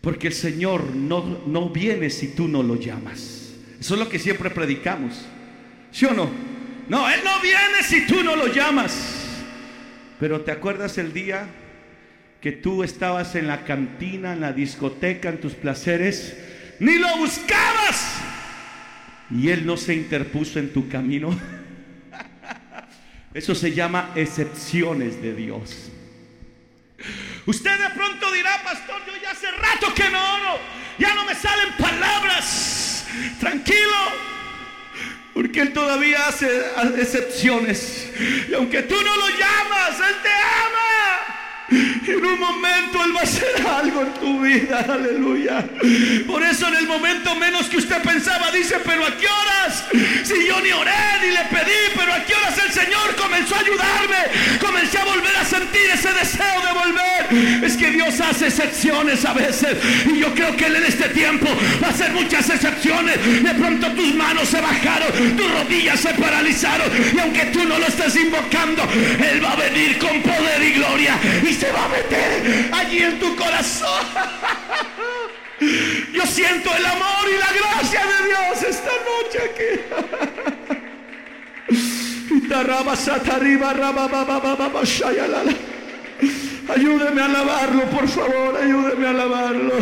Porque 0.08 0.28
el 0.28 0.34
Señor 0.34 0.96
no, 0.96 1.42
no 1.48 1.68
viene 1.68 2.10
si 2.10 2.30
tú 2.30 2.48
no 2.48 2.64
lo 2.64 2.76
llamas. 2.76 3.52
Eso 3.78 3.94
es 3.94 4.00
lo 4.00 4.08
que 4.08 4.20
siempre 4.20 4.50
predicamos. 4.50 5.26
¿Sí 5.92 6.06
o 6.06 6.14
no? 6.14 6.30
No, 6.88 7.10
Él 7.10 7.20
no 7.26 7.42
viene 7.42 7.84
si 7.84 8.08
tú 8.08 8.24
no 8.24 8.38
lo 8.38 8.48
llamas. 8.48 9.44
Pero 10.18 10.40
¿te 10.40 10.54
acuerdas 10.54 10.98
el 10.98 11.12
día 11.12 11.50
que 12.40 12.54
tú 12.54 12.86
estabas 12.86 13.36
en 13.36 13.48
la 13.48 13.66
cantina, 13.66 14.32
en 14.32 14.40
la 14.40 14.54
discoteca, 14.54 15.28
en 15.28 15.42
tus 15.42 15.56
placeres? 15.56 16.38
Ni 16.80 16.98
lo 16.98 17.18
buscabas. 17.18 18.22
Y 19.30 19.50
Él 19.50 19.66
no 19.66 19.76
se 19.76 19.94
interpuso 19.94 20.58
en 20.58 20.72
tu 20.72 20.88
camino. 20.88 21.38
Eso 23.34 23.54
se 23.54 23.74
llama 23.74 24.14
excepciones 24.16 25.22
de 25.22 25.36
Dios. 25.36 25.92
Usted 27.48 27.80
de 27.80 27.90
pronto 27.92 28.30
dirá, 28.34 28.62
pastor, 28.62 29.02
yo 29.08 29.16
ya 29.22 29.32
hace 29.32 29.50
rato 29.50 29.94
que 29.96 30.10
no 30.10 30.36
oro. 30.36 30.60
Ya 30.98 31.16
no 31.16 31.24
me 31.24 31.34
salen 31.34 31.72
palabras. 31.78 33.06
Tranquilo. 33.40 33.96
Porque 35.34 35.62
Él 35.62 35.72
todavía 35.72 36.28
hace 36.28 36.46
excepciones. 36.98 38.12
Y 38.50 38.54
aunque 38.54 38.84
tú 38.84 38.96
no 39.02 39.16
lo 39.16 39.30
llamas, 39.30 39.98
Él 39.98 40.16
te 40.22 40.30
ama. 40.30 41.37
En 41.70 42.26
un 42.26 42.40
momento 42.40 43.04
Él 43.04 43.16
va 43.16 43.20
a 43.20 43.24
hacer 43.24 43.68
algo 43.68 44.02
en 44.02 44.14
tu 44.14 44.42
vida, 44.42 44.86
aleluya. 44.88 45.66
Por 46.26 46.42
eso 46.42 46.68
en 46.70 46.76
el 46.76 46.88
momento 46.88 47.36
menos 47.36 47.68
que 47.68 47.78
usted 47.78 48.02
pensaba, 48.02 48.52
dice, 48.52 48.78
pero 48.86 49.06
¿a 49.06 49.18
qué 49.18 49.28
horas? 49.28 49.84
Si 50.24 50.48
yo 50.48 50.62
ni 50.62 50.72
oré 50.72 50.92
ni 51.22 51.32
le 51.32 51.44
pedí, 51.50 51.78
pero 51.96 52.14
¿a 52.14 52.24
qué 52.24 52.34
horas 52.36 52.58
el 52.66 52.72
Señor 52.72 53.16
comenzó 53.18 53.56
a 53.56 53.60
ayudarme? 53.60 54.60
Comencé 54.62 54.98
a 54.98 55.06
volver 55.06 55.36
a 55.36 55.44
sentir 55.44 55.90
ese 55.94 56.14
deseo 56.14 56.62
de 56.62 56.74
volver. 56.74 57.64
Es 57.66 57.76
que 57.76 57.92
Dios 57.92 58.20
hace 58.22 58.48
excepciones 58.48 59.26
a 59.26 59.34
veces. 59.34 59.78
Y 60.06 60.20
yo 60.20 60.34
creo 60.34 60.56
que 60.56 60.68
Él 60.68 60.78
en 60.78 60.86
este 60.86 61.10
tiempo 61.10 61.48
va 61.84 61.88
a 61.88 61.92
hacer 61.92 62.12
muchas 62.12 62.50
excepciones. 62.50 63.44
De 63.44 63.54
pronto 63.56 63.92
tus 63.92 64.14
manos 64.16 64.48
se 64.48 64.62
bajaron, 64.62 65.36
tus 65.36 65.52
rodillas 65.52 66.00
se 66.00 66.14
paralizaron. 66.14 66.90
Y 67.14 67.20
aunque 67.20 67.46
tú 67.48 67.66
no 67.66 67.78
lo 67.78 67.88
estés 67.88 68.16
invocando, 68.16 68.88
Él 68.94 69.44
va 69.44 69.52
a 69.52 69.56
venir 69.58 69.98
con 69.98 70.22
poder 70.22 70.64
y 70.64 70.72
gloria. 70.72 71.20
Se 71.60 71.72
va 71.72 71.86
a 71.86 71.88
meter 71.90 72.70
allí 72.74 73.00
en 73.00 73.20
tu 73.20 73.36
corazón. 73.36 74.06
Yo 76.14 76.26
siento 76.28 76.70
el 76.76 76.86
amor 76.86 77.26
y 77.34 77.38
la 77.40 77.52
gracia 77.60 78.02
de 78.06 78.28
Dios 78.28 78.64
esta 78.64 78.92
noche 79.10 79.40
aquí. 79.50 79.72
Ayúdeme 86.70 87.22
a 87.22 87.26
alabarlo, 87.26 87.84
por 87.86 88.08
favor, 88.08 88.58
ayúdeme 88.62 89.08
a 89.08 89.10
alabarlo. 89.10 89.74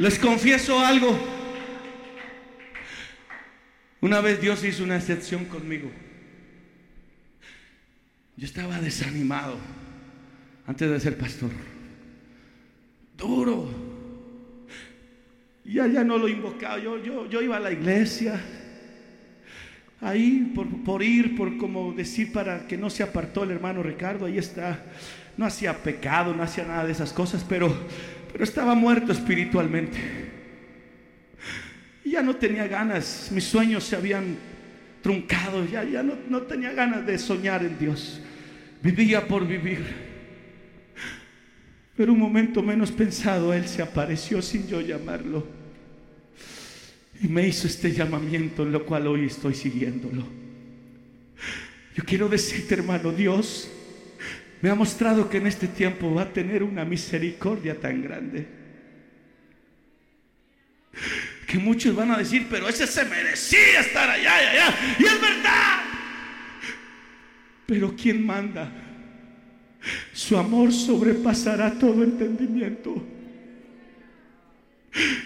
Les 0.00 0.18
confieso 0.18 0.80
algo. 0.80 1.14
Una 4.00 4.22
vez 4.22 4.40
Dios 4.40 4.64
hizo 4.64 4.82
una 4.82 4.96
excepción 4.96 5.44
conmigo. 5.44 5.90
Yo 8.34 8.46
estaba 8.46 8.80
desanimado 8.80 9.58
antes 10.66 10.90
de 10.90 11.00
ser 11.00 11.18
pastor. 11.18 11.50
Duro. 13.18 13.68
Ya, 15.66 15.86
ya 15.86 16.02
no 16.02 16.16
lo 16.16 16.28
invocaba. 16.28 16.78
Yo, 16.78 16.96
yo, 17.04 17.28
yo 17.28 17.42
iba 17.42 17.58
a 17.58 17.60
la 17.60 17.70
iglesia. 17.70 18.40
Ahí 20.00 20.50
por, 20.54 20.82
por 20.82 21.02
ir, 21.02 21.36
por 21.36 21.58
como 21.58 21.92
decir 21.92 22.32
para 22.32 22.66
que 22.66 22.78
no 22.78 22.88
se 22.88 23.02
apartó 23.02 23.44
el 23.44 23.50
hermano 23.50 23.82
Ricardo, 23.82 24.24
ahí 24.24 24.38
está. 24.38 24.82
No 25.36 25.44
hacía 25.44 25.76
pecado, 25.82 26.34
no 26.34 26.42
hacía 26.42 26.64
nada 26.64 26.86
de 26.86 26.92
esas 26.92 27.12
cosas, 27.12 27.44
pero 27.46 27.76
pero 28.32 28.44
estaba 28.44 28.74
muerto 28.74 29.12
espiritualmente. 29.12 29.98
Ya 32.04 32.22
no 32.22 32.34
tenía 32.36 32.66
ganas, 32.66 33.30
mis 33.32 33.44
sueños 33.44 33.84
se 33.84 33.96
habían 33.96 34.36
truncado, 35.02 35.64
ya, 35.64 35.84
ya 35.84 36.02
no, 36.02 36.14
no 36.28 36.42
tenía 36.42 36.72
ganas 36.72 37.06
de 37.06 37.18
soñar 37.18 37.64
en 37.64 37.78
Dios. 37.78 38.20
Vivía 38.82 39.26
por 39.26 39.46
vivir. 39.46 39.84
Pero 41.96 42.12
un 42.12 42.18
momento 42.18 42.62
menos 42.62 42.90
pensado, 42.90 43.52
Él 43.52 43.68
se 43.68 43.82
apareció 43.82 44.42
sin 44.42 44.66
yo 44.66 44.80
llamarlo. 44.80 45.46
Y 47.22 47.28
me 47.28 47.46
hizo 47.46 47.66
este 47.66 47.92
llamamiento, 47.92 48.62
en 48.62 48.72
lo 48.72 48.86
cual 48.86 49.06
hoy 49.06 49.26
estoy 49.26 49.54
siguiéndolo. 49.54 50.26
Yo 51.94 52.04
quiero 52.04 52.28
decirte, 52.28 52.74
hermano, 52.74 53.12
Dios 53.12 53.70
me 54.60 54.70
ha 54.70 54.74
mostrado 54.74 55.28
que 55.28 55.38
en 55.38 55.46
este 55.46 55.66
tiempo 55.68 56.14
va 56.14 56.22
a 56.22 56.32
tener 56.32 56.62
una 56.62 56.84
misericordia 56.84 57.78
tan 57.78 58.02
grande. 58.02 58.46
Que 61.46 61.58
muchos 61.58 61.94
van 61.94 62.10
a 62.10 62.18
decir, 62.18 62.46
pero 62.50 62.68
ese 62.68 62.86
se 62.86 63.04
merecía 63.04 63.80
estar 63.80 64.08
allá 64.08 64.36
allá. 64.36 64.74
Y 64.98 65.04
es 65.04 65.20
verdad. 65.20 65.80
Pero 67.66 67.94
¿quién 67.96 68.24
manda? 68.24 68.70
Su 70.12 70.36
amor 70.36 70.72
sobrepasará 70.72 71.78
todo 71.78 72.04
entendimiento. 72.04 73.19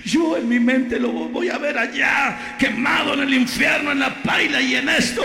Yo 0.05 0.37
en 0.37 0.49
mi 0.49 0.61
mente 0.61 1.01
lo 1.01 1.11
voy 1.11 1.49
a 1.49 1.57
ver 1.57 1.79
allá, 1.79 2.57
quemado 2.59 3.15
en 3.15 3.21
el 3.21 3.35
infierno, 3.35 3.93
en 3.93 4.01
la 4.01 4.23
paila 4.23 4.61
y 4.61 4.75
en 4.75 4.91
esto. 4.91 5.23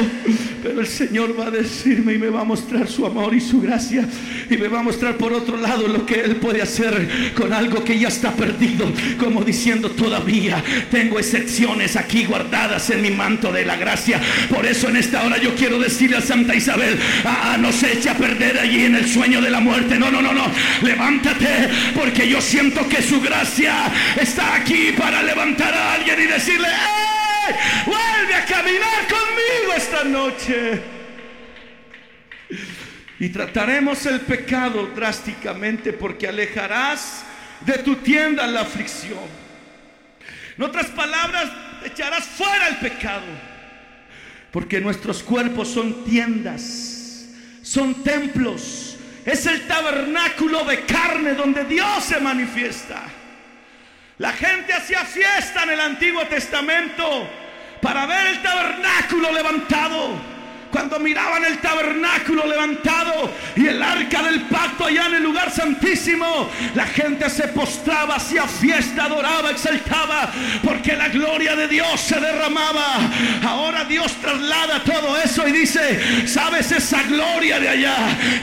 Pero 0.64 0.82
el 0.82 0.88
Señor 0.88 1.38
va 1.40 1.48
a 1.48 1.52
decirme 1.52 2.14
y 2.14 2.18
me 2.18 2.30
va 2.30 2.42
a 2.42 2.46
mostrar 2.46 2.88
su 2.88 3.06
amor 3.06 3.34
y 3.34 3.42
su 3.42 3.62
gracia. 3.62 4.08
Y 4.50 4.58
me 4.58 4.68
va 4.68 4.80
a 4.80 4.84
mostrar 4.84 5.16
por 5.16 5.34
otro 5.34 5.58
lado 5.58 5.88
lo 5.88 6.06
que 6.06 6.22
Él 6.22 6.38
puede 6.38 6.62
hacer 6.62 7.34
con 7.36 7.54
algo 7.54 7.84
que 7.84 8.00
ya 8.00 8.08
está 8.08 8.32
perdido. 8.32 8.92
Como 9.18 9.44
diciendo 9.44 9.92
todavía 9.92 10.64
tengo 10.90 11.20
excepciones 11.20 11.96
aquí 11.96 12.26
guardadas 12.26 12.90
en 12.90 13.02
mi 13.02 13.12
manto 13.12 13.52
de 13.52 13.66
la 13.66 13.76
gracia. 13.76 14.20
Por 14.50 14.66
eso 14.66 14.90
en 14.90 14.98
esta 14.98 15.24
hora 15.24 15.38
yo 15.38 15.56
quiero 15.56 15.80
decirle 15.80 16.18
a 16.18 16.22
Santa 16.22 16.56
Isabel, 16.56 16.98
ah, 17.26 17.58
no 17.60 17.72
se 17.72 17.94
eche 17.94 18.10
a 18.10 18.18
perder 18.18 18.60
allí 18.60 18.86
en 18.86 18.96
el 18.96 19.08
sueño 19.08 19.42
de 19.42 19.50
la 19.50 19.60
muerte. 19.60 19.98
No, 19.98 20.10
no, 20.10 20.22
no, 20.22 20.34
no. 20.34 20.46
Levántate 20.82 21.70
porque 21.96 22.28
yo 22.28 22.42
siento 22.42 22.88
que 22.88 23.02
su 23.02 23.22
gracia 23.22 23.92
está 24.30 24.56
aquí 24.56 24.92
para 24.92 25.24
levantar 25.24 25.74
a 25.74 25.94
alguien 25.94 26.22
y 26.22 26.26
decirle, 26.28 26.68
¡Eh! 26.68 27.56
vuelve 27.88 28.36
a 28.36 28.46
caminar 28.46 29.08
conmigo 29.08 29.74
esta 29.76 30.04
noche. 30.04 30.82
Y 33.20 33.30
trataremos 33.30 34.06
el 34.06 34.22
pecado 34.22 34.88
drásticamente 34.96 35.94
porque 35.94 36.28
alejarás 36.28 37.24
de 37.62 37.80
tu 37.80 37.96
tienda 37.96 38.46
la 38.46 38.62
aflicción. 38.62 39.26
En 40.58 40.64
otras 40.64 40.88
palabras, 40.88 41.50
echarás 41.84 42.26
fuera 42.26 42.68
el 42.68 42.78
pecado. 42.78 43.26
Porque 44.52 44.80
nuestros 44.80 45.24
cuerpos 45.24 45.70
son 45.70 46.04
tiendas, 46.06 47.26
son 47.64 48.04
templos. 48.04 48.96
Es 49.26 49.48
el 49.48 49.68
tabernáculo 49.68 50.66
de 50.66 50.86
carne 50.86 51.34
donde 51.34 51.66
Dios 51.66 52.04
se 52.04 52.20
manifiesta. 52.20 53.04
La 54.20 54.34
gente 54.34 54.74
hacía 54.74 55.06
fiesta 55.06 55.64
en 55.64 55.70
el 55.70 55.80
Antiguo 55.80 56.26
Testamento 56.26 57.26
para 57.82 58.06
ver 58.06 58.28
el 58.28 58.42
tabernáculo 58.42 59.32
levantado. 59.32 60.10
Cuando 60.72 61.00
miraban 61.00 61.44
el 61.46 61.58
tabernáculo 61.60 62.46
levantado 62.46 63.32
y 63.56 63.66
el 63.66 63.82
arca 63.82 64.22
del 64.22 64.42
pacto 64.42 64.86
allá 64.86 65.08
en 65.08 65.16
el 65.16 65.24
lugar 65.24 65.52
santísimo, 65.52 66.50
la 66.76 66.86
gente 66.86 67.28
se 67.30 67.48
postraba, 67.48 68.16
hacía 68.16 68.48
fiesta, 68.48 69.06
adoraba, 69.06 69.50
exaltaba, 69.50 70.32
porque 70.64 70.96
la 70.96 71.10
gloria 71.10 71.56
de 71.56 71.68
Dios 71.68 72.00
se 72.00 72.20
derramaba. 72.20 73.00
Ahora 73.44 73.84
Dios 73.86 74.14
traslada 74.22 74.84
todo 74.84 75.18
eso 75.18 75.48
y 75.48 75.54
dice, 75.54 76.28
sabes 76.28 76.72
esa 76.72 77.02
gloria 77.04 77.60
de 77.60 77.70
allá, 77.70 77.96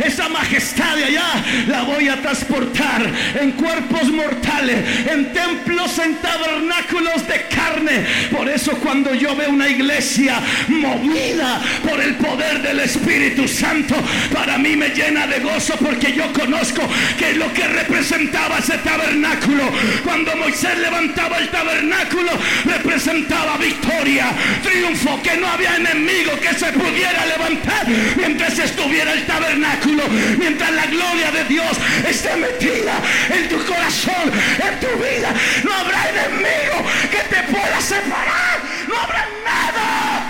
esa 0.04 0.28
majestad 0.28 0.96
de 0.96 1.04
allá, 1.04 1.44
la 1.68 1.82
voy 1.82 2.08
a 2.08 2.20
transportar 2.20 3.08
en 3.40 3.52
cuerpos 3.52 4.10
mortales, 4.10 5.06
en 5.08 5.32
templos, 5.32 5.96
en 6.00 6.16
tabernáculos 6.16 7.26
de 7.28 7.46
carne. 7.48 8.04
Por 8.36 8.48
eso 8.48 8.72
cuando 8.78 9.14
yo 9.14 9.36
veo 9.36 9.50
una 9.50 9.68
iglesia 9.68 10.40
movida 10.68 11.60
por 11.88 12.00
el 12.00 12.15
poder 12.16 12.62
del 12.62 12.80
Espíritu 12.80 13.48
Santo 13.48 13.94
para 14.32 14.58
mí 14.58 14.76
me 14.76 14.90
llena 14.90 15.26
de 15.26 15.40
gozo 15.40 15.74
porque 15.78 16.12
yo 16.12 16.32
conozco 16.32 16.82
que 17.18 17.34
lo 17.34 17.52
que 17.52 17.66
representaba 17.66 18.58
ese 18.58 18.78
tabernáculo. 18.78 19.64
Cuando 20.04 20.36
Moisés 20.36 20.78
levantaba 20.78 21.38
el 21.38 21.48
tabernáculo 21.50 22.30
representaba 22.64 23.56
victoria, 23.56 24.32
triunfo, 24.62 25.20
que 25.22 25.36
no 25.36 25.48
había 25.48 25.76
enemigo 25.76 26.32
que 26.40 26.54
se 26.54 26.72
pudiera 26.72 27.26
levantar 27.26 27.86
mientras 28.16 28.58
estuviera 28.58 29.12
el 29.12 29.26
tabernáculo, 29.26 30.02
mientras 30.38 30.70
la 30.72 30.86
gloria 30.86 31.30
de 31.32 31.44
Dios 31.44 31.76
esté 32.08 32.36
metida 32.36 32.94
en 33.30 33.48
tu 33.48 33.64
corazón, 33.64 34.30
en 34.58 34.80
tu 34.80 35.02
vida. 35.02 35.32
No 35.64 35.72
habrá 35.72 36.08
enemigo 36.08 36.84
que 37.10 37.34
te 37.34 37.42
pueda 37.52 37.80
separar, 37.80 38.60
no 38.88 38.96
habrá 38.96 39.28
nada, 39.44 40.24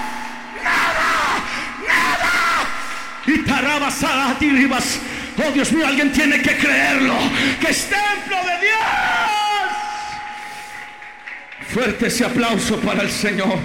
nada 0.62 1.25
y 3.26 3.38
tarabas 3.44 4.02
ribas. 4.50 5.00
Oh 5.38 5.50
Dios 5.50 5.72
mío, 5.72 5.86
alguien 5.86 6.12
tiene 6.12 6.40
que 6.40 6.56
creerlo. 6.56 7.14
Que 7.60 7.70
es 7.70 7.88
templo 7.88 8.36
de 8.36 8.66
Dios. 8.66 8.80
Fuerte 11.68 12.06
ese 12.06 12.24
aplauso 12.24 12.80
para 12.80 13.02
el 13.02 13.10
Señor. 13.10 13.58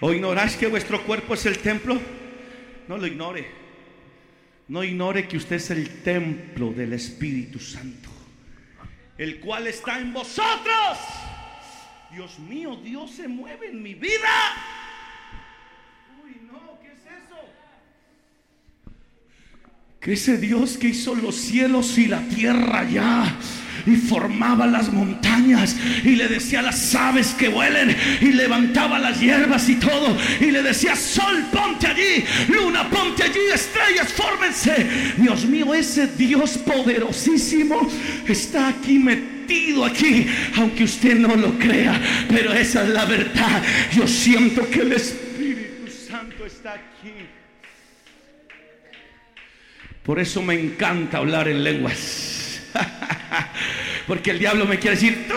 ¿O 0.00 0.12
ignoráis 0.12 0.56
que 0.56 0.66
vuestro 0.66 1.02
cuerpo 1.02 1.34
es 1.34 1.46
el 1.46 1.58
templo? 1.58 2.00
No 2.88 2.96
lo 2.96 3.06
ignore. 3.06 3.46
No 4.68 4.82
ignore 4.82 5.28
que 5.28 5.36
usted 5.36 5.56
es 5.56 5.70
el 5.70 6.02
templo 6.02 6.72
del 6.72 6.92
Espíritu 6.92 7.60
Santo, 7.60 8.10
el 9.16 9.38
cual 9.38 9.68
está 9.68 10.00
en 10.00 10.12
vosotros. 10.12 10.98
Dios 12.10 12.38
mío, 12.40 12.76
Dios 12.76 13.12
se 13.12 13.28
mueve 13.28 13.68
en 13.68 13.82
mi 13.82 13.94
vida. 13.94 14.54
Uy, 16.24 16.40
no, 16.50 16.80
¿qué 16.80 16.88
es 16.88 17.00
eso? 17.00 17.36
Ese 20.06 20.38
Dios 20.38 20.76
que 20.78 20.88
hizo 20.88 21.14
los 21.14 21.34
cielos 21.34 21.98
y 21.98 22.06
la 22.06 22.20
tierra 22.28 22.88
ya 22.88 23.36
y 23.86 23.96
formaba 23.96 24.66
las 24.66 24.92
montañas 24.92 25.76
y 26.04 26.16
le 26.16 26.28
decía 26.28 26.58
a 26.60 26.62
las 26.62 26.94
aves 26.94 27.34
que 27.38 27.48
vuelen 27.48 27.96
y 28.20 28.32
levantaba 28.32 28.98
las 28.98 29.20
hierbas 29.20 29.68
y 29.68 29.76
todo 29.76 30.16
y 30.40 30.50
le 30.50 30.62
decía 30.62 30.96
sol 30.96 31.44
ponte 31.52 31.86
allí, 31.86 32.24
luna 32.48 32.88
ponte 32.90 33.22
allí, 33.22 33.38
estrellas 33.52 34.12
fórmense. 34.12 34.86
Dios 35.16 35.44
mío, 35.46 35.74
ese 35.74 36.08
Dios 36.08 36.58
poderosísimo 36.58 37.88
está 38.26 38.68
aquí 38.68 38.98
metido 38.98 39.84
aquí, 39.84 40.26
aunque 40.56 40.84
usted 40.84 41.16
no 41.16 41.34
lo 41.36 41.58
crea, 41.58 42.00
pero 42.28 42.52
esa 42.52 42.82
es 42.84 42.90
la 42.90 43.04
verdad. 43.04 43.62
Yo 43.94 44.06
siento 44.06 44.68
que 44.68 44.80
el 44.80 44.92
Espíritu 44.92 45.90
Santo 46.08 46.44
está 46.44 46.74
aquí. 46.74 47.35
Por 50.06 50.20
eso 50.20 50.40
me 50.40 50.54
encanta 50.54 51.18
hablar 51.18 51.48
en 51.48 51.64
lenguas. 51.64 52.62
Porque 54.06 54.30
el 54.30 54.38
diablo 54.38 54.64
me 54.64 54.78
quiere 54.78 54.94
decir, 54.94 55.26
tú, 55.26 55.34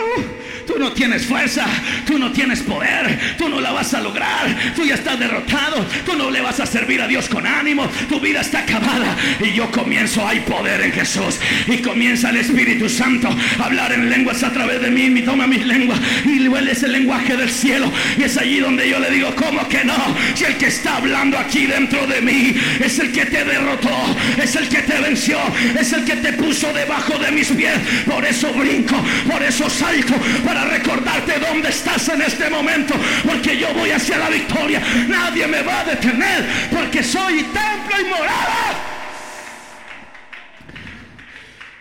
no 0.80 0.92
tienes 0.92 1.26
fuerza, 1.26 1.66
tú 2.06 2.18
no 2.18 2.32
tienes 2.32 2.62
poder, 2.62 3.36
tú 3.38 3.48
no 3.48 3.60
la 3.60 3.70
vas 3.70 3.94
a 3.94 4.00
lograr, 4.00 4.72
tú 4.74 4.84
ya 4.84 4.94
estás 4.94 5.18
derrotado, 5.18 5.86
tú 6.04 6.16
no 6.16 6.30
le 6.30 6.40
vas 6.40 6.58
a 6.58 6.66
servir 6.66 7.00
a 7.00 7.06
Dios 7.06 7.28
con 7.28 7.46
ánimo, 7.46 7.86
tu 8.08 8.18
vida 8.18 8.40
está 8.40 8.60
acabada. 8.60 9.16
Y 9.40 9.52
yo 9.52 9.70
comienzo, 9.70 10.26
hay 10.26 10.40
poder 10.40 10.80
en 10.80 10.92
Jesús. 10.92 11.38
Y 11.66 11.78
comienza 11.78 12.30
el 12.30 12.38
Espíritu 12.38 12.88
Santo 12.88 13.28
a 13.58 13.64
hablar 13.64 13.92
en 13.92 14.10
lenguas 14.10 14.42
a 14.42 14.52
través 14.52 14.80
de 14.80 14.90
mí, 14.90 15.10
me 15.10 15.22
toma 15.22 15.46
mis 15.46 15.64
lenguas 15.64 16.00
y 16.24 16.48
huele 16.48 16.72
ese 16.72 16.88
lenguaje 16.88 17.36
del 17.36 17.50
cielo. 17.50 17.92
Y 18.18 18.24
es 18.24 18.36
allí 18.36 18.58
donde 18.58 18.88
yo 18.88 18.98
le 18.98 19.10
digo, 19.10 19.34
¿cómo 19.34 19.68
que 19.68 19.84
no? 19.84 19.96
Si 20.34 20.44
el 20.44 20.56
que 20.56 20.66
está 20.66 20.96
hablando 20.96 21.38
aquí 21.38 21.66
dentro 21.66 22.06
de 22.06 22.20
mí 22.20 22.54
es 22.80 22.98
el 22.98 23.12
que 23.12 23.26
te 23.26 23.44
derrotó, 23.44 24.16
es 24.42 24.56
el 24.56 24.68
que 24.68 24.82
te 24.82 24.98
venció, 25.00 25.38
es 25.78 25.92
el 25.92 26.04
que 26.04 26.16
te 26.16 26.32
puso 26.32 26.72
debajo 26.72 27.18
de 27.18 27.30
mis 27.30 27.48
pies. 27.48 27.78
Por 28.06 28.24
eso 28.24 28.52
brinco, 28.52 28.96
por 29.30 29.42
eso 29.42 29.68
salto, 29.68 30.14
para 30.44 30.64
recordarte 30.70 31.38
dónde 31.38 31.68
estás 31.68 32.08
en 32.08 32.22
este 32.22 32.48
momento, 32.48 32.94
porque 33.26 33.58
yo 33.58 33.72
voy 33.74 33.90
hacia 33.90 34.18
la 34.18 34.30
victoria. 34.30 34.80
Nadie 35.08 35.46
me 35.46 35.62
va 35.62 35.80
a 35.80 35.84
detener, 35.84 36.44
porque 36.72 37.02
soy 37.02 37.42
templo 37.42 38.00
y 38.00 38.04
morada. 38.04 38.90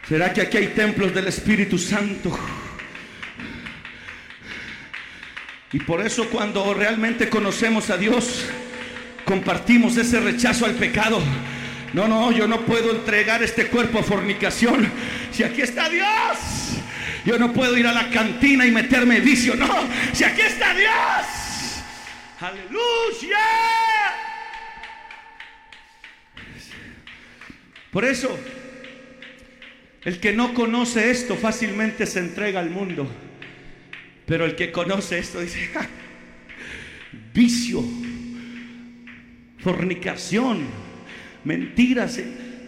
¿Será 0.08 0.34
que 0.34 0.42
aquí 0.42 0.58
hay 0.58 0.68
templos 0.68 1.14
del 1.14 1.28
Espíritu 1.28 1.78
Santo? 1.78 2.38
Y 5.72 5.80
por 5.80 6.02
eso 6.02 6.28
cuando 6.30 6.74
realmente 6.74 7.30
conocemos 7.30 7.92
a 7.92 7.98
Dios, 7.98 8.46
compartimos 9.24 9.98
ese 9.98 10.20
rechazo 10.20 10.66
al 10.66 10.74
pecado. 10.74 11.22
No, 11.94 12.08
no, 12.08 12.32
yo 12.32 12.48
no 12.48 12.62
puedo 12.62 12.92
entregar 12.92 13.44
este 13.44 13.68
cuerpo 13.68 14.00
a 14.00 14.04
fornicación. 14.04 14.92
Si 15.32 15.44
aquí 15.44 15.62
está 15.62 15.90
Dios. 15.90 16.59
Yo 17.26 17.38
no 17.38 17.52
puedo 17.54 17.78
ir 17.78 17.88
a 17.88 17.92
la 17.92 18.10
cantina 18.10 18.66
y 18.66 18.72
meterme 18.72 19.20
vicio. 19.20 19.56
No, 19.56 19.68
si 20.14 20.24
aquí 20.24 20.42
está 20.42 20.74
Dios. 20.74 21.84
Aleluya. 22.40 23.38
Por 27.92 28.06
eso, 28.06 28.40
el 30.06 30.20
que 30.20 30.34
no 30.34 30.54
conoce 30.54 31.10
esto 31.10 31.36
fácilmente 31.36 32.06
se 32.06 32.20
entrega 32.20 32.60
al 32.60 32.70
mundo. 32.70 33.10
Pero 34.26 34.46
el 34.46 34.56
que 34.56 34.72
conoce 34.72 35.18
esto 35.18 35.42
dice, 35.42 35.70
vicio, 37.34 37.84
fornicación, 39.58 40.68
mentiras. 41.44 42.20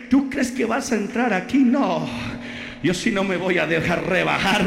¿Tú 0.09 0.29
crees 0.29 0.51
que 0.51 0.65
vas 0.65 0.91
a 0.91 0.95
entrar 0.95 1.33
aquí? 1.33 1.59
No. 1.59 2.09
Yo 2.83 2.95
si 2.95 3.11
no 3.11 3.23
me 3.23 3.37
voy 3.37 3.59
a 3.59 3.67
dejar 3.67 4.07
rebajar 4.07 4.65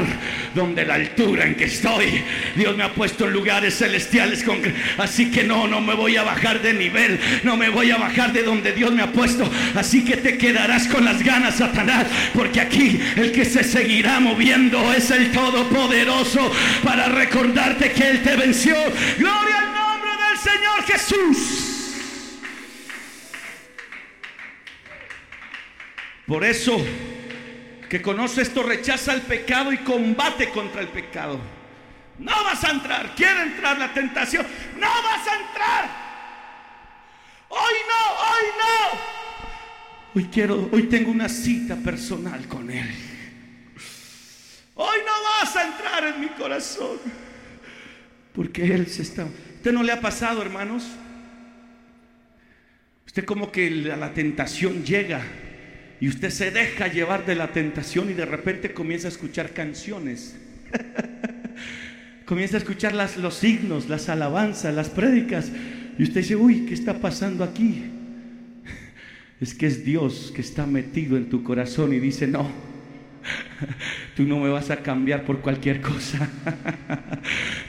donde 0.55 0.85
la 0.85 0.95
altura 0.95 1.47
en 1.47 1.57
que 1.57 1.65
estoy. 1.65 2.23
Dios 2.55 2.77
me 2.77 2.85
ha 2.85 2.93
puesto 2.93 3.25
en 3.25 3.33
lugares 3.33 3.77
celestiales. 3.77 4.45
Así 4.99 5.33
que 5.33 5.43
no, 5.43 5.67
no 5.67 5.81
me 5.81 5.95
voy 5.95 6.17
a 6.17 6.23
bajar 6.23 6.63
de 6.63 6.75
nivel. 6.75 7.19
No 7.43 7.57
me 7.57 7.71
voy 7.71 7.91
a 7.91 7.97
bajar 7.97 8.33
de 8.33 8.45
donde 8.45 8.73
Dios 8.73 8.93
me 8.93 9.03
ha 9.03 9.11
puesto. 9.11 9.51
Así 9.75 10.05
que 10.05 10.17
te 10.17 10.39
quedarás 10.39 10.87
con 10.87 11.05
las 11.05 11.25
ganas, 11.25 11.57
Satanás. 11.57 12.07
Porque 12.33 12.61
aquí 12.61 13.01
el 13.17 13.33
que 13.33 13.45
se 13.45 13.65
seguirá 13.65 14.21
moviendo 14.21 14.93
es 14.93 15.11
el 15.11 15.33
Todopoderoso 15.33 16.53
para 16.85 17.07
recordarte 17.07 17.91
que 17.91 18.11
Él 18.11 18.23
te 18.23 18.37
venció. 18.37 18.77
Gloria 19.19 19.59
al 19.59 19.75
nombre 19.75 20.11
del 20.29 20.39
Señor 20.39 20.85
Jesús. 20.87 21.71
Por 26.27 26.45
eso 26.45 26.83
que 27.95 28.03
conoce 28.03 28.43
esto 28.43 28.65
rechaza 28.65 29.15
el 29.15 29.23
pecado 29.23 29.73
y 29.73 29.79
combate 29.79 30.49
contra 30.49 30.81
el 30.81 30.89
pecado. 30.89 31.39
No 32.19 32.33
vas 32.43 32.65
a 32.65 32.73
entrar, 32.73 33.15
quiere 33.15 33.43
entrar 33.43 33.79
la 33.79 33.95
tentación, 33.95 34.45
no 34.77 34.89
vas 34.89 35.29
a 35.29 35.37
entrar. 35.37 35.91
Hoy 37.51 37.75
no, 37.89 38.15
hoy 38.19 38.47
no. 38.59 39.01
Hoy 40.17 40.25
quiero, 40.25 40.69
hoy 40.73 40.83
tengo 40.89 41.13
una 41.13 41.29
cita 41.29 41.77
personal 41.77 42.49
con 42.49 42.69
él. 42.69 42.91
Hoy 44.75 44.99
no 45.07 45.13
vas 45.23 45.55
a 45.55 45.65
entrar 45.65 46.05
en 46.05 46.21
mi 46.21 46.31
corazón. 46.31 46.99
Porque 48.33 48.75
él 48.75 48.89
se 48.89 49.03
está. 49.03 49.25
¿Usted 49.55 49.73
no 49.73 49.85
le 49.85 49.93
ha 49.93 50.01
pasado, 50.01 50.43
hermanos? 50.43 50.85
Usted 53.07 53.25
como 53.25 53.53
que 53.53 53.71
la 53.71 54.13
tentación 54.13 54.83
llega 54.85 55.23
y 56.05 56.09
usted 56.09 56.29
se 56.29 56.51
deja 56.51 56.87
llevar 56.89 57.25
de 57.25 57.35
la 57.35 57.51
tentación 57.51 58.11
y 58.11 58.13
de 58.13 58.27
repente 58.27 58.75
comienza 58.75 59.09
a 59.09 59.11
escuchar 59.11 59.55
canciones. 59.55 60.37
Comienza 62.27 62.57
a 62.57 62.59
escuchar 62.59 62.95
las, 62.95 63.17
los 63.17 63.37
signos, 63.37 63.89
las 63.89 64.11
alabanzas, 64.11 64.75
las 64.75 64.91
prédicas. 64.91 65.51
Y 65.99 66.03
usted 66.03 66.21
dice, 66.21 66.37
uy, 66.37 66.67
¿qué 66.67 66.75
está 66.75 67.01
pasando 67.01 67.43
aquí? 67.43 67.85
Es 69.41 69.55
que 69.55 69.67
es 69.67 69.83
Dios 69.83 70.31
que 70.37 70.43
está 70.43 70.67
metido 70.67 71.17
en 71.17 71.31
tu 71.31 71.43
corazón 71.43 71.95
y 71.95 72.01
dice, 72.01 72.27
no, 72.27 72.51
tú 74.17 74.25
no 74.25 74.39
me 74.39 74.49
vas 74.49 74.71
a 74.71 74.77
cambiar 74.77 75.25
por 75.25 75.41
cualquier 75.41 75.81
cosa. 75.81 76.29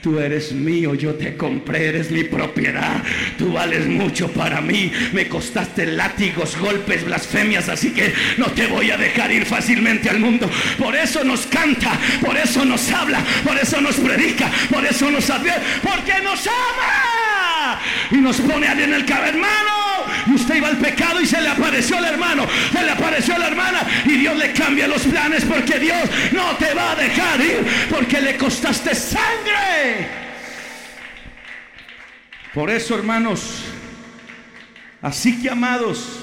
Tú 0.01 0.19
eres 0.19 0.51
mío, 0.51 0.93
yo 0.93 1.15
te 1.15 1.35
compré, 1.35 1.87
eres 1.87 2.11
mi 2.11 2.23
propiedad. 2.23 3.01
Tú 3.37 3.53
vales 3.53 3.87
mucho 3.87 4.31
para 4.31 4.61
mí. 4.61 4.91
Me 5.13 5.27
costaste 5.27 5.87
látigos, 5.87 6.57
golpes, 6.57 7.03
blasfemias, 7.05 7.69
así 7.69 7.91
que 7.91 8.13
no 8.37 8.47
te 8.47 8.67
voy 8.67 8.91
a 8.91 8.97
dejar 8.97 9.31
ir 9.31 9.45
fácilmente 9.45 10.09
al 10.09 10.19
mundo. 10.19 10.49
Por 10.77 10.95
eso 10.95 11.23
nos 11.23 11.47
canta, 11.47 11.97
por 12.23 12.37
eso 12.37 12.63
nos 12.65 12.91
habla, 12.91 13.19
por 13.43 13.57
eso 13.57 13.81
nos 13.81 13.95
predica, 13.95 14.51
por 14.71 14.85
eso 14.85 15.09
nos 15.09 15.29
advierte, 15.29 15.61
porque 15.81 16.21
nos 16.21 16.45
ama. 16.45 17.24
Y 18.11 18.17
nos 18.17 18.39
pone 18.41 18.67
alguien 18.67 18.89
en 18.89 19.01
el 19.01 19.05
cabello, 19.05 19.33
hermano. 19.33 19.85
Y 20.27 20.33
usted 20.33 20.55
iba 20.55 20.67
al 20.67 20.77
pecado 20.77 21.21
y 21.21 21.25
se 21.25 21.39
le 21.41 21.49
apareció 21.49 21.97
el 21.99 22.05
hermano, 22.05 22.47
se 22.71 22.83
le 22.83 22.91
apareció 22.91 23.37
la 23.37 23.47
hermana 23.47 23.81
y 24.05 24.17
Dios 24.17 24.35
le 24.37 24.53
cambia 24.53 24.87
los 24.87 25.03
planes 25.03 25.45
porque 25.45 25.79
Dios 25.79 26.09
no 26.31 26.55
te 26.57 26.73
va 26.73 26.91
a 26.91 26.95
dejar 26.95 27.41
ir 27.41 27.65
porque 27.89 28.21
le 28.21 28.37
costaste 28.37 28.95
sangre. 28.95 30.07
Por 32.53 32.69
eso, 32.69 32.95
hermanos, 32.95 33.65
así 35.01 35.41
que 35.41 35.49
amados, 35.49 36.19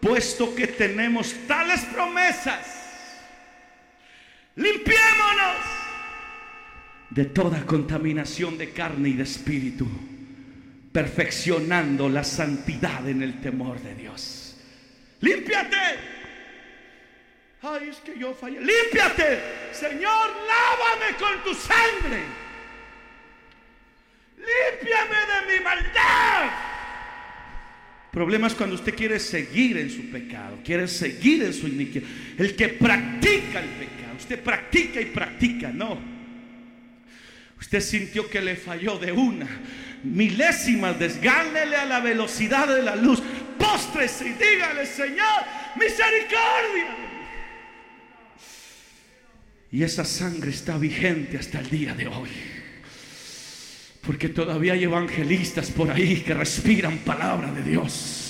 puesto 0.00 0.54
que 0.54 0.66
tenemos 0.66 1.34
tales 1.46 1.80
promesas, 1.86 2.66
limpiémonos 4.54 5.56
de 7.10 7.24
toda 7.24 7.64
contaminación 7.64 8.58
de 8.58 8.70
carne 8.70 9.08
y 9.08 9.12
de 9.14 9.22
espíritu 9.22 9.88
perfeccionando 10.98 12.08
la 12.08 12.24
santidad 12.24 13.08
en 13.08 13.22
el 13.22 13.40
temor 13.40 13.80
de 13.80 13.94
Dios. 13.94 14.56
Límpiate. 15.20 15.76
Ay, 17.62 17.90
es 17.90 17.98
que 17.98 18.18
yo 18.18 18.34
fallé. 18.34 18.58
Límpiate. 18.58 19.38
Señor, 19.70 20.02
lávame 20.02 21.16
con 21.16 21.44
tu 21.44 21.54
sangre. 21.54 22.18
Límpiame 24.38 25.14
de 25.14 25.52
mi 25.52 25.62
maldad. 25.62 26.50
Problemas 28.10 28.56
cuando 28.56 28.74
usted 28.74 28.96
quiere 28.96 29.20
seguir 29.20 29.78
en 29.78 29.90
su 29.90 30.10
pecado, 30.10 30.58
quiere 30.64 30.88
seguir 30.88 31.44
en 31.44 31.54
su 31.54 31.68
iniquidad. 31.68 32.08
El 32.36 32.56
que 32.56 32.70
practica 32.70 33.60
el 33.60 33.68
pecado, 33.68 34.16
usted 34.16 34.42
practica 34.42 35.00
y 35.00 35.04
practica, 35.04 35.70
no. 35.70 36.18
Usted 37.60 37.80
sintió 37.80 38.28
que 38.28 38.40
le 38.40 38.56
falló 38.56 38.98
de 38.98 39.12
una 39.12 39.48
milésimas, 40.04 40.98
desgánele 40.98 41.76
a 41.76 41.84
la 41.84 42.00
velocidad 42.00 42.68
de 42.68 42.82
la 42.82 42.96
luz, 42.96 43.22
postres 43.58 44.20
y 44.22 44.30
dígale, 44.30 44.86
Señor, 44.86 45.44
misericordia. 45.76 46.96
Y 49.70 49.82
esa 49.82 50.04
sangre 50.04 50.50
está 50.50 50.78
vigente 50.78 51.36
hasta 51.36 51.60
el 51.60 51.68
día 51.68 51.94
de 51.94 52.06
hoy. 52.06 52.30
Porque 54.00 54.30
todavía 54.30 54.72
hay 54.72 54.84
evangelistas 54.84 55.70
por 55.70 55.90
ahí 55.90 56.22
que 56.22 56.32
respiran 56.32 56.98
palabra 56.98 57.52
de 57.52 57.62
Dios. 57.62 58.27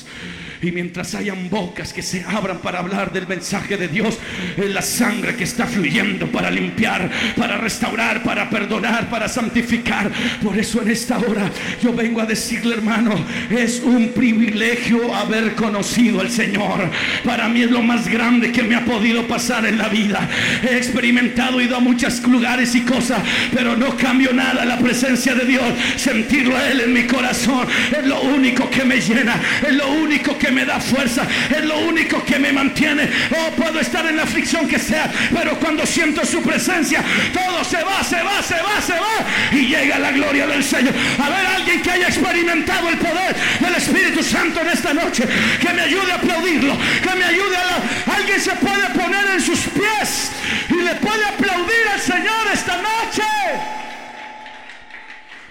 Y 0.60 0.72
mientras 0.72 1.14
hayan 1.14 1.48
bocas 1.48 1.92
que 1.92 2.02
se 2.02 2.24
abran 2.24 2.58
para 2.58 2.80
hablar 2.80 3.12
del 3.12 3.26
mensaje 3.26 3.76
de 3.76 3.88
Dios, 3.88 4.18
es 4.56 4.70
la 4.70 4.82
sangre 4.82 5.36
que 5.36 5.44
está 5.44 5.66
fluyendo 5.66 6.26
para 6.26 6.50
limpiar, 6.50 7.10
para 7.36 7.56
restaurar, 7.58 8.22
para 8.22 8.50
perdonar, 8.50 9.08
para 9.08 9.28
santificar. 9.28 10.10
Por 10.42 10.58
eso 10.58 10.82
en 10.82 10.90
esta 10.90 11.18
hora 11.18 11.50
yo 11.82 11.92
vengo 11.92 12.20
a 12.20 12.26
decirle, 12.26 12.74
hermano, 12.74 13.24
es 13.50 13.80
un 13.80 14.08
privilegio 14.08 15.14
haber 15.14 15.54
conocido 15.54 16.20
al 16.20 16.30
Señor. 16.30 16.90
Para 17.24 17.48
mí 17.48 17.62
es 17.62 17.70
lo 17.70 17.82
más 17.82 18.08
grande 18.08 18.50
que 18.50 18.62
me 18.62 18.74
ha 18.74 18.84
podido 18.84 19.26
pasar 19.26 19.64
en 19.66 19.78
la 19.78 19.88
vida. 19.88 20.28
He 20.62 20.76
experimentado, 20.76 21.60
ido 21.60 21.76
a 21.76 21.80
muchos 21.80 22.20
lugares 22.26 22.74
y 22.74 22.80
cosas, 22.80 23.20
pero 23.54 23.76
no 23.76 23.96
cambio 23.96 24.32
nada 24.32 24.64
la 24.64 24.78
presencia 24.78 25.34
de 25.34 25.44
Dios. 25.44 25.64
Sentirlo 25.96 26.56
a 26.56 26.68
Él 26.68 26.80
en 26.80 26.92
mi 26.92 27.04
corazón 27.04 27.66
es 27.96 28.06
lo 28.06 28.20
único 28.22 28.68
que 28.70 28.84
me 28.84 29.00
llena, 29.00 29.40
es 29.66 29.74
lo 29.74 29.88
único 29.88 30.36
que 30.36 30.47
me 30.50 30.64
da 30.64 30.80
fuerza, 30.80 31.26
es 31.50 31.64
lo 31.64 31.78
único 31.80 32.24
que 32.24 32.38
me 32.38 32.52
mantiene. 32.52 33.08
Oh, 33.30 33.50
puedo 33.52 33.80
estar 33.80 34.06
en 34.06 34.16
la 34.16 34.22
aflicción 34.24 34.66
que 34.68 34.78
sea, 34.78 35.10
pero 35.34 35.58
cuando 35.58 35.86
siento 35.86 36.24
su 36.24 36.42
presencia, 36.42 37.02
todo 37.32 37.64
se 37.64 37.82
va, 37.82 38.02
se 38.02 38.22
va, 38.22 38.42
se 38.42 38.54
va, 38.54 38.80
se 38.80 38.92
va 38.92 39.18
y 39.52 39.66
llega 39.66 39.98
la 39.98 40.12
gloria 40.12 40.46
del 40.46 40.64
Señor. 40.64 40.94
A 41.22 41.28
ver, 41.28 41.46
alguien 41.46 41.82
que 41.82 41.90
haya 41.90 42.08
experimentado 42.08 42.88
el 42.88 42.98
poder 42.98 43.36
del 43.60 43.74
Espíritu 43.74 44.22
Santo 44.22 44.60
en 44.60 44.68
esta 44.68 44.94
noche, 44.94 45.24
que 45.60 45.72
me 45.72 45.82
ayude 45.82 46.12
a 46.12 46.16
aplaudirlo, 46.16 46.76
que 47.02 47.14
me 47.14 47.24
ayude 47.24 47.56
a... 47.56 48.14
Alguien 48.16 48.40
se 48.40 48.52
puede 48.52 48.88
poner 48.90 49.24
en 49.34 49.40
sus 49.40 49.60
pies 49.60 50.32
y 50.70 50.82
le 50.82 50.94
puede 50.96 51.24
aplaudir 51.24 51.88
al 51.92 52.00
Señor 52.00 52.46
esta 52.52 52.76
noche. 52.76 53.77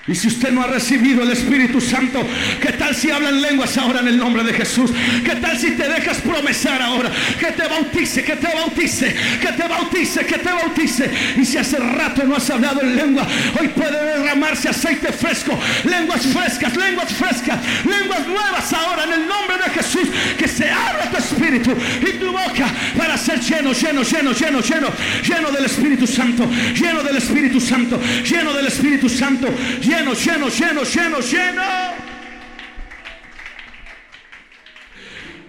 Y 0.07 0.15
si 0.15 0.29
usted 0.29 0.51
no 0.51 0.63
ha 0.63 0.67
recibido 0.67 1.21
el 1.21 1.31
Espíritu 1.31 1.81
Santo, 1.81 2.25
¿qué 2.61 2.71
tal 2.71 2.95
si 2.95 3.11
hablan 3.11 3.41
lenguas 3.41 3.77
ahora 3.77 3.99
en 3.99 4.07
el 4.07 4.17
nombre 4.17 4.41
de 4.41 4.53
Jesús? 4.53 4.89
¿Qué 5.25 5.35
tal 5.35 5.59
si 5.59 5.71
te 5.71 5.85
dejas 5.85 6.19
promesar 6.19 6.81
ahora? 6.81 7.11
Que 7.37 7.47
te 7.47 7.67
bautice, 7.67 8.23
que 8.23 8.37
te 8.37 8.47
bautice, 8.47 9.13
que 9.41 9.51
te 9.51 9.67
bautice, 9.67 10.25
que 10.25 10.37
te 10.37 10.49
bautice. 10.49 11.11
Y 11.35 11.43
si 11.43 11.57
hace 11.57 11.77
rato 11.77 12.23
no 12.23 12.37
has 12.37 12.49
hablado 12.49 12.81
en 12.83 12.95
lengua, 12.95 13.27
hoy 13.59 13.67
puede 13.67 14.01
derramarse 14.01 14.69
aceite 14.69 15.11
fresco, 15.11 15.59
lenguas 15.83 16.25
frescas, 16.27 16.73
lenguas 16.77 17.11
frescas, 17.11 17.59
lenguas 17.83 18.25
nuevas 18.27 18.71
ahora 18.71 19.03
en 19.03 19.11
el 19.11 19.27
nombre 19.27 19.57
de 19.57 19.69
Jesús. 19.71 20.07
Que 20.37 20.47
se 20.47 20.69
abra 20.69 21.11
tu 21.11 21.17
espíritu 21.17 21.71
y 22.01 22.13
tu 22.17 22.31
boca 22.31 22.67
para 22.97 23.17
ser 23.17 23.41
lleno, 23.41 23.73
lleno, 23.73 24.03
lleno, 24.03 24.31
lleno, 24.31 24.61
lleno, 24.61 24.87
lleno 25.27 25.51
del 25.51 25.65
Espíritu 25.65 26.07
Santo, 26.07 26.49
lleno 26.79 27.03
del 27.03 27.17
Espíritu 27.17 27.59
Santo, 27.59 27.99
lleno 28.23 28.53
del 28.53 28.67
Espíritu 28.67 29.09
Santo, 29.09 29.47
lleno 29.81 29.96
lleno, 29.97 30.13
lleno, 30.13 30.49
lleno, 30.49 30.83
lleno, 30.83 31.19
lleno. 31.19 31.63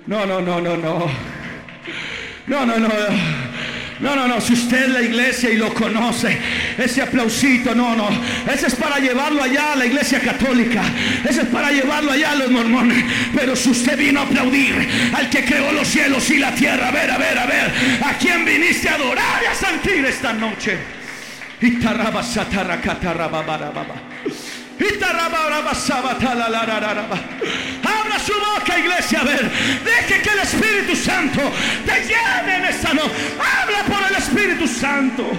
No, 0.06 0.24
no, 0.24 0.40
no, 0.40 0.60
no, 0.60 0.76
no. 0.76 1.10
No, 2.46 2.66
no, 2.66 2.78
no. 2.78 2.88
No, 4.00 4.14
no, 4.14 4.28
no, 4.28 4.40
si 4.40 4.52
usted 4.52 4.84
es 4.84 4.88
la 4.90 5.02
iglesia 5.02 5.50
y 5.50 5.56
lo 5.56 5.74
conoce, 5.74 6.38
ese 6.78 7.02
aplausito, 7.02 7.74
no, 7.74 7.96
no, 7.96 8.08
ese 8.48 8.68
es 8.68 8.76
para 8.76 9.00
llevarlo 9.00 9.42
allá 9.42 9.72
a 9.72 9.74
la 9.74 9.86
iglesia 9.86 10.20
católica, 10.20 10.84
ese 11.28 11.42
es 11.42 11.48
para 11.48 11.72
llevarlo 11.72 12.12
allá 12.12 12.30
a 12.30 12.34
los 12.36 12.48
mormones, 12.48 13.04
pero 13.34 13.56
si 13.56 13.70
usted 13.70 13.98
vino 13.98 14.20
a 14.20 14.22
aplaudir 14.22 14.88
al 15.12 15.28
que 15.28 15.44
creó 15.44 15.72
los 15.72 15.88
cielos 15.88 16.30
y 16.30 16.38
la 16.38 16.54
tierra, 16.54 16.86
a 16.86 16.90
ver, 16.92 17.10
a 17.10 17.18
ver, 17.18 17.38
a 17.38 17.46
ver, 17.46 17.72
¿a 18.04 18.16
quién 18.18 18.44
viniste 18.44 18.88
a 18.88 18.94
adorar 18.94 19.42
y 19.42 19.46
a 19.46 19.54
sentir 19.56 20.04
esta 20.04 20.32
noche? 20.32 20.78
Abra 27.82 28.18
su 28.20 28.32
boca, 28.32 28.78
iglesia, 28.78 29.20
a 29.20 29.24
ver. 29.24 29.50
Deje 29.84 30.22
que 30.22 30.30
el 30.30 30.38
Espíritu 30.38 30.94
Santo 30.96 31.40
te 31.84 32.00
llene 32.02 32.56
en 32.58 32.64
esta 32.66 32.94
noche. 32.94 33.10
Habla 33.40 33.82
por 33.84 34.10
el 34.10 34.16
Espíritu 34.16 34.68
Santo. 34.68 35.30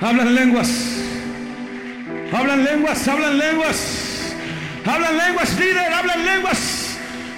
Hablan 0.00 0.34
lenguas. 0.34 0.70
Hablan 2.32 2.64
lenguas, 2.64 3.08
hablan 3.08 3.38
lenguas. 3.38 4.34
Hablan 4.86 5.18
lenguas, 5.18 5.58
líder, 5.58 5.92
hablan 5.92 6.24
lenguas. 6.24 6.79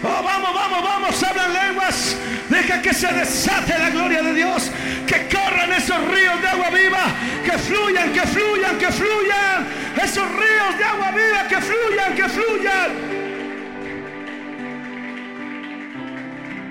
Oh, 0.05 0.21
vamos, 0.23 0.53
vamos, 0.53 0.83
vamos, 0.83 1.23
hablan 1.23 1.53
lenguas. 1.53 2.17
Deja 2.49 2.83
que 2.83 2.93
se 2.93 3.07
desate 3.13 3.79
la 3.79 3.91
gloria 3.91 4.21
de 4.23 4.35
Dios. 4.35 4.73
Que 5.07 5.29
corran 5.29 5.73
esos 5.73 5.97
ríos 6.09 6.43
de 6.43 6.49
agua 6.49 6.71
viva. 6.71 7.05
Que 7.45 7.57
fluyan, 7.57 8.13
que 8.13 8.23
fluyan, 8.23 8.77
que 8.79 8.91
fluyan. 8.91 9.65
Esos 10.03 10.29
ríos 10.29 10.77
de 10.79 10.85
agua 10.85 11.13
viva 11.13 11.47
que 11.49 11.61
fluyan, 11.61 12.17
que 12.17 12.29
fluyan. 12.29 12.91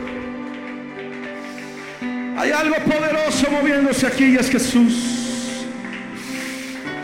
Hay 2.38 2.52
algo 2.52 2.76
poderoso 2.78 3.50
moviéndose 3.50 4.08
aquí 4.08 4.26
y 4.26 4.36
es 4.36 4.50
Jesús. 4.50 5.66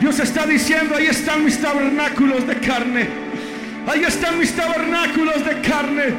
Dios 0.00 0.18
está 0.18 0.46
diciendo, 0.46 0.96
ahí 0.96 1.06
están 1.06 1.44
mis 1.44 1.60
tabernáculos 1.60 2.46
de 2.46 2.56
carne. 2.58 3.08
Ahí 3.86 4.04
están 4.04 4.38
mis 4.38 4.54
tabernáculos 4.54 5.44
de 5.44 5.60
carne. 5.60 6.14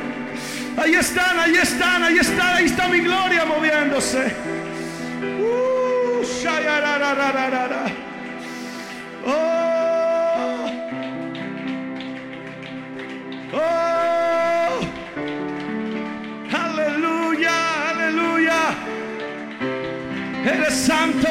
Ahí 0.77 0.95
están, 0.95 1.39
ahí 1.39 1.55
están, 1.55 2.03
ahí 2.03 2.17
están, 2.17 2.55
ahí 2.55 2.65
está 2.65 2.87
mi 2.87 3.01
gloria 3.01 3.45
moviéndose. 3.45 4.33
Uh, 5.21 6.23
oh. 9.25 10.69
Oh. 13.53 13.92
Santo. 20.73 21.29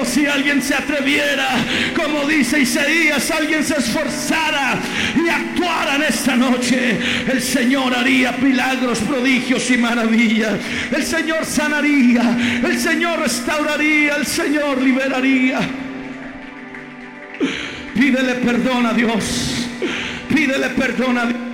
Oh, 0.00 0.04
si 0.04 0.26
alguien 0.26 0.62
se 0.62 0.74
atreviera, 0.74 1.48
como 1.94 2.26
dice 2.26 2.60
Isaías, 2.60 3.30
alguien 3.30 3.64
se 3.64 3.74
esforzara 3.74 4.29
y 4.30 5.28
actuara 5.28 5.96
en 5.96 6.02
esta 6.02 6.36
noche, 6.36 6.98
el 7.30 7.42
Señor 7.42 7.94
haría 7.94 8.32
milagros, 8.32 8.98
prodigios 9.00 9.70
y 9.70 9.78
maravillas. 9.78 10.54
El 10.94 11.04
Señor 11.04 11.44
sanaría, 11.44 12.36
el 12.64 12.78
Señor 12.78 13.20
restauraría, 13.20 14.16
el 14.16 14.26
Señor 14.26 14.80
liberaría. 14.80 15.60
Pídele 17.94 18.34
perdón 18.36 18.86
a 18.86 18.92
Dios. 18.92 19.68
Pídele 20.28 20.68
perdón 20.70 21.18
a 21.18 21.26
Dios. 21.26 21.49